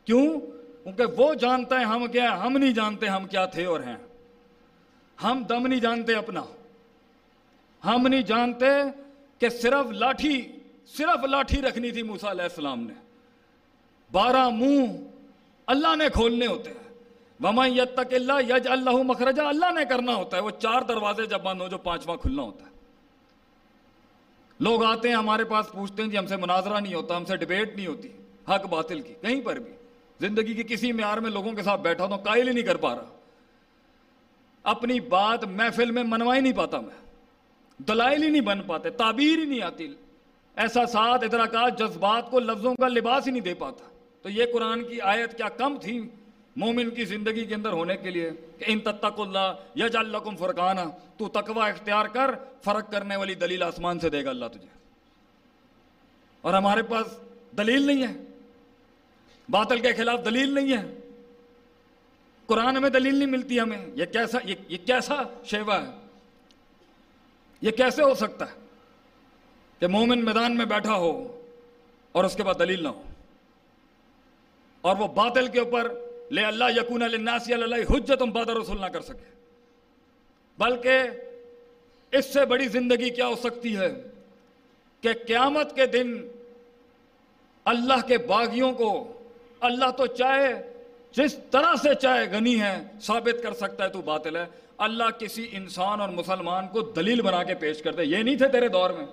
کیوں؟ 0.06 0.40
کیونکہ 0.84 1.04
وہ 1.18 1.34
جانتا 1.34 1.80
ہے 1.80 1.86
ہم 1.86 2.08
کیا 2.08 2.24
ہے 2.24 2.38
ہم 2.38 2.58
نہیں 2.58 2.72
جانتے 2.72 3.08
ہم 3.08 3.28
کیا 3.28 3.46
تھے 3.46 3.66
اور 3.66 3.80
ہیں۔ 3.80 3.98
ہم 5.24 5.44
دم 5.50 5.68
نہیں 5.68 5.80
جانتے 5.80 6.16
اپنا۔ 6.16 6.44
ہم 7.86 8.08
نہیں 8.08 8.22
جانتے 8.22 8.66
کہ 9.40 9.50
صرف 9.50 9.92
لاٹھی 9.92 10.52
صرف 10.98 11.26
لاٹھی 11.26 11.62
رکھنی 11.62 11.92
تھی 11.92 12.04
موسا 12.04 12.32
علیہ 12.32 12.44
السلام 12.44 12.84
نے۔ 12.84 12.94
بارہ 14.12 14.50
منہ 14.50 14.86
اللہ 15.68 15.96
نے 15.96 16.06
کھولنے 16.14 16.46
ہوتے 16.48 16.70
ہیں۔ 16.70 16.94
وما 17.40 17.68
یت 17.68 17.94
تک 17.94 18.14
اللہ 18.14 18.34
یج 18.50 18.68
اللہ 18.68 18.90
مخرجہ 18.90 19.42
اللہ 19.42 19.72
نے 19.72 19.86
کرنا 19.86 20.16
ہوتا 20.16 20.38
ہے۔ 20.38 20.42
وہ 20.42 20.50
چار 20.50 20.82
دروازے 20.82 21.26
جب 21.26 21.42
بند 21.42 21.62
ہو 21.62 21.68
جو 21.68 21.78
پانچواں 21.78 22.18
کھلنا 22.18 22.42
ہوتا 22.42 22.66
ہے۔ 22.66 22.77
لوگ 24.60 24.84
آتے 24.84 25.10
ہیں، 25.10 25.16
ہمارے 25.16 25.44
پاس 25.44 25.72
پوچھتے 25.72 26.04
ہیں 26.04 26.10
جی 26.10 26.18
ہم 26.18 26.28
سے 26.28 26.36
مناظرہ 26.36 26.80
نہیں 26.80 26.94
ہوتا، 26.94 27.18
ہم 27.18 27.26
سے 27.26 27.38
ڈبیٹ 27.38 27.76
نہیں 27.76 27.88
ہوتی، 27.88 28.08
حق 28.50 28.66
باطل 28.66 29.02
کی، 29.02 29.14
کہیں 29.22 29.42
پر 29.42 29.56
بھی۔ 29.56 29.74
زندگی 30.20 30.54
کی 30.54 30.64
کسی 30.64 30.92
معیار 30.92 31.18
میں 31.18 31.32
لوگوں 31.32 31.52
کے 31.52 31.64
ساتھ 31.64 31.82
بیٹھا 31.82 32.06
تو 32.06 32.16
قائل 32.16 32.48
ہی 32.48 32.54
نہیں 32.54 32.64
کر 32.64 32.76
پا 32.76 32.96
رہا۔ 32.96 33.06
اپنی 34.64 35.00
بات 35.00 35.44
محفل 35.44 35.92
میں 35.92 36.04
منوا 36.04 36.36
ہی 36.36 36.42
نہیں 36.42 36.54
پاتا 36.54 36.80
میں، 36.80 37.12
دلائل 37.78 38.24
ہی 38.24 38.30
نہیں 38.30 38.42
بن 38.42 38.62
پاتے، 38.62 38.90
تعبیر 38.90 39.40
ہی 39.40 39.46
نہیں 39.46 39.62
آتی۔ 39.62 39.94
ایسا 40.56 40.86
ساتھ 40.86 41.24
ادراکات 41.24 41.80
جذبات 41.80 42.32
کو 42.32 42.40
لفظوں 42.40 42.76
کا 42.76 42.88
لباس 42.88 43.28
ہی 43.28 43.32
نہیں 43.32 43.42
دے 43.42 43.54
پاتا۔ 43.54 43.84
تو 44.22 44.30
یہ 44.30 44.46
قرآن 44.54 44.84
کی 44.84 45.02
آیت 45.02 45.38
کیا 45.38 45.50
کم 45.50 45.78
تھی؟ 45.82 46.10
مومن 46.58 46.90
کی 46.90 47.06
زندگی 47.06 47.46
کے 47.46 47.56
اندر 47.56 47.70
ہونے 47.70 47.98
کے 47.98 48.10
لیے 48.10 48.32
کہ 48.58 48.66
ان 48.68 48.80
تتق 48.80 49.20
اللہ 49.20 49.54
یج 49.76 49.96
اللہ 49.96 50.18
فرقانہ 50.40 50.80
تو 51.18 51.30
تقوی 51.30 51.70
اختیار 51.70 52.06
کر، 52.06 52.32
فرق 52.64 52.92
کرنے 52.92 53.16
والی 53.16 53.36
دلیل 53.36 53.64
آسمان 53.64 54.00
سے 54.00 54.10
دے 54.10 54.26
گا 54.26 54.30
اللہ 54.30 54.46
تجھے۔ 54.46 54.68
اور 56.42 56.54
ہمارے 56.54 56.84
پاس 56.84 57.06
دلیل 57.58 57.82
نہیں 57.82 58.08
ہے۔ 58.08 58.14
باطل 59.50 59.80
کے 59.80 59.94
خلاف 59.94 60.26
دلیل 60.26 60.50
نہیں 60.50 60.78
ہے۔ 60.78 60.98
قرآن 62.46 62.82
میں 62.82 62.90
دلیل 62.90 63.16
نہیں 63.16 63.30
ملتی 63.30 63.60
ہمیں۔ 63.60 63.86
یہ 63.96 64.06
کیسا 64.06 64.38
یہ 64.68 64.78
کیسا 64.86 65.16
شیوا 65.46 65.82
ہے؟ 65.82 65.92
یہ 67.62 67.72
کیسے 67.72 68.04
ہو 68.04 68.14
سکتا 68.14 68.46
ہے 68.46 68.66
کہ 69.80 69.88
مومن 69.88 70.26
میدان 70.26 70.58
میں 70.58 70.66
بیٹھا 70.66 70.94
ہو 70.94 71.42
اور 72.12 72.24
اس 72.24 72.36
کے 72.36 72.44
بعد 72.44 72.54
دلیل 72.60 72.84
نہ 72.84 72.88
ہو؟ 72.88 73.04
اور 74.82 74.96
وہ 74.96 75.08
باطل 75.08 75.48
کے 75.48 75.60
اوپر 75.60 76.07
لے 76.32 76.46
اللہ 76.46 76.66
یقون 76.76 77.02
اللہ 77.02 77.76
حجت 77.90 78.22
بادر 78.22 78.58
رسول 78.58 78.82
نہ 78.82 78.86
کر 78.86 79.02
سکے۔ 79.02 79.34
بلکہ 80.58 81.00
اس 82.12 82.34
سے 82.34 82.46
بڑی 82.46 82.68
زندگی 82.68 83.10
کیا 83.10 83.28
ہو 83.28 83.36
سکتی 83.36 83.78
ہے 83.78 84.04
کہ 85.02 85.10
قیامت 85.28 85.76
کے 85.76 85.86
دن 85.86 86.28
اللہ 87.66 88.08
کے 88.08 88.18
باغیوں 88.18 88.72
کو 88.72 89.14
اللہ 89.60 89.92
تو 89.92 90.06
چاہے 90.06 90.74
جس 91.12 91.36
طرح 91.52 91.76
سے 91.82 91.96
چاہے 91.96 92.26
غنی 92.32 92.62
ہے 92.62 92.84
ثابت 93.02 93.44
کر 93.44 93.54
سکتا 93.54 93.84
ہے 93.84 93.90
تو 93.90 94.02
باطل 94.02 94.36
ہے۔ 94.36 94.46
اللہ 94.78 95.20
کسی 95.20 95.48
انسان 95.52 96.02
اور 96.02 96.10
مسلمان 96.10 96.68
کو 96.68 96.82
دلیل 96.82 97.22
بنا 97.22 97.44
کے 97.44 97.56
پیش 97.56 97.82
کر 97.82 97.94
دے۔ 97.94 98.04
یہ 98.04 98.18
نہیں 98.18 98.36
تھے 98.36 98.48
تیرے 98.48 98.68
دور 98.68 98.90
میں۔ 98.90 99.06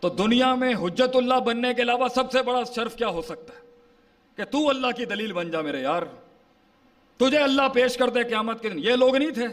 تو 0.00 0.08
دنیا 0.08 0.54
میں 0.54 0.74
حجت 0.74 1.16
اللہ 1.16 1.34
بننے 1.34 1.74
کے 1.74 1.82
علاوہ 1.82 2.08
سب 2.08 2.32
سے 2.32 2.42
بڑا 2.42 2.62
شرف 2.74 2.96
کیا 2.96 3.08
ہو 3.08 3.22
سکتا 3.22 3.54
ہے؟ 3.54 3.69
کہ 4.40 4.44
تو 4.44 4.68
اللہ 4.68 4.86
کی 4.96 5.04
دلیل 5.04 5.32
بن 5.32 5.50
جا 5.50 5.60
میرے 5.60 5.80
یار۔ 5.80 6.02
تجھے 7.16 7.38
اللہ 7.38 7.68
پیش 7.68 7.96
کر 7.96 8.08
دے 8.08 8.22
قیامت 8.22 8.62
کے 8.62 8.68
دن۔ 8.68 8.78
یہ 8.78 8.92
لوگ 8.92 9.16
نہیں 9.16 9.30
تھے۔ 9.30 9.46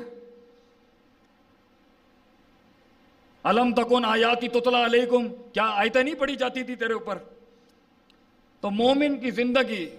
علم 3.44 3.74
تکن 3.74 4.06
آیاتی 4.06 4.48
تتلا 4.48 4.86
علیکم۔ 4.86 5.28
کیا 5.54 5.64
آیتیں 5.64 6.04
نہیں 6.04 6.16
پڑھی 6.16 6.36
جاتی 6.36 6.64
تھی 6.64 6.76
تیرے 6.76 6.94
اوپر؟ 6.94 7.18
تو 8.62 8.70
مومن 8.70 9.20
کی 9.20 9.32
زندگی 9.32 9.90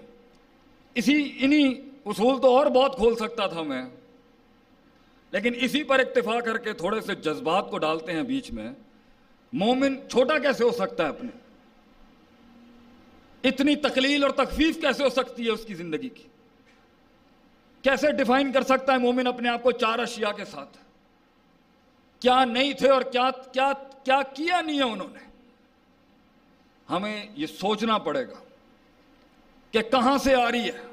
اسی، 0.95 1.33
انہی 1.41 1.81
اصول 2.07 2.41
تو 2.43 2.57
اور 2.57 2.67
بہت 2.67 2.97
کھول 2.97 3.17
سکتا 3.17 3.47
تھا 3.47 3.63
میں۔ 3.63 3.83
لیکن 5.31 5.53
اسی 5.61 5.83
پر 5.83 5.99
اکتفا 5.99 6.41
کر 6.41 6.59
کے 6.59 6.73
تھوڑے 6.73 7.01
سے 7.01 7.15
جذبات 7.15 7.71
کو 7.71 7.79
ڈالتے 7.79 8.13
ہیں 8.13 8.23
بیچ 8.23 8.53
میں۔ 8.53 8.73
مومن 9.53 10.09
چھوٹا 10.09 10.39
کیسے 10.39 10.65
ہو 10.65 10.71
سکتا 10.71 11.05
ہے 11.05 11.09
اپنے؟ 11.09 11.48
اتنی 13.45 13.77
تقلیل 13.77 14.23
اور 14.23 14.31
تخفیف 14.31 14.81
کیسے 14.81 15.05
ہو 15.05 15.09
سکتی 15.09 15.47
ہے 15.47 15.51
اس 15.51 15.65
کی 15.65 15.75
زندگی 15.75 16.09
کی؟ 16.09 16.29
کیسے 17.83 18.13
ڈیفائن 18.13 18.53
کر 18.53 18.63
سکتا 18.63 18.93
ہے 18.93 18.99
مومن 18.99 19.27
اپنے 19.27 19.49
آپ 19.49 19.63
کو 19.63 19.71
چار 19.73 19.99
اشیاء 19.99 20.33
کے 20.33 20.45
ساتھ؟ 20.45 20.77
کیا 22.21 22.45
نہیں 22.45 22.73
تھے 22.73 22.91
اور 22.91 23.03
کیا 23.03 23.31
کیا 23.31 23.73
کیا 24.05 24.23
کیا 24.23 24.61
نہیں 24.61 24.79
ہے 24.79 24.83
انہوں 24.83 25.09
نے؟ 25.13 25.19
ہمیں 26.91 27.27
یہ 27.35 27.47
سوچنا 27.47 27.99
پڑے 27.99 28.29
گا 28.29 28.41
کہ 29.71 29.83
کہاں 29.83 30.19
سے 30.19 30.35
آ 30.35 30.51
رہی 30.51 30.65
ہے؟ 30.65 30.87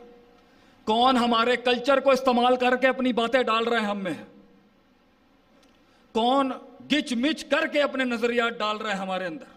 کون 0.84 1.18
ہمارے 1.18 1.56
کلچر 1.56 2.00
کو 2.00 2.12
استعمال 2.12 2.56
کر 2.56 2.76
کے 2.76 2.88
اپنی 2.88 3.14
باتیں 3.14 3.44
ڈال 3.44 3.64
رہے 3.64 3.80
ہیں 3.80 3.88
ہم 3.88 3.98
میں؟ 3.98 4.14
کون 6.12 6.52
گچ 6.92 7.14
مچ 7.14 7.46
کر 7.46 7.68
کے 7.68 7.82
اپنے 7.82 8.04
نظریات 8.04 8.60
ڈال 8.60 8.78
رہے 8.78 8.92
ہیں 8.92 9.00
ہمارے 9.00 9.26
اندر؟ 9.26 9.55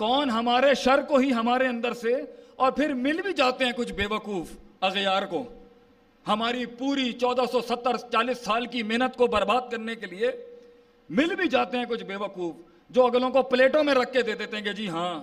کون 0.00 0.30
ہمارے 0.30 0.74
شر 0.74 1.00
کو 1.02 1.16
ہی 1.16 1.32
ہمارے 1.32 1.66
اندر 1.66 1.92
سے 1.92 2.12
اور 2.56 2.72
پھر 2.72 2.94
مل 2.94 3.20
بھی 3.22 3.32
جاتے 3.32 3.64
ہیں 3.64 3.72
کچھ 3.72 3.92
بے 3.92 4.06
وقوف 4.06 4.46
اغیار 4.80 5.22
کو۔ 5.22 5.42
ہماری 6.28 6.66
پوری 6.66 7.12
چودہ 7.12 7.42
سو 7.52 7.60
ستر 7.60 7.96
چالیس 7.96 8.38
سال 8.38 8.66
کی 8.66 8.82
محنت 8.82 9.16
کو 9.16 9.26
برباد 9.26 9.70
کرنے 9.70 9.94
کے 9.94 10.06
لیے 10.06 10.30
مل 11.10 11.34
بھی 11.34 11.48
جاتے 11.48 11.78
ہیں 11.78 11.84
کچھ 11.84 12.04
بے 12.04 12.16
وقوف 12.16 12.54
جو 12.90 13.06
اگلوں 13.06 13.30
کو 13.30 13.42
پلیٹوں 13.42 13.84
میں 13.84 13.94
رکھ 13.94 14.12
کے 14.12 14.22
دے 14.22 14.34
دیتے 14.34 14.56
ہیں 14.56 14.64
کہ 14.64 14.72
جی 14.72 14.88
ہاں 14.88 15.20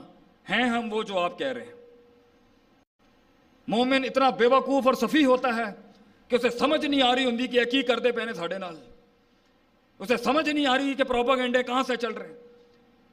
ہیں 0.50 0.64
ہم 0.64 0.94
وہ 0.94 1.04
جو 1.04 1.20
آپ 1.20 1.40
کہہ 1.40 1.48
رہے 1.48 1.62
ہیں۔ 1.62 1.76
مومن 3.68 4.04
اتنا 4.04 4.30
بے 4.30 4.46
وقوف 4.46 4.88
اور 4.88 4.94
صفی 4.94 5.26
ہوتا 5.26 5.56
ہے 5.56 5.70
کہ 6.28 6.36
اسے 6.36 6.50
سمجھ 6.50 6.86
نہیں 6.86 7.02
آ 7.02 7.16
رہی 7.16 7.26
ہوں 7.26 7.38
کہ 7.48 7.66
کی 7.66 7.82
کر 7.82 8.00
دے 8.00 8.12
پہنے 8.12 8.34
ساڑھے 8.34 8.58
نال۔ 8.58 8.76
اسے 10.00 10.18
سمجھ 10.18 10.50
نہیں 10.50 10.66
آ 10.66 10.78
رہی 10.78 10.94
کہ 10.94 11.04
پروپاگنڈے 11.04 11.64
کہاں 11.64 11.84
سے 11.84 11.96
چل 11.96 12.14
رہے 12.14 12.47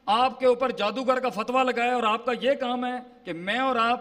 آپ 0.07 0.41
کے 0.41 0.47
اوپر 0.47 0.71
جادوگر 0.71 1.21
کا 1.21 1.29
فتویٰ 1.29 1.65
لگائے 1.65 1.91
اور 1.91 2.03
آپ 2.03 2.25
کا 2.25 2.33
یہ 2.41 2.53
کام 2.55 2.85
ہے 2.85 2.99
کہ 3.25 3.33
میں 3.33 3.59
اور 3.59 3.77
آپ 3.77 4.01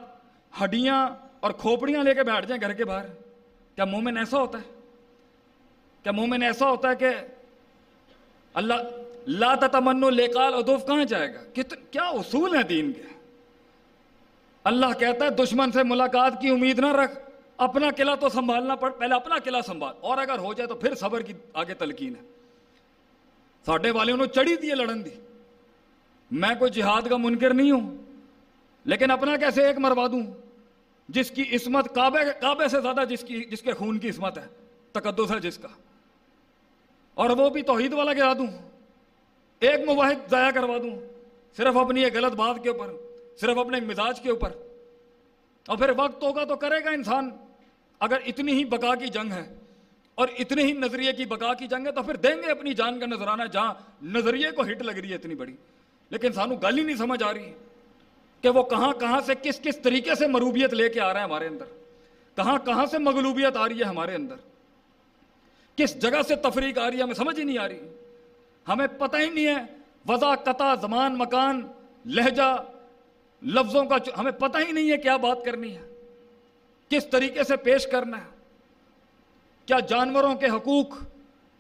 ہڈیاں 0.63 1.09
اور 1.39 1.51
کھوپڑیاں 1.51 2.03
لے 2.03 2.13
کے 2.13 2.23
بیٹھ 2.23 2.45
جائیں 2.45 2.61
گھر 2.61 2.73
کے 2.73 2.85
باہر۔ 2.85 3.05
کیا 3.75 3.85
مومن 3.85 4.17
ایسا 4.17 4.37
ہوتا 4.37 4.57
ہے؟ 4.57 4.79
کیا 6.03 6.11
مومن 6.11 6.43
ایسا 6.43 6.69
ہوتا 6.69 6.89
ہے 6.89 6.95
کہ 6.95 7.09
اللہ 8.53 8.73
لا 9.27 9.55
تتمنو 9.55 10.09
لیکال 10.09 10.53
ادوف 10.53 10.85
کہاں 10.85 11.05
جائے 11.05 11.33
گا؟ 11.33 11.61
کیا 11.91 12.03
اصول 12.03 12.55
ہیں 12.55 12.63
دین 12.63 12.93
کے؟ 12.93 13.01
اللہ 14.63 14.85
کہتا 14.99 15.25
ہے 15.25 15.29
دشمن 15.29 15.71
سے 15.71 15.83
ملاقات 15.83 16.41
کی 16.41 16.49
امید 16.49 16.79
نہ 16.79 16.93
رکھ، 16.93 17.29
اپنا 17.57 17.87
قلعہ 17.97 18.15
تو 18.15 18.29
سنبھالنا 18.29 18.75
پڑ 18.75 18.89
پہلے 18.89 19.15
اپنا 19.15 19.35
قلعہ 19.43 19.61
سنبھال۔ 19.61 19.95
اور 20.01 20.17
اگر 20.17 20.37
ہو 20.37 20.53
جائے 20.53 20.67
تو 20.67 20.75
پھر 20.75 20.95
صبر 20.95 21.21
کی 21.21 21.33
آگے 21.53 21.73
تلقین 21.73 22.13
ہے۔ 22.15 22.21
ساڈے 23.65 23.91
والے 23.91 24.11
انہوں 24.11 24.27
چڑھی 24.27 24.55
دی 24.55 24.67
لڑن 24.67 25.05
دی۔ 25.05 25.09
میں 26.33 26.55
کوئی 26.59 26.71
جہاد 26.71 27.01
کا 27.01 27.17
منکر 27.17 27.53
نہیں 27.53 27.71
ہوں، 27.71 27.97
لیکن 28.85 29.11
اپنا 29.11 29.35
کیسے 29.35 29.67
ایک 29.67 29.77
مروا 29.77 30.07
دوں؟ 30.07 30.21
جس 31.09 31.31
کی 31.31 31.41
عصمت 31.55 31.95
کعبے 31.95 32.19
کعبے 32.41 32.67
سے 32.67 32.81
زیادہ 32.81 33.01
جس 33.09 33.21
کی، 33.21 33.43
جس 33.43 33.61
کے 33.61 33.71
خون 33.71 33.99
کی 33.99 34.09
عصمت 34.09 34.37
ہے، 34.37 34.47
تقدس 34.91 35.31
ہے 35.31 35.39
جس 35.39 35.57
کا۔ 35.57 35.67
اور 37.13 37.29
وہ 37.29 37.49
بھی 37.49 37.61
توحید 37.61 37.93
والا 37.93 38.13
گرا 38.13 38.33
دوں۔ 38.33 38.47
ایک 39.59 39.85
مواحد 39.85 40.29
ضائع 40.29 40.51
کروا 40.51 40.77
دوں، 40.77 40.99
صرف 41.57 41.77
اپنی 41.77 42.03
ایک 42.03 42.15
غلط 42.15 42.33
بات 42.33 42.55
کے 42.63 42.69
اوپر، 42.69 42.93
صرف 43.41 43.57
اپنے 43.57 43.79
مزاج 43.79 44.21
کے 44.21 44.29
اوپر۔ 44.29 44.49
اور 45.67 45.77
پھر 45.77 45.91
وقت 45.97 46.23
ہوگا 46.23 46.43
تو 46.43 46.55
کرے 46.55 46.85
گا 46.85 46.89
انسان۔ 46.89 47.29
اگر 47.99 48.17
اتنی 48.25 48.51
ہی 48.51 48.65
بقا 48.65 48.95
کی 48.95 49.07
جنگ 49.07 49.31
ہے، 49.31 49.55
اور 50.15 50.27
اتنے 50.39 50.63
ہی 50.63 50.71
نظریے 50.71 51.13
کی 51.13 51.25
بقا 51.25 51.53
کی 51.53 51.67
جنگ 51.67 51.87
ہے، 51.87 51.91
تو 51.91 52.03
پھر 52.03 52.15
دیں 52.15 52.35
گے 52.35 52.51
اپنی 52.51 52.73
جان 52.73 52.99
کا 52.99 53.05
نظرانہ 53.05 53.43
جہاں 53.43 53.73
نظریے 54.03 54.51
کو 54.51 54.61
ہٹ 54.61 54.81
لگ 54.81 54.91
رہی 54.91 55.09
ہے 55.09 55.15
اتنی 55.15 55.35
بڑی۔ 55.35 55.55
لیکن 56.13 56.33
سانو 56.33 56.55
گل 56.55 56.77
ہی 56.77 56.83
نہیں 56.83 56.95
سمجھ 56.95 57.23
آ 57.23 57.33
رہی 57.33 57.53
کہ 58.41 58.49
وہ 58.49 58.63
کہاں 58.63 58.93
کہاں 58.93 59.21
سے 59.21 59.33
کس 59.41 59.59
کس 59.59 59.77
طریقے 59.77 60.15
سے 60.15 60.27
مروبیت 60.27 60.73
لے 60.73 60.89
کے 60.89 60.99
آ 61.01 61.13
رہا 61.13 61.19
ہے 61.19 61.25
ہمارے 61.25 61.47
اندر؟ 61.47 61.65
کہاں 62.35 62.57
کہاں 62.65 62.85
سے 62.85 62.97
مغلوبیت 62.97 63.57
آ 63.57 63.69
رہی 63.69 63.79
ہے 63.79 63.83
ہمارے 63.83 64.15
اندر؟ 64.15 64.35
کس 65.75 66.01
جگہ 66.01 66.21
سے 66.27 66.35
تفریق 66.35 66.77
آ 66.77 66.91
رہی 66.91 66.97
ہے 66.97 67.03
ہمیں 67.03 67.13
سمجھ 67.13 67.39
ہی 67.39 67.43
نہیں 67.43 67.57
آ 67.57 67.67
رہی۔ 67.67 67.79
ہمیں 68.67 68.87
پتہ 68.87 69.17
ہی 69.17 69.29
نہیں 69.29 69.47
ہے 69.47 69.63
وضع، 70.07 70.35
قطع، 70.35 70.75
زمان، 70.75 71.17
مکان، 71.17 71.67
لہجہ، 72.05 72.55
لفظوں 73.41 73.85
کا 73.85 73.95
ہمیں 74.17 74.31
پتہ 74.31 74.57
ہی 74.57 74.71
نہیں 74.71 74.91
ہے 74.91 74.97
کیا 74.97 75.17
بات 75.17 75.45
کرنی 75.45 75.77
ہے، 75.77 75.87
کس 76.89 77.07
طریقے 77.07 77.43
سے 77.43 77.57
پیش 77.57 77.87
کرنا 77.87 78.17
ہے۔ 78.17 78.29
کیا 79.65 79.79
جانوروں 79.79 80.35
کے 80.35 80.45
حقوق 80.45 81.03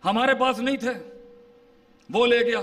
ہمارے 0.05 0.33
پاس 0.33 0.59
نہیں 0.59 0.77
تھے؟ 0.77 0.93
وہ 2.09 2.27
لے 2.27 2.39
گیا۔ 2.39 2.61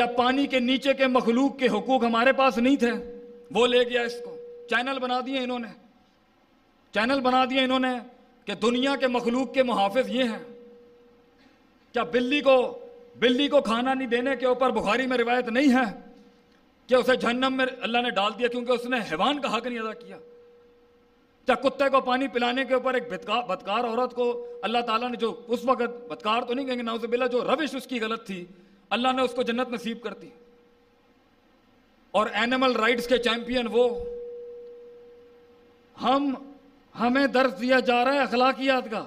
کیا 0.00 0.12
پانی 0.16 0.46
کے 0.46 0.60
نیچے 0.60 0.94
کے 0.94 1.06
مخلوق 1.06 1.58
کے 1.58 1.68
حقوق 1.68 2.04
ہمارے 2.04 2.32
پاس 2.32 2.58
نہیں 2.58 2.76
تھے؟ 2.76 3.20
وہ 3.50 3.66
لے 3.66 3.82
گیا 3.82 4.02
اس 4.02 4.14
کو۔ 4.24 4.36
چینل 4.70 4.98
بنا 4.98 5.20
دیے 5.26 5.38
انہوں 5.38 5.58
نے۔ 5.58 5.68
چینل 6.94 7.20
بنا 7.20 7.44
دیے 7.50 7.60
انہوں 7.60 7.78
نے 7.78 7.88
کہ 8.44 8.54
دنیا 8.54 8.96
کے 8.96 9.06
مخلوق 9.06 9.54
کے 9.54 9.62
محافظ 9.62 10.10
یہ 10.10 10.24
ہیں۔ 10.24 10.58
کیا 11.92 12.02
بلی 12.02 12.40
کو 12.40 12.78
بلی 13.18 13.48
کو 13.48 13.60
کھانا 13.60 13.94
نہیں 13.94 14.08
دینے 14.08 14.36
کے 14.36 14.46
اوپر 14.46 14.70
بخاری 14.70 15.06
میں 15.06 15.18
روایت 15.18 15.48
نہیں 15.48 15.72
ہے 15.72 16.00
کہ 16.86 16.94
اسے 16.94 17.16
جہنم 17.16 17.54
میں 17.56 17.66
اللہ 17.80 17.98
نے 17.98 18.10
ڈال 18.10 18.32
دیا 18.38 18.48
کیونکہ 18.48 18.72
اس 18.72 18.86
نے 18.86 18.96
حیوان 18.96 19.40
کا 19.40 19.56
حق 19.56 19.66
نہیں 19.66 19.78
ادا 19.78 19.92
کیا؟ 19.92 20.16
کیا 21.46 21.54
کتے 21.54 21.88
کو 21.88 22.00
پانی 22.00 22.28
پلانے 22.28 22.64
کے 22.64 22.74
اوپر 22.74 22.94
ایک 22.94 23.08
بدکار 23.48 23.84
عورت 23.84 24.14
کو 24.14 24.46
اللہ 24.62 24.78
تعالیٰ 24.78 25.10
نے 25.10 25.16
جو 25.16 25.40
اس 25.48 25.60
وقت 25.64 26.10
بدکار 26.10 26.42
تو 26.42 26.54
نہیں 26.54 26.66
کہیں 26.66 26.76
گے 26.76 26.82
ناؤز 26.82 27.04
بلا 27.04 27.26
جو 27.26 27.44
روش 27.44 27.74
اس 27.74 27.86
کی 27.86 28.00
غلط 28.00 28.26
تھی 28.26 28.44
اللہ 28.90 29.12
نے 29.12 29.22
اس 29.22 29.32
کو 29.34 29.42
جنت 29.42 29.68
نصیب 29.68 30.02
کر 30.02 30.14
دی۔ 30.14 30.28
اور 32.10 32.26
اینیمل 32.32 32.72
رائٹس 32.72 33.06
کے 33.06 33.18
چیمپئن 33.18 33.66
وہ۔ 33.70 34.04
ہم، 36.02 36.34
ہمیں 37.00 37.26
درس 37.26 37.60
دیا 37.60 37.80
جا 37.80 38.04
رہا 38.04 38.12
ہے 38.12 38.18
اخلاقیات 38.18 38.90
کا 38.90 39.04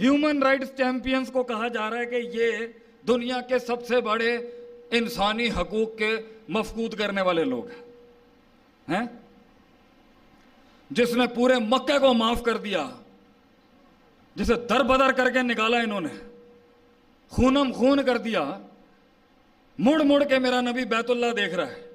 ہیومن 0.00 0.42
رائٹس 0.42 0.76
چیمپئنس 0.76 1.30
کو 1.32 1.42
کہا 1.42 1.68
جا 1.68 1.90
رہا 1.90 1.98
ہے 1.98 2.06
کہ 2.06 2.14
یہ 2.14 2.52
دنیا 3.08 3.40
کے 3.40 3.58
سب 3.58 3.86
سے 3.86 4.00
بڑے 4.00 4.36
انسانی 4.90 5.50
حقوق 5.50 5.98
کے 5.98 6.16
مفقود 6.48 6.94
کرنے 6.94 7.22
والے 7.22 7.44
لوگ 7.44 7.66
ہیں۔ 8.90 9.06
جس 10.90 11.16
نے 11.16 11.24
پورے 11.34 11.54
مکے 11.54 11.98
کو 11.98 12.14
معاف 12.14 12.42
کر 12.42 12.56
دیا، 12.56 12.90
جسے 14.34 14.54
در 14.54 14.82
بدر 14.82 15.12
کر 15.12 15.30
کے 15.30 15.42
نکالا 15.42 15.78
انہوں 15.78 16.00
نے۔ 16.00 16.33
خونم 17.28 17.72
خون 17.72 18.04
کر 18.04 18.16
دیا۔ 18.16 18.58
مڑ 19.78 20.02
مڑ 20.02 20.24
کے 20.24 20.38
میرا 20.38 20.60
نبی 20.60 20.84
بیت 20.84 21.10
اللہ 21.10 21.26
دیکھ 21.36 21.54
رہا 21.54 21.66
ہے۔ 21.66 21.90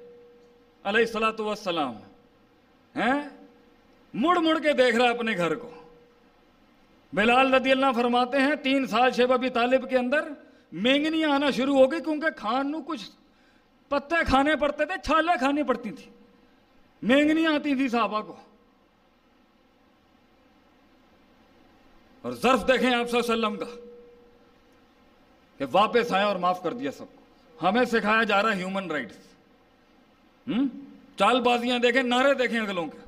علیہ 0.84 1.00
السلاۃ 1.00 1.40
وسلام 1.40 1.94
مڑ 4.14 4.36
مڑ 4.38 4.58
کے 4.58 4.72
دیکھ 4.72 4.96
رہا 4.96 5.04
ہے 5.04 5.10
اپنے 5.10 5.36
گھر 5.36 5.54
کو۔ 5.54 5.70
بلال 7.12 7.54
رضی 7.54 7.70
اللہ 7.70 7.86
فرماتے 7.94 8.38
ہیں، 8.38 8.54
تین 8.54 8.86
سال 8.86 9.10
شیب 9.10 9.32
ابھی 9.32 9.50
طالب 9.50 9.90
کے 9.90 9.98
اندر 9.98 10.28
مینگنیاں 10.72 11.30
آنا 11.30 11.50
شروع 11.50 11.78
ہو 11.78 11.92
گئی 11.92 12.00
کیونکہ 12.00 12.30
کھان 12.30 12.70
نو 12.70 12.82
کچھ 12.82 13.10
پتے 13.88 14.24
کھانے 14.26 14.56
پڑتے 14.56 14.84
تھے 14.84 14.94
چھالیں 15.04 15.38
کھانی 15.38 15.62
پڑتی 15.62 15.90
تھی۔ 15.90 16.10
مینگنیاں 17.02 17.54
آتی 17.54 17.74
تھی 17.74 17.88
صحابہ 17.88 18.20
کو۔ 18.20 18.36
اور 22.22 22.32
ظرف 22.32 22.68
دیکھیں 22.68 22.94
آپ 22.94 23.10
صلی 23.10 23.20
اللہ 23.28 23.46
علیہ 23.46 23.56
وسلم 23.56 23.56
کا۔ 23.56 23.89
کہ 25.60 25.66
واپس 25.72 26.12
آئے 26.12 26.24
اور 26.24 26.36
معاف 26.36 26.62
کر 26.62 26.72
دیا 26.72 26.90
سب 26.90 27.04
کو۔ 27.14 27.66
ہمیں 27.68 27.84
سکھایا 27.84 28.22
جا 28.22 28.42
رہا 28.42 28.50
ہے 28.50 28.56
ہیومن 28.56 28.90
رائٹس 28.90 29.16
چال 31.16 31.40
بازیاں 31.40 31.78
دیکھیں، 31.78 32.02
نعرے 32.02 32.32
دیکھیں 32.34 32.60
اگلوں 32.60 32.86
کے۔ 32.86 32.98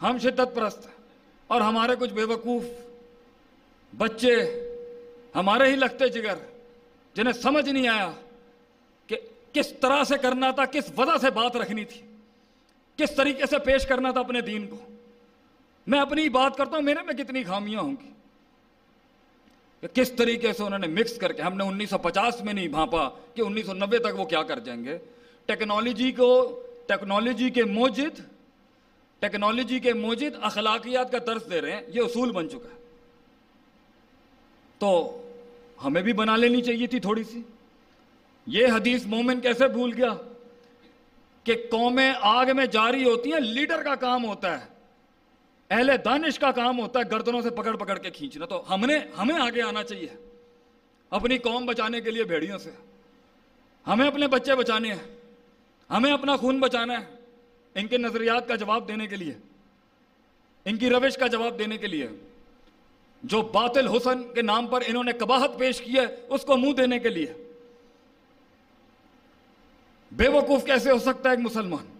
ہم 0.00 0.18
شدت 0.18 0.54
پرست 0.54 0.86
ہیں 0.86 0.94
اور 1.46 1.60
ہمارے 1.60 1.96
کچھ 2.00 2.12
بے 2.12 2.24
وقوف 2.24 2.64
بچے 3.92 4.34
ہمارے 5.34 5.70
ہی 5.70 5.76
لگتے 5.76 6.08
جگر 6.08 6.44
جنہیں 7.14 7.32
سمجھ 7.32 7.68
نہیں 7.68 7.88
آیا 7.88 8.10
کہ 9.06 9.16
کس 9.52 9.72
طرح 9.80 10.04
سے 10.04 10.18
کرنا 10.18 10.50
تھا، 10.50 10.64
کس 10.64 10.92
وجہ 10.96 11.16
سے 11.20 11.30
بات 11.30 11.56
رکھنی 11.56 11.84
تھی، 11.84 12.00
کس 12.96 13.16
طریقے 13.16 13.46
سے 13.46 13.58
پیش 13.58 13.86
کرنا 13.86 14.10
تھا 14.10 14.20
اپنے 14.20 14.40
دین 14.40 14.66
کو۔ 14.66 14.76
میں 15.86 16.00
اپنی 16.00 16.28
بات 16.28 16.56
کرتا 16.56 16.76
ہوں، 16.76 16.82
میرے 16.82 17.02
میں 17.02 17.14
کتنی 17.14 17.44
خامیاں 17.44 17.80
ہوں 17.80 17.96
گی؟ 18.02 18.10
کہ 19.80 19.88
کس 19.88 20.12
طریقے 20.12 20.52
سے 20.52 20.62
انہوں 20.62 20.78
نے 20.78 20.86
مکس 20.86 21.16
کر 21.16 21.32
کے 21.32 21.42
ہم 21.42 21.56
نے 21.56 21.64
انیس 21.64 21.90
سو 21.90 21.98
پچاس 21.98 22.44
میں 22.44 22.52
نہیں 22.52 22.68
بھانپا 22.68 23.08
کہ 23.08 23.42
انیس 23.42 23.66
سو 23.66 23.72
نوے 23.72 23.98
تک 23.98 24.20
وہ 24.20 24.24
کیا 24.24 24.42
کر 24.42 24.58
جائیں 24.58 24.84
گے۔ 24.84 24.98
ٹیکنالوجی 25.46 26.12
کو 26.12 26.62
ٹیکنالوجی 26.86 27.50
کے 27.50 27.64
موجد 27.64 28.20
ٹیکنالوجی 29.18 29.78
کے 29.78 29.92
موجد 29.92 30.36
اخلاقیات 30.42 31.12
کا 31.12 31.18
درس 31.26 31.50
دے 31.50 31.60
رہے 31.60 31.72
ہیں، 31.72 31.80
یہ 31.88 32.00
اصول 32.00 32.32
بن 32.32 32.50
چکا 32.50 32.68
ہے۔ 32.74 32.80
تو 34.78 35.20
ہمیں 35.84 36.02
بھی 36.02 36.12
بنا 36.12 36.36
لینی 36.36 36.62
چاہیے 36.62 36.86
تھی 36.86 37.00
تھوڑی 37.00 37.24
سی۔ 37.24 37.42
یہ 38.46 38.66
حدیث 38.66 39.06
مومن 39.06 39.40
کیسے 39.40 39.68
بھول 39.68 39.92
گیا 39.96 40.14
کہ 41.44 41.54
قومیں 41.70 42.12
آگ 42.20 42.46
میں 42.54 42.66
جاری 42.66 43.04
ہوتی 43.04 43.32
ہیں، 43.32 43.40
لیڈر 43.40 43.82
کا 43.82 43.94
کام 43.94 44.24
ہوتا 44.24 44.60
ہے۔ 44.60 44.69
اہل 45.70 45.90
دانش 46.04 46.38
کا 46.38 46.50
کام 46.50 46.80
ہوتا 46.80 47.00
ہے 47.00 47.10
گردنوں 47.10 47.40
سے 47.40 47.50
پکڑ 47.50 47.76
پکڑ 47.76 47.98
کے 47.98 48.10
کھینچنا، 48.10 48.46
تو 48.46 48.74
ہم 48.74 48.80
نے 48.80 48.98
ہمیں 49.18 49.34
آگے 49.34 49.62
آنا 49.62 49.82
چاہیے۔ 49.82 50.28
اپنی 51.10 51.38
قوم 51.38 51.66
بچانے 51.66 52.00
کے 52.00 52.10
لیے 52.10 52.24
بھیڑیوں 52.24 52.58
سے۔ 52.58 52.70
ہمیں 53.86 54.06
اپنے 54.06 54.28
بچے 54.28 54.54
بچانے 54.54 54.92
ہیں۔ 54.92 55.20
ہمیں 55.90 56.12
اپنا 56.12 56.36
خون 56.36 56.60
بچانا 56.60 57.00
ہے 57.00 57.14
ان 57.74 57.86
کے 57.86 57.98
نظریات 57.98 58.48
کا 58.48 58.54
جواب 58.54 58.88
دینے 58.88 59.06
کے 59.06 59.16
لیے۔ 59.16 59.32
ان 60.64 60.76
کی 60.76 60.90
روش 60.90 61.14
کا 61.14 61.26
جواب 61.26 61.58
دینے 61.58 61.76
کے 61.76 61.86
لیے۔ 61.86 62.08
جو 63.22 63.42
باطل 63.42 63.88
حسن 63.88 64.34
کے 64.34 64.42
نام 64.42 64.66
پر 64.66 64.80
انہوں 64.86 65.04
نے 65.04 65.12
کباہت 65.12 65.58
پیش 65.58 65.80
کی 65.80 65.94
ہے، 65.94 66.06
اس 66.28 66.42
کو 66.42 66.56
منہ 66.56 66.72
دینے 66.72 66.98
کے 66.98 67.08
لیے۔ 67.08 67.52
بے 70.12 70.28
وقوف 70.28 70.64
کیسے 70.64 70.90
ہو 70.90 70.98
سکتا 70.98 71.30
ہے 71.30 71.34
ایک 71.34 71.44
مسلمان؟ 71.44 71.98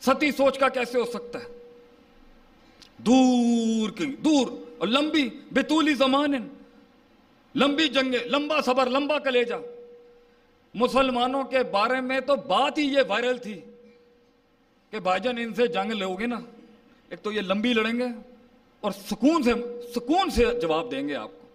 ستی 0.00 0.32
سوچ 0.32 0.58
کا 0.58 0.68
کیسے 0.68 0.98
ہو 0.98 1.04
سکتا 1.04 1.38
ہے؟ 1.38 1.61
دور 3.06 3.90
کی 3.90 4.06
دور 4.06 4.46
اور 4.78 4.88
لمبی 4.88 5.28
بتولی 5.52 5.94
زمان 5.94 6.48
لمبی 7.54 7.88
جنگیں، 7.88 8.18
لمبا 8.24 8.60
صبر، 8.60 8.90
لمبا 8.90 9.18
کلیجا 9.18 9.56
مسلمانوں 10.74 11.44
کے 11.44 11.62
بارے 11.62 12.00
میں 12.00 12.20
تو 12.20 12.36
بات 12.36 12.78
ہی 12.78 12.84
یہ 12.84 13.00
وائرل 13.08 13.38
تھی 13.38 13.60
کہ 14.90 14.98
بھائی 15.00 15.20
جان، 15.20 15.38
ان 15.38 15.54
سے 15.54 15.66
جنگ 15.66 15.90
لو 15.90 16.14
گے 16.14 16.26
نا۔ 16.26 16.40
ایک 17.10 17.22
تو 17.22 17.32
یہ 17.32 17.40
لمبی 17.40 17.72
لڑیں 17.72 17.98
گے 17.98 18.06
اور 18.80 18.92
سکون 18.92 19.42
سے 19.42 19.52
سکون 19.94 20.30
سے 20.30 20.44
جواب 20.62 20.90
دیں 20.90 21.08
گے 21.08 21.14
آپ 21.14 21.28
کو۔ 21.28 21.46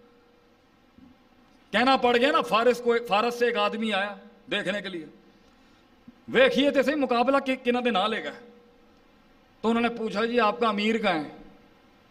کہنا 1.72 1.98
پڑ 1.98 2.18
گیا 2.18 2.32
نا، 2.32 2.42
فارس 2.42 2.82
کو، 2.82 2.96
فارس 3.08 3.40
سے 3.40 3.46
ایک 3.46 3.58
آدمی 3.58 3.94
آیا 3.94 4.16
دیکھنے 4.52 4.82
کے 4.82 4.90
لیے۔ 4.90 5.06
ویکھیے 6.28 6.72
تھے 6.72 6.84
صحیح 6.84 6.96
مقابلہ 6.96 7.38
کنہ 7.64 7.80
دن 7.80 7.96
آ 7.96 8.08
لے 8.08 8.24
گا 8.24 8.32
تو 9.62 9.70
انہوں 9.70 9.82
نے 9.82 9.90
پوچھا 9.90 10.26
جی 10.26 10.40
آپ 10.40 10.60
کا 10.60 10.68
امیر 10.68 10.98
کا 10.98 11.14
ہے؟ 11.14 11.37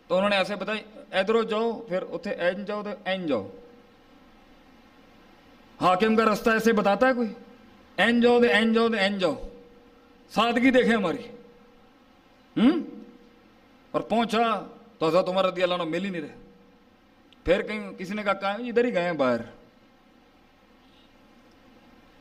تو 0.08 0.16
انہوں 0.16 0.30
نے 0.30 0.36
ایسے 0.36 0.56
بتائی 0.56 0.80
ادھر 1.10 1.42
جاؤ، 1.42 1.80
پھر 1.80 2.02
اتنے 2.02 2.32
این 2.32 2.64
جاؤ 2.64 2.82
تو 2.82 2.90
این 3.04 3.26
جاؤ۔ 3.26 3.50
حاکم 5.80 6.16
کا 6.16 6.24
رستہ 6.24 6.50
ایسے 6.50 6.72
بتاتا 6.72 7.08
ہے 7.08 7.12
کوئی؟ 7.12 7.28
این 7.96 8.20
جاؤ 8.20 8.40
دے 8.40 8.48
این 8.48 8.72
جاؤ 8.72 8.88
دے 8.88 8.98
این 8.98 9.18
جاؤ۔ 9.18 9.34
سادگی 10.30 10.70
دیکھیں 10.70 10.94
ہماری۔ 10.94 11.22
ہوں 12.56 12.80
اور 13.90 14.00
پہنچا 14.00 14.66
تو 14.98 15.08
حضرت 15.08 15.28
عمر 15.28 15.44
رضی 15.44 15.62
اللہ 15.62 15.74
عنہ 15.74 15.82
مل 15.82 16.04
ہی 16.04 16.10
نہیں 16.10 16.22
رہے۔ 16.22 16.34
پھر 17.44 17.62
کہیں 17.62 17.92
کسی 17.92 18.14
نے 18.14 18.22
کہا 18.22 18.32
کہاں 18.32 18.54
ادھر 18.54 18.84
ہی 18.84 18.94
گئے 18.94 19.02
ہیں 19.02 19.12
باہر۔ 19.12 19.40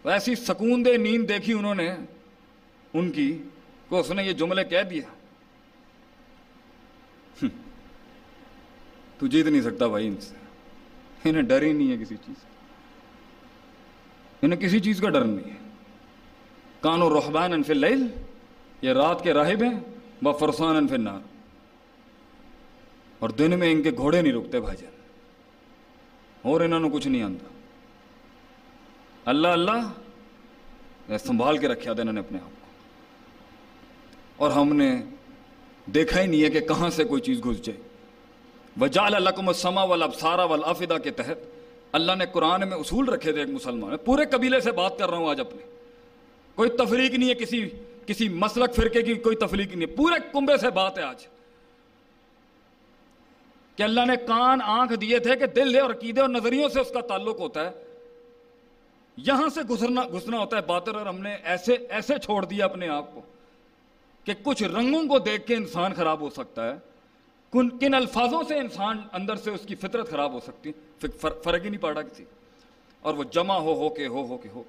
ایسی 0.05 0.35
سکون 0.35 0.85
دے 0.85 0.97
نیند 0.97 1.29
دیکھی 1.29 1.53
انہوں 1.53 1.75
نے، 1.75 1.95
ان 2.93 3.11
کی 3.11 3.43
کو 3.89 3.99
اس 3.99 4.11
نے 4.11 4.23
یہ 4.23 4.33
جملے 4.33 4.63
کہہ 4.63 4.81
دیا 4.81 5.14
تو 9.17 9.27
جیت 9.27 9.45
نہیں 9.45 9.61
سکتا 9.61 9.87
بھائی 9.87 10.07
ان 10.07 10.15
سے۔ 10.19 10.35
انہیں 11.29 11.43
ڈر 11.43 11.61
ہی 11.61 11.73
نہیں 11.73 11.91
ہے 11.91 11.97
کسی 11.97 12.15
چیز 12.15 12.35
کا۔ 12.41 12.47
انہیں 14.41 14.59
کسی 14.59 14.79
چیز 14.79 15.01
کا 15.01 15.09
ڈر 15.09 15.23
نہیں 15.23 15.51
ہے۔ 15.51 15.57
کان 16.81 17.01
و 17.01 17.19
رحبان 17.19 17.53
انف 17.53 17.69
اللیل، 17.69 18.07
یہ 18.81 18.89
رات 18.89 19.23
کے 19.23 19.33
راہب 19.33 19.63
ہیں 19.63 19.79
وہ 20.21 20.33
فرسان 20.33 20.75
انف 20.75 20.91
النار 20.91 21.19
اور 23.19 23.29
دن 23.29 23.59
میں 23.59 23.71
ان 23.71 23.83
کے 23.83 23.91
گھوڑے 23.91 24.21
نہیں 24.21 24.33
رکتے 24.33 24.59
بھائی 24.59 24.77
جان۔ 24.77 24.91
اور 26.41 26.61
انہوں 26.61 26.79
نے 26.79 26.89
کچھ 26.89 27.07
نہیں 27.07 27.23
آتا 27.23 27.49
اللہ 29.25 29.47
اللہ 29.47 31.17
سنبھال 31.17 31.57
کے 31.57 31.67
رکھا 31.67 31.93
تھا 31.93 32.01
انہوں 32.01 32.13
نے 32.13 32.19
اپنے 32.19 32.37
آپ 32.43 32.49
کو۔ 32.49 32.65
اور 34.35 34.51
ہم 34.51 34.75
نے 34.75 35.03
دیکھا 35.85 36.21
ہی 36.21 36.27
نہیں 36.27 36.43
ہے 36.43 36.49
کہ 36.49 36.59
کہاں 36.59 36.89
سے 36.89 37.03
کوئی 37.03 37.21
چیز 37.21 37.43
گھس 37.43 37.61
جائے۔ 37.61 37.94
وجال 38.81 39.15
القم 39.15 39.47
السما 39.47 39.83
والابصار 39.83 40.39
والافدہ 40.39 40.97
کے 41.03 41.11
تحت 41.11 41.37
اللہ 41.91 42.11
نے 42.17 42.25
قرآن 42.31 42.69
میں 42.69 42.77
اصول 42.77 43.09
رکھے 43.09 43.31
تھے 43.31 43.39
ایک 43.39 43.49
مسلمان 43.49 43.97
پورے 43.97 44.25
قبیلے 44.25 44.59
سے 44.59 44.71
بات 44.71 44.97
کر 44.97 45.09
رہا 45.09 45.17
ہوں 45.17 45.29
آج 45.29 45.39
اپنے 45.39 45.77
کوئی 46.55 46.69
تفریق 46.69 47.11
نہیں 47.11 47.29
ہے 47.29 47.33
کسی 47.33 47.69
کسی 48.05 48.29
مسلک 48.29 48.75
فرقے 48.75 49.01
کی، 49.01 49.13
کوئی 49.13 49.35
تفریق 49.35 49.75
نہیں 49.75 49.89
ہے۔ 49.89 49.95
پورے 49.95 50.19
کنبے 50.33 50.57
سے 50.57 50.69
بات 50.69 50.97
ہے 50.97 51.03
آج۔ 51.03 51.27
کہ 53.75 53.83
اللہ 53.83 54.01
نے 54.07 54.15
کان، 54.15 54.61
آنکھ 54.61 54.93
دیے 54.93 55.19
تھے 55.19 55.35
کہ 55.35 55.45
دل 55.45 55.75
ہے 55.75 55.79
اور 55.79 55.89
عقیدے 55.89 56.21
اور 56.21 56.29
نظریوں 56.29 56.69
سے 56.69 56.79
اس 56.79 56.91
کا 56.93 57.01
تعلق 57.01 57.39
ہوتا 57.39 57.65
ہے۔ 57.65 57.71
یہاں 59.17 59.49
سے 59.49 59.61
گزرنا، 59.61 60.01
گھسنا 60.11 60.39
ہوتا 60.39 60.57
ہے 60.57 60.61
باطر، 60.61 60.95
اور 60.95 61.05
ہم 61.05 61.19
نے 61.19 61.35
ایسے 61.43 61.73
ایسے 61.73 62.13
چھوڑ 62.23 62.45
دیا 62.45 62.65
اپنے 62.65 62.87
آپ 62.87 63.13
کو 63.13 63.21
کہ 64.23 64.33
کچھ 64.43 64.63
رنگوں 64.63 65.07
کو 65.07 65.19
دیکھ 65.19 65.47
کے 65.47 65.55
انسان 65.55 65.93
خراب 65.93 66.21
ہو 66.21 66.29
سکتا 66.29 66.69
ہے۔ 66.69 66.94
کن 67.55 67.69
کن 67.69 67.93
الفاظوں 67.93 68.43
سے 68.47 68.57
انسان 68.57 69.01
اندر 69.13 69.35
سے 69.35 69.51
اس 69.51 69.61
کی 69.65 69.75
فطرت 69.75 70.09
خراب 70.09 70.33
ہو 70.33 70.39
سکتی 70.39 70.71
فرق 71.21 71.63
ہی 71.63 71.69
نہیں 71.69 71.81
پڑا 71.81 72.01
کسی۔ 72.01 72.25
اور 73.01 73.13
وہ 73.13 73.23
جمع 73.23 73.57
ہو 73.57 73.73
ہو 73.73 73.89
کے 73.89 74.07
ہو 74.07 74.25
ہو 74.25 74.37
کے 74.37 74.49
ہو 74.49 74.63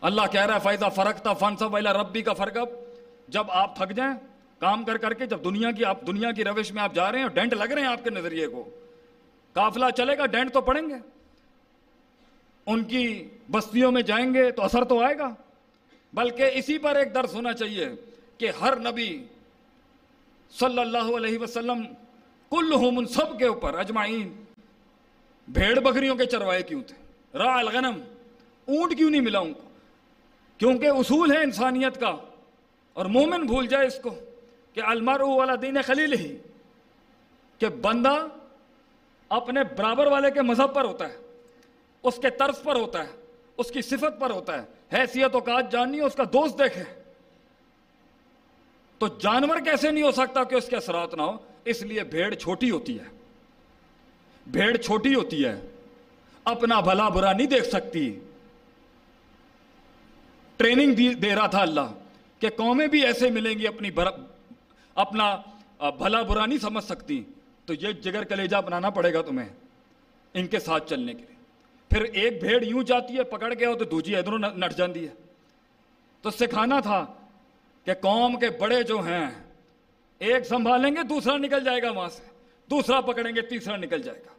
اللہ 0.00 0.22
کہہ 0.32 0.46
رہا 0.46 0.54
ہے 0.54 0.60
فائدہ 0.60 0.88
فرق 0.94 1.22
تھا 1.22 1.32
فن 1.32 1.56
سب 1.56 1.76
ربی 1.76 2.22
کا 2.22 2.32
فرق 2.32 2.56
اب 2.56 2.68
جب 3.28 3.44
آپ 3.48 3.76
تھک 3.76 3.96
جائیں، 3.96 4.14
کام 4.58 4.84
کر 4.84 4.96
کر 4.96 5.14
کے 5.14 5.26
جب 5.26 5.44
دنیا 5.44 5.70
کی 5.70 5.84
آپ 5.84 6.06
دنیا 6.06 6.32
کی 6.32 6.44
روش 6.44 6.72
میں 6.72 6.82
آپ 6.82 6.94
جا 6.94 7.12
رہے 7.12 7.18
ہیں 7.18 7.28
ڈینٹ 7.28 7.54
لگ 7.54 7.64
رہے 7.64 7.82
ہیں 7.82 7.88
آپ 7.88 8.04
کے 8.04 8.10
نظریے 8.10 8.46
کو 8.46 8.64
قافلہ 9.52 9.86
چلے 9.96 10.18
گا 10.18 10.26
ڈینٹ 10.26 10.52
تو 10.52 10.60
پڑیں 10.60 10.88
گے۔ 10.88 10.94
ان 12.66 12.84
کی 12.84 13.28
بستیوں 13.50 13.92
میں 13.92 14.02
جائیں 14.02 14.34
گے 14.34 14.50
تو 14.50 14.62
اثر 14.62 14.84
تو 14.84 15.04
آئے 15.04 15.18
گا۔ 15.18 15.34
بلکہ 16.12 16.50
اسی 16.54 16.78
پر 16.78 16.96
ایک 16.96 17.14
درس 17.14 17.34
ہونا 17.34 17.52
چاہیے 17.52 17.88
کہ 18.38 18.50
ہر 18.60 18.76
نبی 18.76 19.24
صلی 20.52 20.78
اللہ 20.78 21.16
علیہ 21.16 21.38
وسلم 21.38 21.82
کل 22.52 22.72
ان 22.74 23.06
سب 23.06 23.38
کے 23.38 23.46
اوپر 23.46 23.78
اجمعین، 23.78 24.32
بھیڑ 25.48 25.78
بکریوں 25.80 26.16
کے 26.16 26.26
چروائے 26.26 26.62
کیوں 26.62 26.82
تھے؟ 26.82 26.96
را 27.34 27.56
الغنم، 27.58 28.00
اونٹ 28.68 28.96
کیوں 28.96 29.10
نہیں 29.10 29.20
ملا 29.20 29.38
ان 29.38 29.52
کو؟ 29.52 29.60
کیونکہ 30.60 30.86
اصول 30.88 31.32
ہے 31.32 31.42
انسانیت 31.42 32.00
کا، 32.00 32.14
اور 32.96 33.06
مومن 33.06 33.46
بھول 33.46 33.66
جائے 33.66 33.86
اس 33.86 33.98
کو 34.02 34.14
کہ 34.76 34.80
المر 34.86 35.20
والا 35.20 35.54
دین 35.62 35.76
خلیل 35.86 36.12
ہی 36.14 36.36
کہ 37.60 37.68
بندہ 37.82 38.16
اپنے 39.30 39.60
برابر 39.76 40.06
والے 40.06 40.30
کے 40.30 40.42
مذہب 40.42 40.74
پر 40.74 40.84
ہوتا 40.84 41.08
ہے، 41.08 41.16
اس 42.04 42.18
کے 42.22 42.30
طرز 42.30 42.62
پر 42.62 42.76
ہوتا 42.76 43.02
ہے، 43.04 43.12
اس 43.58 43.70
کی 43.70 43.82
صفت 43.82 44.20
پر 44.20 44.30
ہوتا 44.30 44.56
ہے، 44.56 44.64
حیثیت 44.92 45.34
و 45.34 45.40
کاج 45.40 45.72
جاننی 45.72 46.00
اس 46.00 46.14
کا 46.14 46.24
دوست 46.32 46.58
دیکھے۔ 46.58 46.82
تو 49.04 49.18
جانور 49.18 49.56
کیسے 49.60 49.90
نہیں 49.90 50.04
ہو 50.04 50.10
سکتا 50.10 50.44
کہ 50.44 50.54
اس 50.54 50.66
کے 50.66 50.76
اثرات 50.76 51.14
نہ 51.14 51.22
ہو 51.22 51.36
اس 51.64 51.82
لیے 51.82 52.04
بھیڑ 52.04 52.34
چھوٹی 52.34 52.70
ہوتی 52.70 52.98
ہے۔ 52.98 53.04
بھیڑ 54.46 54.76
چھوٹی 54.76 55.14
ہوتی 55.14 55.44
ہے۔ 55.44 55.60
اپنا 56.44 56.80
بھلا 56.80 57.08
برا 57.08 57.32
نہیں 57.32 57.46
دیکھ 57.46 57.64
سکتی۔ 57.64 58.20
ٹریننگ 60.56 61.14
دے 61.14 61.34
رہا 61.34 61.46
تھا 61.46 61.62
اللہ 61.62 61.94
کہ 62.38 62.48
قومیں 62.56 62.86
بھی 62.86 63.06
ایسے 63.06 63.30
ملیں 63.30 63.58
گی، 63.58 63.66
اپنی 63.66 63.90
بھر... 63.90 64.04
اپنا 64.94 65.36
بھلا 65.78 66.22
برا 66.22 66.46
نہیں 66.46 66.58
سمجھ 66.58 66.84
سکتی۔ 66.84 67.24
تو 67.66 67.74
یہ 67.74 67.92
جگر 67.92 68.24
کلیجہ 68.24 68.56
بنانا 68.56 68.90
پڑے 68.90 69.14
گا 69.14 69.22
تمہیں 69.22 69.48
ان 70.34 70.46
کے 70.46 70.58
ساتھ 70.58 70.90
چلنے 70.90 71.12
کے 71.12 71.22
لیے۔ 71.22 71.36
پھر 71.88 72.02
ایک 72.02 72.40
بھیڑ 72.40 72.62
یوں 72.62 72.82
جاتی 72.82 73.16
ہے، 73.18 73.22
پکڑ 73.22 73.54
کے 73.54 73.66
ہو 73.66 73.74
تو 73.74 73.84
دوجی 73.84 74.16
ادھروں 74.16 74.38
نٹ 74.38 74.76
جاتی 74.76 75.08
ہے۔ 75.08 75.14
تو 76.22 76.30
سکھانا 76.30 76.80
تھا 76.80 77.06
کہ 77.84 77.94
قوم 77.94 78.38
کے 78.38 78.50
بڑے 78.50 78.82
جو 78.82 78.98
ہیں، 78.98 79.30
ایک 80.18 80.46
سنبھالیں 80.46 80.96
گے، 80.96 81.02
دوسرا 81.02 81.36
نکل 81.36 81.64
جائے 81.64 81.82
گا 81.82 81.90
وہاں 81.90 82.08
سے۔ 82.08 82.22
دوسرا 82.70 83.00
پکڑیں 83.00 83.36
گے، 83.36 83.40
تیسرا 83.40 83.76
نکل 83.76 84.02
جائے 84.02 84.18
گا۔ 84.18 84.34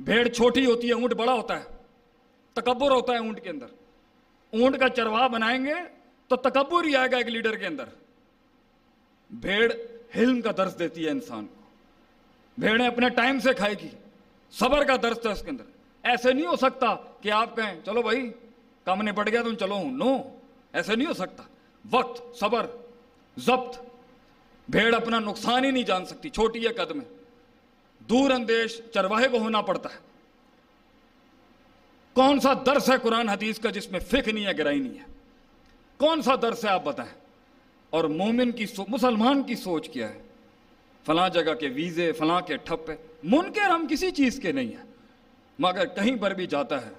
بھیڑ 0.00 0.28
چھوٹی 0.28 0.66
ہوتی 0.66 0.88
ہے، 0.88 0.92
اونٹ 0.92 1.12
بڑا 1.12 1.32
ہوتا 1.32 1.60
ہے۔ 1.60 1.64
تکبر 2.52 2.90
ہوتا 2.90 3.12
ہے 3.12 3.18
اونٹ 3.18 3.42
کے 3.42 3.50
اندر۔ 3.50 3.66
اونٹ 4.52 4.78
کا 4.78 4.88
چرواہ 4.88 5.28
بنائیں 5.28 5.64
گے 5.64 5.74
تو 6.28 6.36
تکبر 6.36 6.84
ہی 6.84 6.96
آئے 6.96 7.10
گا 7.10 7.16
ایک 7.16 7.26
لیڈر 7.26 7.56
کے 7.56 7.66
اندر۔ 7.66 7.84
بھیڑ 9.30 9.72
حلم 10.16 10.40
کا 10.40 10.50
درس 10.56 10.78
دیتی 10.78 11.04
ہے 11.04 11.10
انسان 11.10 11.46
کو۔ 11.46 11.62
بھیڑیں 12.58 12.86
اپنے 12.86 13.08
ٹائم 13.08 13.40
سے 13.40 13.54
کھائے 13.54 13.74
گی 13.82 13.88
صبر 14.50 14.84
کا 14.84 14.96
درس 15.02 15.26
ہے 15.26 15.32
اس 15.32 15.42
کے 15.42 15.50
اندر۔ 15.50 15.64
ایسے 16.02 16.32
نہیں 16.32 16.46
ہو 16.46 16.56
سکتا 16.56 16.96
کہ 17.20 17.30
آپ 17.30 17.56
کہیں، 17.56 17.80
چلو 17.84 18.02
بھائی، 18.02 18.32
کام 18.84 19.02
نہیں 19.02 19.30
گیا، 19.32 19.42
تم 19.42 19.54
چلو۔ 19.54 19.74
ہوں 19.74 19.92
نو، 19.92 20.22
ایسے 20.72 20.96
نہیں 20.96 21.08
ہو 21.08 21.12
سکتا۔ 21.12 21.42
وقت، 21.90 22.36
صبر، 22.36 22.66
ضبط۔ 23.36 23.78
بھیڑ 24.68 24.94
اپنا 24.94 25.18
نقصان 25.18 25.64
ہی 25.64 25.70
نہیں 25.70 25.82
جان 25.82 26.06
سکتی، 26.06 26.28
چھوٹی 26.28 26.66
ہے 26.66 26.72
قدم 26.72 26.98
دور 27.98 28.30
اندیش 28.30 28.80
چرواہے 28.94 29.28
کو 29.28 29.38
ہونا 29.38 29.60
پڑتا 29.60 29.88
ہے۔ 29.92 29.98
کون 32.12 32.40
سا 32.40 32.52
درس 32.66 32.90
ہے 32.90 32.94
قرآن 33.02 33.28
حدیث 33.28 33.58
کا 33.58 33.70
جس 33.70 33.90
میں 33.90 34.00
فکر 34.00 34.32
نہیں 34.32 34.46
ہے، 34.46 34.58
گرائی 34.58 34.78
نہیں 34.78 34.98
ہے؟ 34.98 35.04
کون 35.96 36.22
سا 36.22 36.34
درس 36.42 36.64
ہے، 36.64 36.70
آپ 36.70 36.84
بتائیں۔ 36.84 37.20
اور 37.90 38.04
مومن 38.04 38.50
کی 38.50 38.66
سو، 38.66 38.84
مسلمان 38.88 39.42
کی 39.42 39.54
سوچ 39.54 39.88
کیا 39.88 40.14
ہے؟ 40.14 40.22
فلاں 41.06 41.28
جگہ 41.28 41.54
کے 41.54 41.68
ویزے، 41.68 42.12
فلاں 42.12 42.40
کے 42.40 42.56
ٹھپ 42.56 42.90
منکر 43.22 43.70
ہم 43.70 43.86
کسی 43.90 44.10
چیز 44.10 44.40
کے 44.42 44.52
نہیں 44.52 44.68
ہیں۔ 44.68 44.84
مگر 45.58 45.86
کہیں 45.86 46.16
پر 46.16 46.30
بھی 46.30 46.46
جاتا 46.46 46.86
ہے 46.86 46.90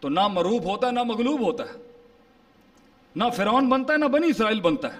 تو 0.00 0.08
نہ 0.08 0.28
مروب 0.28 0.64
ہوتا 0.64 0.86
ہے 0.86 0.92
نہ 0.92 1.02
مغلوب 1.02 1.40
ہوتا 1.40 1.64
ہے۔ 1.64 1.93
نہ 3.16 3.24
فرعون 3.36 3.68
بنتا 3.68 3.92
ہے، 3.92 3.98
نہ 3.98 4.04
بنی 4.04 4.26
اسرائیل 4.26 4.60
بنتا 4.60 4.92
ہے۔ 4.92 4.98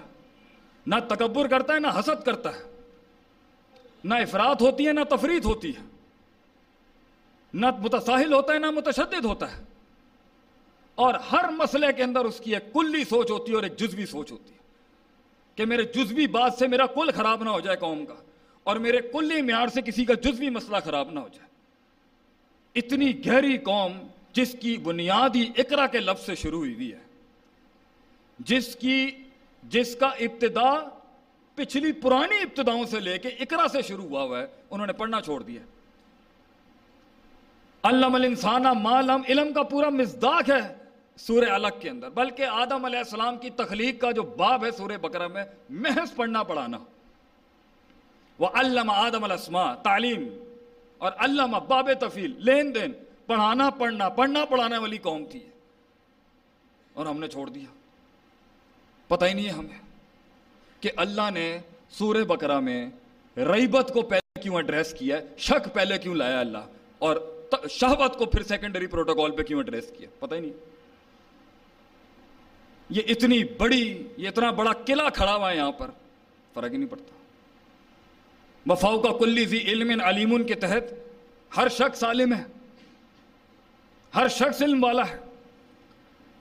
نہ 0.87 0.95
تکبر 1.09 1.47
کرتا 1.47 1.73
ہے، 1.73 1.79
نہ 1.79 1.87
حسد 1.99 2.25
کرتا 2.25 2.49
ہے۔ 2.49 2.81
نہ 4.03 4.13
افراد 4.13 4.55
ہوتی 4.61 4.87
ہے، 4.87 4.93
نہ 4.93 5.03
تفریح 5.09 5.39
ہوتی 5.45 5.69
ہے۔ 5.69 5.83
نہ 7.53 7.65
متساہل 7.79 8.33
ہوتا 8.33 8.53
ہے، 8.53 8.59
نہ 8.59 8.71
متشدد 8.71 9.25
ہوتا 9.25 9.57
ہے۔ 9.57 9.63
اور 10.95 11.13
ہر 11.13 11.45
مسئلے 11.51 11.87
کے 11.93 12.03
اندر 12.03 12.25
اس 12.25 12.41
کی 12.43 12.53
ایک 12.53 12.73
کلی 12.73 13.03
سوچ 13.03 13.31
ہوتی 13.31 13.51
ہے 13.51 13.55
اور 13.55 13.63
ایک 13.63 13.77
جزوی 13.77 14.05
سوچ 14.05 14.31
ہوتی 14.31 14.53
ہے 14.53 14.59
کہ 15.55 15.65
میرے 15.65 15.83
جزوی 15.83 16.27
بات 16.27 16.53
سے 16.53 16.67
میرا 16.67 16.85
کل 16.85 17.11
خراب 17.15 17.43
نہ 17.43 17.49
ہو 17.49 17.59
جائے 17.59 17.77
قوم 17.77 18.05
کا، 18.05 18.13
اور 18.63 18.75
میرے 18.75 18.97
کلی 18.97 19.41
معیار 19.41 19.67
سے 19.67 19.81
کسی 19.81 20.05
کا 20.05 20.13
جزوی 20.13 20.49
مسئلہ 20.49 20.77
خراب 20.85 21.11
نہ 21.11 21.19
ہو 21.19 21.27
جائے۔ 21.27 21.47
اتنی 22.79 23.25
گہری 23.25 23.57
قوم 23.57 23.91
جس 24.33 24.55
کی 24.61 24.77
بنیادی 24.77 25.49
اقرا 25.57 25.87
کے 25.87 25.99
لفظ 25.99 26.25
سے 26.25 26.35
شروع 26.35 26.59
ہوئی 26.59 26.93
ہے۔ 26.93 27.05
جس 28.39 28.75
کی 28.75 29.23
جس 29.63 29.95
کا 29.95 30.07
ابتدا 30.07 30.89
پچھلی 31.55 31.91
پرانی 31.91 32.37
ابتداؤں 32.41 32.85
سے 32.85 32.99
لے 32.99 33.17
کے 33.17 33.27
اقرا 33.27 33.67
سے 33.67 33.81
شروع 33.81 34.05
ہوا 34.05 34.23
ہوا 34.23 34.39
ہے، 34.39 34.47
انہوں 34.71 34.87
نے 34.87 34.93
پڑھنا 34.93 35.21
چھوڑ 35.21 35.43
دیا 35.43 35.61
علم 37.83 38.15
الانسانہ 38.15 38.73
مالم 38.73 39.21
علم 39.29 39.53
کا 39.53 39.63
پورا 39.63 39.89
مزداق 39.89 40.49
ہے 40.49 40.75
سورہ 41.17 41.49
الگ 41.49 41.79
کے 41.79 41.89
اندر، 41.89 42.09
بلکہ 42.09 42.43
آدم 42.43 42.85
علیہ 42.85 42.97
السلام 42.97 43.37
کی 43.37 43.49
تخلیق 43.49 44.01
کا 44.01 44.11
جو 44.11 44.23
باب 44.23 44.65
ہے 44.65 44.71
سورہ 44.71 44.97
بکرہ 44.97 45.27
میں، 45.27 45.43
محض 45.69 46.15
پڑھنا 46.15 46.43
پڑھانا۔ 46.43 46.77
وہ 48.39 48.47
علم 48.53 48.89
آدم 48.89 49.23
الاسماء، 49.23 49.75
تعلیم، 49.75 50.27
اور 50.97 51.11
علامہ 51.17 51.57
باب 51.57 51.89
تفیل، 51.99 52.33
لین 52.37 52.75
دین، 52.75 52.91
پڑھانا، 53.25 53.69
پڑھنا 53.69 54.09
پڑھنا، 54.09 54.45
پڑھانے 54.45 54.77
والی 54.77 54.97
قوم 54.97 55.25
تھی۔ 55.25 55.39
اور 56.93 57.05
ہم 57.05 57.19
نے 57.19 57.27
چھوڑ 57.27 57.49
دیا۔ 57.49 57.74
پتہ 59.07 59.25
ہی 59.25 59.33
نہیں 59.33 59.45
ہے 59.45 59.51
ہمیں 59.51 59.79
کہ 60.81 60.89
اللہ 60.95 61.31
نے 61.33 61.59
سورہ 61.89 62.23
بکرا 62.23 62.59
میں 62.59 62.89
ریبت 63.37 63.91
کو 63.93 64.01
پہلے 64.01 64.39
کیوں 64.41 64.55
ایڈریس 64.55 64.93
کیا 64.93 65.17
ہے؟ 65.17 65.25
شک 65.37 65.73
پہلے 65.73 65.97
کیوں 65.97 66.15
لایا 66.15 66.39
اللہ؟ 66.39 66.57
اور 66.99 67.15
ت- 67.51 67.69
شہوت 67.69 68.17
کو 68.17 68.25
پھر 68.25 68.43
سیکنڈری 68.43 68.87
پروٹوکول 68.87 69.31
پہ 69.31 69.43
کیوں 69.43 69.59
ایڈریس 69.59 69.85
کیا؟ 69.97 70.07
پتہ 70.19 70.35
ہی 70.35 70.39
نہیں۔ 70.39 70.53
یہ 72.89 73.01
اتنی 73.07 73.43
بڑی، 73.43 74.07
یہ 74.17 74.27
اتنا 74.27 74.51
بڑا 74.51 74.71
قلعہ 74.73 75.09
کھڑا 75.09 75.35
ہوا 75.35 75.51
ہے 75.51 75.57
یہاں 75.57 75.71
پر، 75.71 75.89
فرق 76.53 76.71
ہی 76.71 76.77
نہیں 76.77 76.89
پڑتا۔ 76.89 77.15
وفاؤ 78.71 78.99
کا 78.99 79.17
کلی 79.17 79.45
زی 79.45 79.57
علم 79.57 80.01
علیمن 80.03 80.43
کے 80.43 80.55
تحت 80.55 80.93
ہر 81.57 81.69
شخص 81.69 82.03
عالم 82.03 82.33
ہے۔ 82.33 82.43
ہر 84.15 84.27
شخص 84.27 84.61
علم 84.61 84.83
والا 84.83 85.09
ہے۔ 85.09 85.19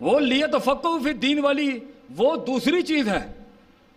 وہ 0.00 0.20
لیے 0.20 0.46
تو 0.46 0.58
فقو 0.58 0.98
فی 0.98 1.12
دین 1.12 1.38
والی 1.38 1.78
وہ 2.10 2.36
دوسری 2.36 2.82
چیز 2.82 3.08
ہے، 3.08 3.32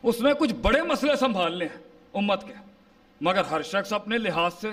اس 0.03 0.21
میں 0.21 0.33
کچھ 0.33 0.53
بڑے 0.53 0.81
مسئلے 0.81 1.15
سنبھالنے 1.15 1.65
ہیں 1.65 1.81
امت 2.13 2.47
کے۔ 2.47 2.53
مگر 3.21 3.43
ہر 3.43 3.61
شخص 3.61 3.93
اپنے 3.93 4.17
لحاظ 4.17 4.53
سے 4.53 4.69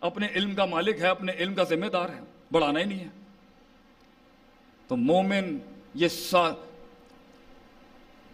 اپنے 0.00 0.26
علم 0.34 0.54
کا 0.54 0.64
مالک 0.64 1.00
ہے، 1.00 1.06
اپنے 1.06 1.32
علم 1.32 1.54
کا 1.54 1.64
ذمہ 1.64 1.86
دار 1.86 2.08
ہے، 2.08 2.20
بڑھانا 2.52 2.80
ہی 2.80 2.84
نہیں 2.84 3.00
ہے۔ 3.00 3.08
تو 4.88 4.96
مومن 4.96 5.58
یہ 5.94 6.08
سا 6.08 6.50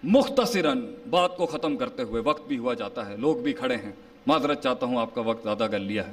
مختصراً 0.03 0.95
بات 1.11 1.37
کو 1.37 1.47
ختم 1.47 1.77
کرتے 1.77 2.03
ہوئے 2.03 2.23
وقت 2.23 2.49
بھی 2.49 2.59
ہوا 2.59 2.75
جاتا 2.75 3.09
ہے، 3.09 3.17
لوگ 3.17 3.37
بھی 3.37 3.53
کھڑے 3.53 3.77
ہیں۔ 3.77 3.93
معذرت 4.27 4.63
چاہتا 4.63 4.87
ہوں، 4.87 4.99
آپ 5.01 5.15
کا 5.15 5.21
وقت 5.21 5.43
زیادہ 5.43 5.67
کر 5.71 5.79
لیا 5.79 6.07
ہے۔ 6.07 6.13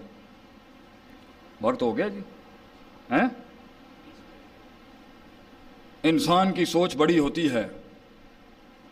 وقت 1.61 1.81
ہو 1.81 1.97
گیا 1.97 2.07
جی؟ 2.07 2.19
ہیں؟ 3.11 3.27
انسان 6.03 6.51
کی 6.51 6.65
سوچ 6.65 6.95
بڑی 6.95 7.19
ہوتی 7.19 7.49
ہے۔ 7.49 7.67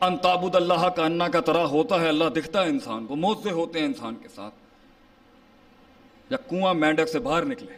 انتابد 0.05 0.55
اللہ 0.55 0.89
کا 0.89 1.05
انا 1.05 1.27
کا 1.27 1.39
طرح 1.41 1.63
ہوتا 1.63 2.01
ہے، 2.01 2.07
اللہ 2.07 2.29
دکھتا 2.29 2.63
ہے 2.63 2.69
انسان 2.69 3.05
کو، 3.05 3.15
موزے 3.15 3.51
ہوتے 3.51 3.79
ہیں 3.79 3.85
انسان 3.85 4.15
کے 4.15 4.27
ساتھ۔ 4.35 4.53
یا 6.29 6.37
کنواں 6.37 6.73
مینڈک 6.73 7.09
سے 7.09 7.19
باہر 7.19 7.45
نکلے۔ 7.45 7.73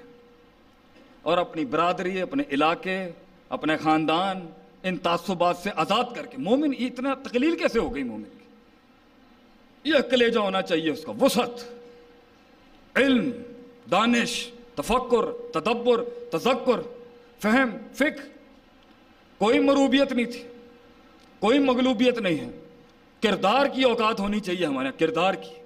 اور 1.21 1.37
اپنی 1.37 1.65
برادری، 1.65 2.21
اپنے 2.21 2.43
علاقے، 2.51 3.11
اپنے 3.49 3.77
خاندان 3.77 4.47
ان 4.83 4.97
تعصبات 4.97 5.57
سے 5.57 5.69
آزاد 5.75 6.03
کر 6.15 6.25
کے، 6.25 6.37
مومن 6.37 6.71
اتنا 6.79 7.13
تقلیل 7.13 7.57
کیسے 7.57 7.79
ہو 7.79 7.95
گئی 7.95 8.03
مومن 8.03 8.23
کی؟ 8.23 8.45
یہ 9.89 9.95
کلیجہ 10.11 10.39
ہونا 10.39 10.61
چاہیے 10.61 10.91
اس 10.91 11.03
کا 11.03 11.11
وسعت، 11.21 11.63
علم، 12.95 13.29
دانش، 13.91 14.51
تفکر، 14.75 15.51
تدبر، 15.53 16.03
تذکر، 16.03 16.81
فہم، 17.39 17.77
فکر۔ 17.93 18.27
کوئی 19.37 19.59
مروبیت 19.59 20.11
نہیں 20.11 20.25
تھی۔ 20.25 20.43
کوئی 21.45 21.59
مغلوبیت 21.59 22.17
نہیں 22.17 22.39
ہے۔ 22.39 22.49
کردار 23.23 23.65
کی 23.65 23.83
اوقات 23.83 24.19
ہونی 24.19 24.39
چاہیے 24.39 24.65
ہمارے 24.65 24.87
یہاں، 24.87 24.99
کردار 24.99 25.33
کی۔ 25.33 25.61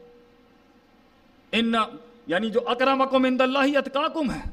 ان 1.52 1.74
یعنی 2.28 2.50
جو 2.50 2.60
اکرمکم 2.66 3.26
عند 3.26 3.42
اللہ 3.42 3.78
اتقاکم 3.78 4.32
ہے، 4.32 4.50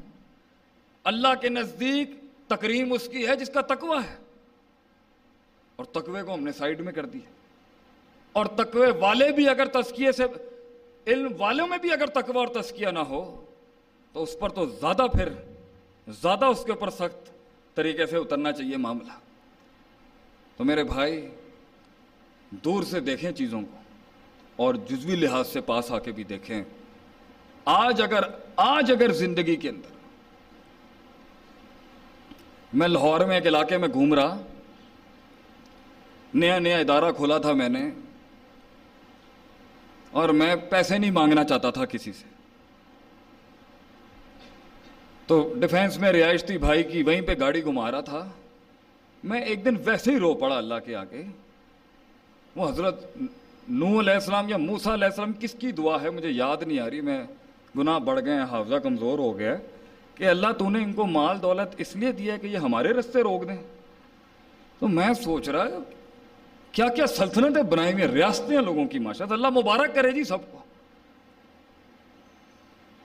اللہ 1.04 1.28
کے 1.40 1.48
نزدیک 1.48 2.10
تکریم 2.46 2.92
اس 2.92 3.08
کی 3.08 3.26
ہے 3.26 3.36
جس 3.36 3.50
کا 3.54 3.60
تقوی 3.60 3.98
ہے۔ 4.10 4.16
اور 5.76 5.84
تقوی 5.84 6.22
کو 6.22 6.34
ہم 6.34 6.44
نے 6.44 6.52
سائڈ 6.52 6.80
میں 6.80 6.92
کر 6.92 7.06
دیا 7.06 7.30
اور 8.32 8.46
تقوی 8.46 8.86
والے 9.00 9.32
بھی 9.32 9.48
اگر 9.48 9.66
تزکیے 9.66 10.12
سے، 10.12 10.24
علم 11.06 11.32
والوں 11.38 11.66
میں 11.66 11.78
بھی 11.78 11.92
اگر 11.92 12.06
تقوی 12.06 12.38
اور 12.38 12.62
تزکیہ 12.62 12.88
نہ 12.88 12.98
ہو، 12.98 13.44
تو 14.12 14.22
اس 14.22 14.36
پر 14.40 14.48
تو 14.48 14.66
زیادہ 14.66 15.06
پھر، 15.12 15.28
زیادہ 16.08 16.44
اس 16.44 16.64
کے 16.64 16.72
اوپر 16.72 16.90
سخت 16.90 17.30
طریقے 17.74 18.06
سے 18.06 18.16
اترنا 18.16 18.52
چاہیے 18.52 18.76
معاملہ۔ 18.76 19.25
تو 20.56 20.64
میرے 20.64 20.84
بھائی، 20.84 21.28
دور 22.50 22.82
سے 22.82 23.00
دیکھیں 23.00 23.32
چیزوں 23.32 23.62
کو 23.62 23.76
اور 24.56 24.74
جزوی 24.74 25.16
لحاظ 25.16 25.48
سے 25.48 25.60
پاس 25.60 25.90
آ 25.92 25.98
کے 25.98 26.12
بھی 26.12 26.24
دیکھیں۔ 26.24 26.62
آج 27.64 28.02
اگر 28.02 28.20
آج 28.56 28.92
اگر 28.92 29.12
زندگی 29.12 29.56
کے 29.56 29.68
اندر 29.68 29.94
میں 32.72 32.88
لاہور 32.88 33.20
میں 33.20 33.34
ایک 33.34 33.46
علاقے 33.46 33.78
میں 33.78 33.88
گھوم 33.88 34.14
رہا، 34.14 34.38
نیا 36.34 36.58
نیا 36.58 36.78
ادارہ 36.78 37.12
کھولا 37.12 37.38
تھا 37.38 37.52
میں 37.52 37.68
نے 37.68 37.90
اور 40.10 40.28
میں 40.28 40.56
پیسے 40.56 40.98
نہیں 40.98 41.10
مانگنا 41.10 41.44
چاہتا 41.44 41.70
تھا 41.70 41.84
کسی 41.84 42.12
سے۔ 42.12 42.24
تو 45.26 45.54
ڈیفینس 45.60 45.98
میں 45.98 46.12
رہائش 46.12 46.44
تھی 46.44 46.58
بھائی 46.58 46.82
کی، 46.82 47.02
وہیں 47.02 47.20
پہ 47.20 47.34
گاڑی 47.40 47.64
گھما 47.64 47.90
رہا 47.90 48.00
تھا۔ 48.00 48.28
میں 49.26 49.40
ایک 49.40 49.64
دن 49.64 49.76
ویسے 49.84 50.10
ہی 50.10 50.18
رو 50.18 50.34
پڑا 50.34 50.58
اللہ 50.58 50.74
کے 50.84 50.96
آگے۔ 50.96 51.22
وہ 52.56 52.68
حضرت 52.68 53.16
نو 53.68 54.00
علیہ 54.00 54.12
السلام 54.12 54.48
یا 54.48 54.56
موسا 54.56 54.94
علیہ 54.94 55.04
السلام 55.04 55.32
کس 55.32 55.52
کی 55.52 55.72
دعا 55.72 56.02
ہے؟ 56.02 56.10
مجھے 56.10 56.30
یاد 56.30 56.56
نہیں 56.66 56.80
آ 56.80 56.90
رہی۔ 56.90 57.00
میں 57.00 57.24
گناہ 57.78 57.98
بڑھ 57.98 58.24
گئے 58.24 58.34
ہیں، 58.34 58.42
حافظہ 58.42 58.74
کمزور 58.74 59.18
ہو 59.18 59.38
گیا 59.38 59.56
کہ 60.14 60.24
اللہ 60.24 60.52
تو 60.58 60.70
نے 60.70 60.82
ان 60.82 60.92
کو 60.92 61.06
مال 61.06 61.42
دولت 61.42 61.74
اس 61.78 61.96
لیے 61.96 62.12
دیا 62.12 62.36
کہ 62.36 62.46
یہ 62.46 62.58
ہمارے 62.58 62.88
رستے 62.88 63.22
روک 63.22 63.48
دیں۔ 63.48 63.56
تو 64.78 64.88
میں 64.88 65.14
سوچ 65.14 65.48
رہا 65.48 65.66
کیا 66.72 66.88
کیا 66.88 67.06
سلطنتیں 67.06 67.62
بنائی 67.62 67.92
ہوئی 67.92 68.04
ہیں؟ 68.04 68.10
ریاستیں 68.10 68.60
لوگوں 68.60 68.86
کی 68.86 68.98
ماشاء 68.98 69.26
اللہ 69.30 69.48
مبارک 69.48 69.94
کرے 69.94 70.10
جی 70.10 70.24
سب 70.24 70.52
کو۔ 70.52 70.58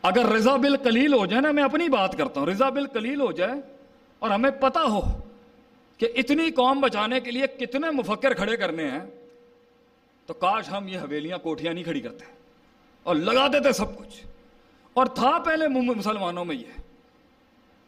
اگر 0.01 0.25
رضا 0.25 0.55
بل 0.55 0.77
کلیل 0.77 1.13
ہو 1.13 1.25
جائے 1.25 1.41
نا، 1.41 1.51
میں 1.51 1.63
اپنی 1.63 1.89
بات 1.89 2.17
کرتا 2.17 2.39
ہوں، 2.39 2.47
رضا 2.47 2.69
بل 2.69 2.85
کلیل 2.85 3.21
ہو 3.21 3.31
جائے 3.31 3.61
اور 4.19 4.29
ہمیں 4.29 4.51
پتا 4.51 4.83
ہو 4.83 5.20
کہ 6.01 6.07
اتنی 6.15 6.51
قوم 6.51 6.79
بچانے 6.79 7.19
کے 7.19 7.31
لیے 7.31 7.65
کتنے 7.65 7.91
مفکر 7.91 8.33
کھڑے 8.33 8.57
کرنے 8.57 8.83
ہیں، 8.83 8.99
تو 10.25 10.33
کاش 10.33 10.69
ہم 10.71 10.87
یہ 10.87 10.99
حویلیاں 10.99 11.37
کوٹھیاں 11.37 11.73
نہیں 11.73 11.83
کھڑی 11.83 12.01
کرتے 12.01 12.25
اور 13.03 13.15
لگا 13.15 13.47
دیتے 13.47 13.71
سب 13.71 13.97
کچھ۔ 13.97 14.25
اور 14.93 15.05
تھا 15.05 15.37
پہلے 15.45 15.67
مسلمانوں 15.67 16.45
میں 16.45 16.55
یہ۔ 16.55 16.81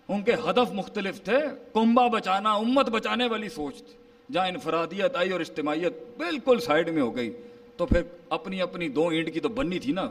ان 0.08 0.22
کے 0.22 0.34
ہدف 0.34 0.72
مختلف 0.74 1.24
تھے 1.24 1.38
کنبا 1.74 2.08
بچانا، 2.08 2.54
امت 2.54 2.90
بچانے 2.90 3.28
والی 3.28 3.50
سوچ 3.50 3.78
تھی۔ 3.78 3.94
جہاں 4.34 4.48
انفرادیت 4.48 5.16
آئی 5.16 5.32
اور 5.32 5.40
اجتماعیت 5.40 5.94
بالکل 6.18 6.60
سائڈ 6.60 6.90
میں 6.90 7.02
ہو 7.02 7.16
گئی، 7.16 7.34
تو 7.78 7.86
پھر 7.86 8.02
اپنی 8.30 8.62
اپنی 8.62 8.90
دو 8.90 9.08
اینٹ 9.08 9.34
کی 9.34 9.40
تو 9.40 9.50
بننی 9.50 9.80
تھی 9.80 9.94
نا۔ 9.94 10.10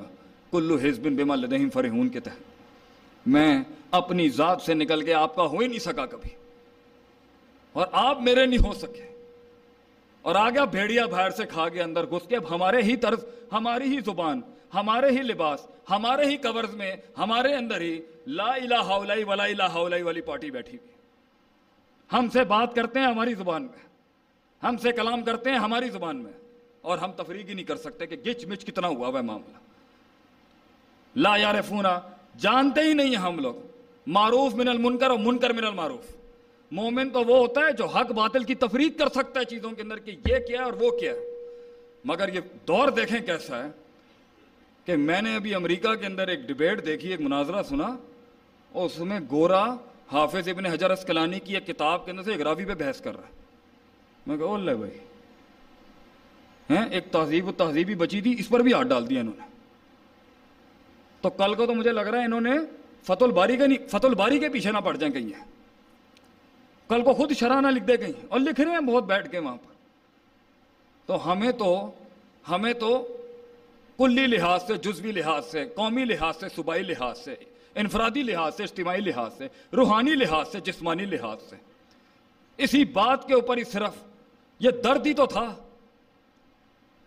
کلو 0.51 0.77
حزبن 0.77 1.17
بما 1.17 1.35
لدہم 1.35 1.71
فرحون 1.71 2.09
کے 2.09 2.21
تحت۔ 2.21 2.43
میں 3.27 3.63
اپنی 3.91 4.29
ذات 4.29 4.63
سے 4.63 4.75
نکل 4.75 5.05
کے 5.05 5.15
آپ 5.15 5.37
کا 5.37 5.43
ہو 5.43 5.59
ہی 5.59 5.67
نہیں 5.67 5.79
سکا 5.79 6.07
کبھی۔ 6.07 6.42
اور 7.73 7.87
آپ 7.93 8.21
میرے 8.21 8.47
نہیں 8.47 8.67
ہو 8.67 8.73
سکے۔ 8.73 9.29
اور 10.23 10.35
آ 10.35 10.51
گیا 10.51 10.65
بھیڑیا 10.65 11.07
باہر 11.07 11.31
سے 11.31 11.47
کھا 11.47 11.69
گیا 11.69 11.85
اندر 11.85 12.07
گھس 12.07 12.29
کے 12.29 12.37
اب 12.37 12.55
ہمارے 12.55 12.83
ہی 12.83 12.97
طرز، 12.97 13.25
ہماری 13.53 13.85
ہی 13.85 14.01
زبان، 14.01 14.41
ہمارے 14.75 15.11
ہی 15.11 15.23
لباس، 15.23 15.67
ہمارے 15.91 16.25
ہی 16.25 16.37
کورز 16.37 16.75
میں، 16.75 16.97
ہمارے 17.19 17.55
اندر 17.55 17.81
ہی 17.81 18.01
لا 18.27 18.55
الہ 18.55 18.75
اولائی 18.75 19.25
ولا 19.25 19.45
الہ 19.45 19.63
اولائی 19.63 20.03
والی 20.03 20.21
پارٹی 20.21 20.51
بیٹھی 20.51 20.79
ہوئی۔ 20.79 20.93
ہم 22.13 22.29
سے 22.29 22.45
بات 22.45 22.75
کرتے 22.75 22.99
ہیں 22.99 23.07
ہماری 23.07 23.35
زبان 23.35 23.63
میں۔ 23.63 23.87
ہم 24.67 24.77
سے 24.77 24.93
کلام 24.93 25.23
کرتے 25.23 25.51
ہیں 25.51 25.59
ہماری 25.59 25.89
زبان 25.89 26.17
میں۔ 26.17 26.33
اور 26.83 26.99
ہم 26.99 27.13
تفریق 27.13 27.49
ہی 27.49 27.55
نہیں 27.55 27.65
کر 27.65 27.77
سکتے 27.77 28.07
کہ 28.07 28.17
گچ 28.17 28.47
مچ 28.47 28.65
کتنا 28.65 28.89
ہوا 28.89 29.09
ہوا 29.09 29.19
ہے 29.21 29.25
معاملہ۔ 29.25 29.57
لا 31.17 31.37
یارفونا 31.37 32.01
جانتے 32.39 32.81
ہی 32.81 32.93
نہیں 32.93 33.09
ہیں 33.09 33.17
ہم 33.17 33.39
لوگ۔ 33.39 33.55
معروف 34.07 34.55
من 34.55 34.69
المنکر 34.69 35.11
اور 35.11 35.19
منکر 35.19 35.51
من 35.51 35.65
المعروف۔ 35.65 36.22
مومن 36.73 37.11
تو 37.11 37.25
وہ 37.25 37.37
ہوتا 37.37 37.61
ہے 37.61 37.73
جو 37.73 37.87
حق 37.87 38.13
باطل 38.13 38.45
کی 38.45 38.55
تفریق 38.55 38.99
کر 38.99 39.09
سکتا 39.09 39.41
ہے 39.41 39.45
چیزوں 39.45 39.71
کے 39.71 39.83
اندر 39.83 39.99
کہ 39.99 40.11
یہ 40.11 40.39
کیا 40.39 40.59
ہے 40.59 40.65
اور 40.65 40.73
وہ 40.73 40.91
کیا 40.91 41.13
ہے۔ 41.13 41.19
مگر 42.05 42.35
یہ 42.35 42.41
دور 42.69 42.89
دیکھیں 42.89 43.21
کیسا 43.21 43.65
ہے 43.65 43.69
کہ 44.85 44.97
میں 44.97 45.23
نے 45.23 45.37
ابھی 45.37 45.55
امریکہ 45.55 45.95
کے 45.95 46.07
اندر 46.07 46.29
ایک 46.29 46.41
ڈبیٹ 46.41 46.87
دیکھی، 46.87 47.09
ایک 47.09 47.21
مناظرہ 47.21 47.63
سنا 47.63 47.97
اور 48.73 48.87
اس 48.87 48.99
میں 48.99 49.21
گورا 49.31 49.77
حافظ 50.13 50.49
ابن 50.49 50.67
حجر 50.67 50.91
اسکلانی 50.91 51.41
کی 51.41 51.55
ایک 51.55 51.67
کتاب 51.67 52.05
کے 52.05 52.11
اندر 52.11 52.23
سے 52.23 52.33
ایک 52.33 52.41
راوی 52.41 52.65
پہ 52.65 52.75
بحث 52.75 53.01
کر 53.01 53.17
رہا 53.17 53.27
ہے۔ 53.27 53.33
میں 54.27 54.37
کہا 54.37 54.55
اللہ 54.55 54.71
بھائی۔ 54.71 54.99
ہیں 56.71 56.89
ایک 56.91 57.05
تہذیب 57.13 57.49
و 57.49 57.53
تہذیبی 57.53 57.95
بچی 57.95 58.21
تھی، 58.21 58.37
اس 58.39 58.49
پر 58.49 58.61
بھی 58.61 58.73
ہاتھ 58.73 58.89
ڈال 58.89 59.11
دیا 59.11 59.21
انہوں 59.21 59.35
نے۔ 59.39 59.47
تو 61.21 61.31
کل 61.31 61.55
کو 61.55 61.67
تو 61.67 61.75
مجھے 61.75 61.93
لگ 61.93 62.01
رہا 62.01 62.19
ہے 62.19 62.25
انہوں 62.25 62.41
نے 62.41 62.55
فت 63.03 63.23
الباری 63.23 63.57
کے 63.57 63.67
نہیں 63.67 63.89
فت 63.89 64.05
الباری 64.05 64.39
کے 64.39 64.49
پیچھے 64.49 64.73
نہ 64.73 64.79
پڑ 64.79 64.97
جائیں 64.97 65.13
کہیں۔ 65.13 65.53
کل 66.93 67.03
کو 67.03 67.15
خود 67.15 67.33
شرح 67.33 67.61
نہ 67.61 67.67
لکھ 67.67 67.85
دے 67.85 67.97
کہیں 67.97 68.27
اور 68.29 68.41
لکھ 68.41 68.61
رہے 68.61 68.73
ہیں 68.73 68.81
بہت 68.81 69.05
بیٹھ 69.05 69.31
کے 69.31 69.39
وہاں 69.39 69.57
پر۔ 69.57 69.73
تو 71.07 71.33
ہمیں 71.33 71.53
تو 71.53 71.91
ہمیں 72.49 72.73
تو 72.73 73.17
کلی 73.99 74.27
لحاظ 74.27 74.67
سے، 74.67 74.75
جزوی 74.75 75.13
لحاظ 75.13 75.47
سے، 75.47 75.65
قومی 75.65 76.05
لحاظ 76.05 76.37
سے، 76.37 76.49
صوبائی 76.49 76.83
لحاظ 76.83 77.19
سے، 77.19 77.35
انفرادی 77.75 78.23
لحاظ 78.23 78.57
سے، 78.57 78.63
اجتماعی 78.63 79.01
لحاظ 79.01 79.33
سے، 79.39 79.49
روحانی 79.73 80.11
لحاظ 80.11 80.49
سے، 80.49 80.61
جسمانی 80.61 81.05
لحاظ 81.05 81.39
سے۔ 81.51 81.57
اسی 82.59 82.85
بات 82.85 83.27
کے 83.27 83.35
اوپر 83.35 83.57
ہی 83.57 83.65
صرف 83.65 83.93
یہ 84.59 84.71
درد 84.85 85.07
ہی 85.07 85.15
تو 85.15 85.27
تھا۔ 85.27 85.57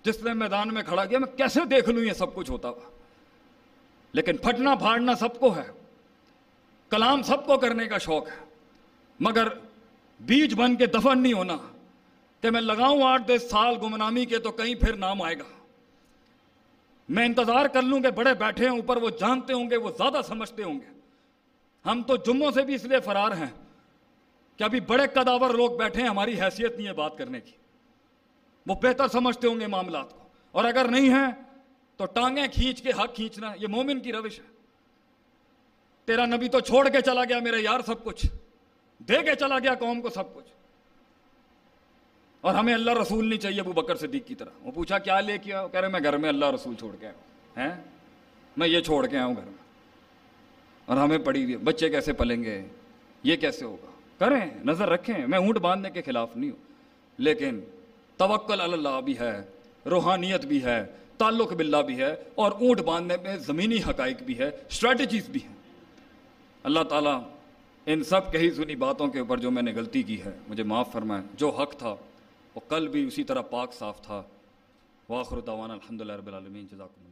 جس 0.03 0.23
نے 0.23 0.33
میدان 0.33 0.73
میں 0.73 0.83
کھڑا 0.83 1.05
کیا، 1.05 1.19
میں 1.19 1.37
کیسے 1.37 1.59
دیکھ 1.65 1.89
لوں 1.89 2.03
یہ 2.03 2.13
سب 2.13 2.35
کچھ 2.35 2.51
ہوتا 2.51 2.69
ہوا؟ 2.69 2.89
لیکن 4.13 4.37
پھٹنا 4.37 4.75
پھاڑنا 4.75 5.15
سب 5.15 5.39
کو 5.39 5.55
ہے۔ 5.55 5.71
کلام 6.89 7.23
سب 7.23 7.45
کو 7.45 7.57
کرنے 7.57 7.85
کا 7.85 7.97
شوق 7.97 8.27
ہے۔ 8.27 8.45
مگر 9.19 9.47
بیج 10.19 10.53
بن 10.53 10.75
کے 10.75 10.85
دفن 10.85 11.21
نہیں 11.23 11.33
ہونا۔ 11.33 11.57
کہ 12.41 12.49
میں 12.49 12.61
لگاؤں 12.61 13.03
آٹھ 13.03 13.27
دس 13.27 13.49
سال 13.49 13.75
گمنامی 13.81 14.25
کے 14.25 14.39
تو 14.39 14.51
کہیں 14.51 14.75
پھر 14.75 14.95
نام 14.95 15.21
آئے 15.21 15.39
گا۔ 15.39 15.43
میں 17.09 17.25
انتظار 17.25 17.65
کر 17.65 17.81
لوں 17.81 17.99
کہ 17.99 18.09
بڑے 18.09 18.33
بیٹھے 18.33 18.69
ہیں 18.69 18.75
اوپر 18.75 18.97
وہ 18.97 19.09
جانتے 19.09 19.53
ہوں 19.53 19.69
گے، 19.69 19.77
وہ 19.77 19.89
زیادہ 19.89 20.21
سمجھتے 20.27 20.63
ہوں 20.63 20.73
گے۔ 20.73 20.99
ہم 21.85 22.03
تو 22.03 22.15
جمعوں 22.15 22.51
سے 22.51 22.61
بھی 22.61 22.75
اس 22.75 22.83
لیے 22.83 22.99
فرار 22.99 23.31
ہیں 23.31 23.63
کہ 24.57 24.63
ابھی 24.63 24.79
بڑے 24.79 25.07
قداور 25.07 25.53
لوگ 25.53 25.71
بیٹھے 25.71 26.01
ہیں، 26.01 26.09
ہماری 26.09 26.41
حیثیت 26.41 26.75
نہیں 26.75 26.87
ہے 26.87 26.93
بات 26.93 27.17
کرنے 27.17 27.41
کی۔ 27.41 27.51
وہ 28.67 28.75
بہتر 28.75 29.07
سمجھتے 29.07 29.47
ہوں 29.47 29.59
گے 29.59 29.67
معاملات 29.67 30.13
کو۔ 30.13 30.27
اور 30.51 30.65
اگر 30.65 30.85
نہیں 30.85 31.09
ہیں، 31.09 31.31
تو 31.97 32.05
ٹانگیں 32.05 32.47
کھینچ 32.53 32.81
کے 32.81 32.89
حق 32.89 33.15
کھینچنا، 33.15 33.53
یہ 33.59 33.67
مومن 33.67 33.99
کی 33.99 34.13
روش 34.13 34.39
ہے۔ 34.39 34.45
تیرا 36.05 36.25
نبی 36.25 36.47
تو 36.47 36.59
چھوڑ 36.59 36.89
کے 36.89 37.01
چلا 37.01 37.23
گیا، 37.23 37.39
میرے 37.39 37.59
یار 37.59 37.79
سب 37.79 38.03
کچھ۔ 38.03 38.25
دے 38.99 39.17
کے 39.25 39.35
چلا 39.35 39.59
گیا 39.59 39.75
قوم 39.75 40.01
کو 40.01 40.09
سب 40.09 40.33
کچھ۔ 40.33 40.45
اور 42.41 42.55
ہمیں 42.55 42.73
اللہ 42.73 42.91
رسول 42.91 43.29
نہیں 43.29 43.39
چاہیے 43.39 43.59
ابو 43.59 43.73
بکر 43.73 43.95
صدیق 43.95 44.27
کی 44.27 44.35
طرح۔ 44.35 44.49
وہ 44.61 44.71
پوچھا، 44.71 44.99
کیا 44.99 45.19
لے 45.19 45.37
کے 45.37 45.53
آؤ؟ 45.53 45.67
کہہ 45.67 45.79
رہے، 45.79 45.87
میں 45.87 45.99
گھر 46.03 46.17
میں 46.17 46.29
اللہ 46.29 46.45
رسول 46.45 46.75
چھوڑ 46.75 46.95
کے 46.95 47.07
آؤں 47.07 47.21
ہیں؟ 47.57 47.83
میں 48.57 48.67
یہ 48.67 48.81
چھوڑ 48.81 49.07
کے 49.07 49.17
آؤں 49.17 49.35
گھر 49.35 49.45
میں۔ 49.45 49.65
اور 50.85 50.97
ہمیں 50.97 51.17
پڑی 51.17 51.43
ہوئی 51.43 51.57
بچے 51.57 51.89
کیسے 51.89 52.13
پلیں 52.13 52.43
گے؟ 52.43 52.65
یہ 53.23 53.35
کیسے 53.35 53.65
ہوگا؟ 53.65 53.91
کریں، 54.17 54.49
نظر 54.65 54.89
رکھیں۔ 54.89 55.27
میں 55.27 55.39
اونٹ 55.39 55.57
باندھنے 55.57 55.91
کے 55.91 56.01
خلاف 56.01 56.37
نہیں 56.37 56.49
ہوں۔ 56.49 56.57
لیکن 57.17 57.59
توکل 58.17 58.61
اللہ 58.61 59.01
بھی 59.05 59.19
ہے، 59.19 59.41
روحانیت 59.85 60.45
بھی 60.45 60.63
ہے، 60.63 60.85
تعلق 61.17 61.53
باللہ 61.53 61.77
بھی 61.77 61.97
ہے، 61.97 62.15
اور 62.35 62.51
اونٹ 62.51 62.79
باندھنے 62.79 63.23
میں 63.23 63.37
زمینی 63.37 63.77
حقائق 63.89 64.23
بھی 64.23 64.39
ہے 64.39 64.47
اسٹریٹجیز 64.47 65.29
بھی 65.29 65.39
ہیں۔ 65.43 65.55
اللہ 66.63 66.83
تعالیٰ 66.83 67.21
ان 67.85 68.03
سب 68.03 68.31
کہی 68.31 68.51
سنی 68.51 68.75
باتوں 68.75 69.07
کے 69.07 69.19
اوپر 69.19 69.37
جو 69.37 69.51
میں 69.51 69.61
نے 69.61 69.73
غلطی 69.73 70.03
کی 70.03 70.21
ہے، 70.21 70.37
مجھے 70.47 70.63
معاف 70.63 70.91
فرمائیں، 70.91 71.23
جو 71.35 71.49
حق 71.49 71.75
تھا 71.77 71.95
وہ 72.55 72.59
کل 72.69 72.87
بھی 72.87 73.07
اسی 73.07 73.23
طرح 73.23 73.41
پاک 73.41 73.73
صاف 73.73 74.01
تھا۔ 74.01 74.23
واخر 75.09 75.39
دعوانا 75.39 75.73
الحمد 75.73 76.01
للہ 76.01 76.13
رب 76.13 76.27
العالمین، 76.27 76.65
جزاکم 76.71 77.04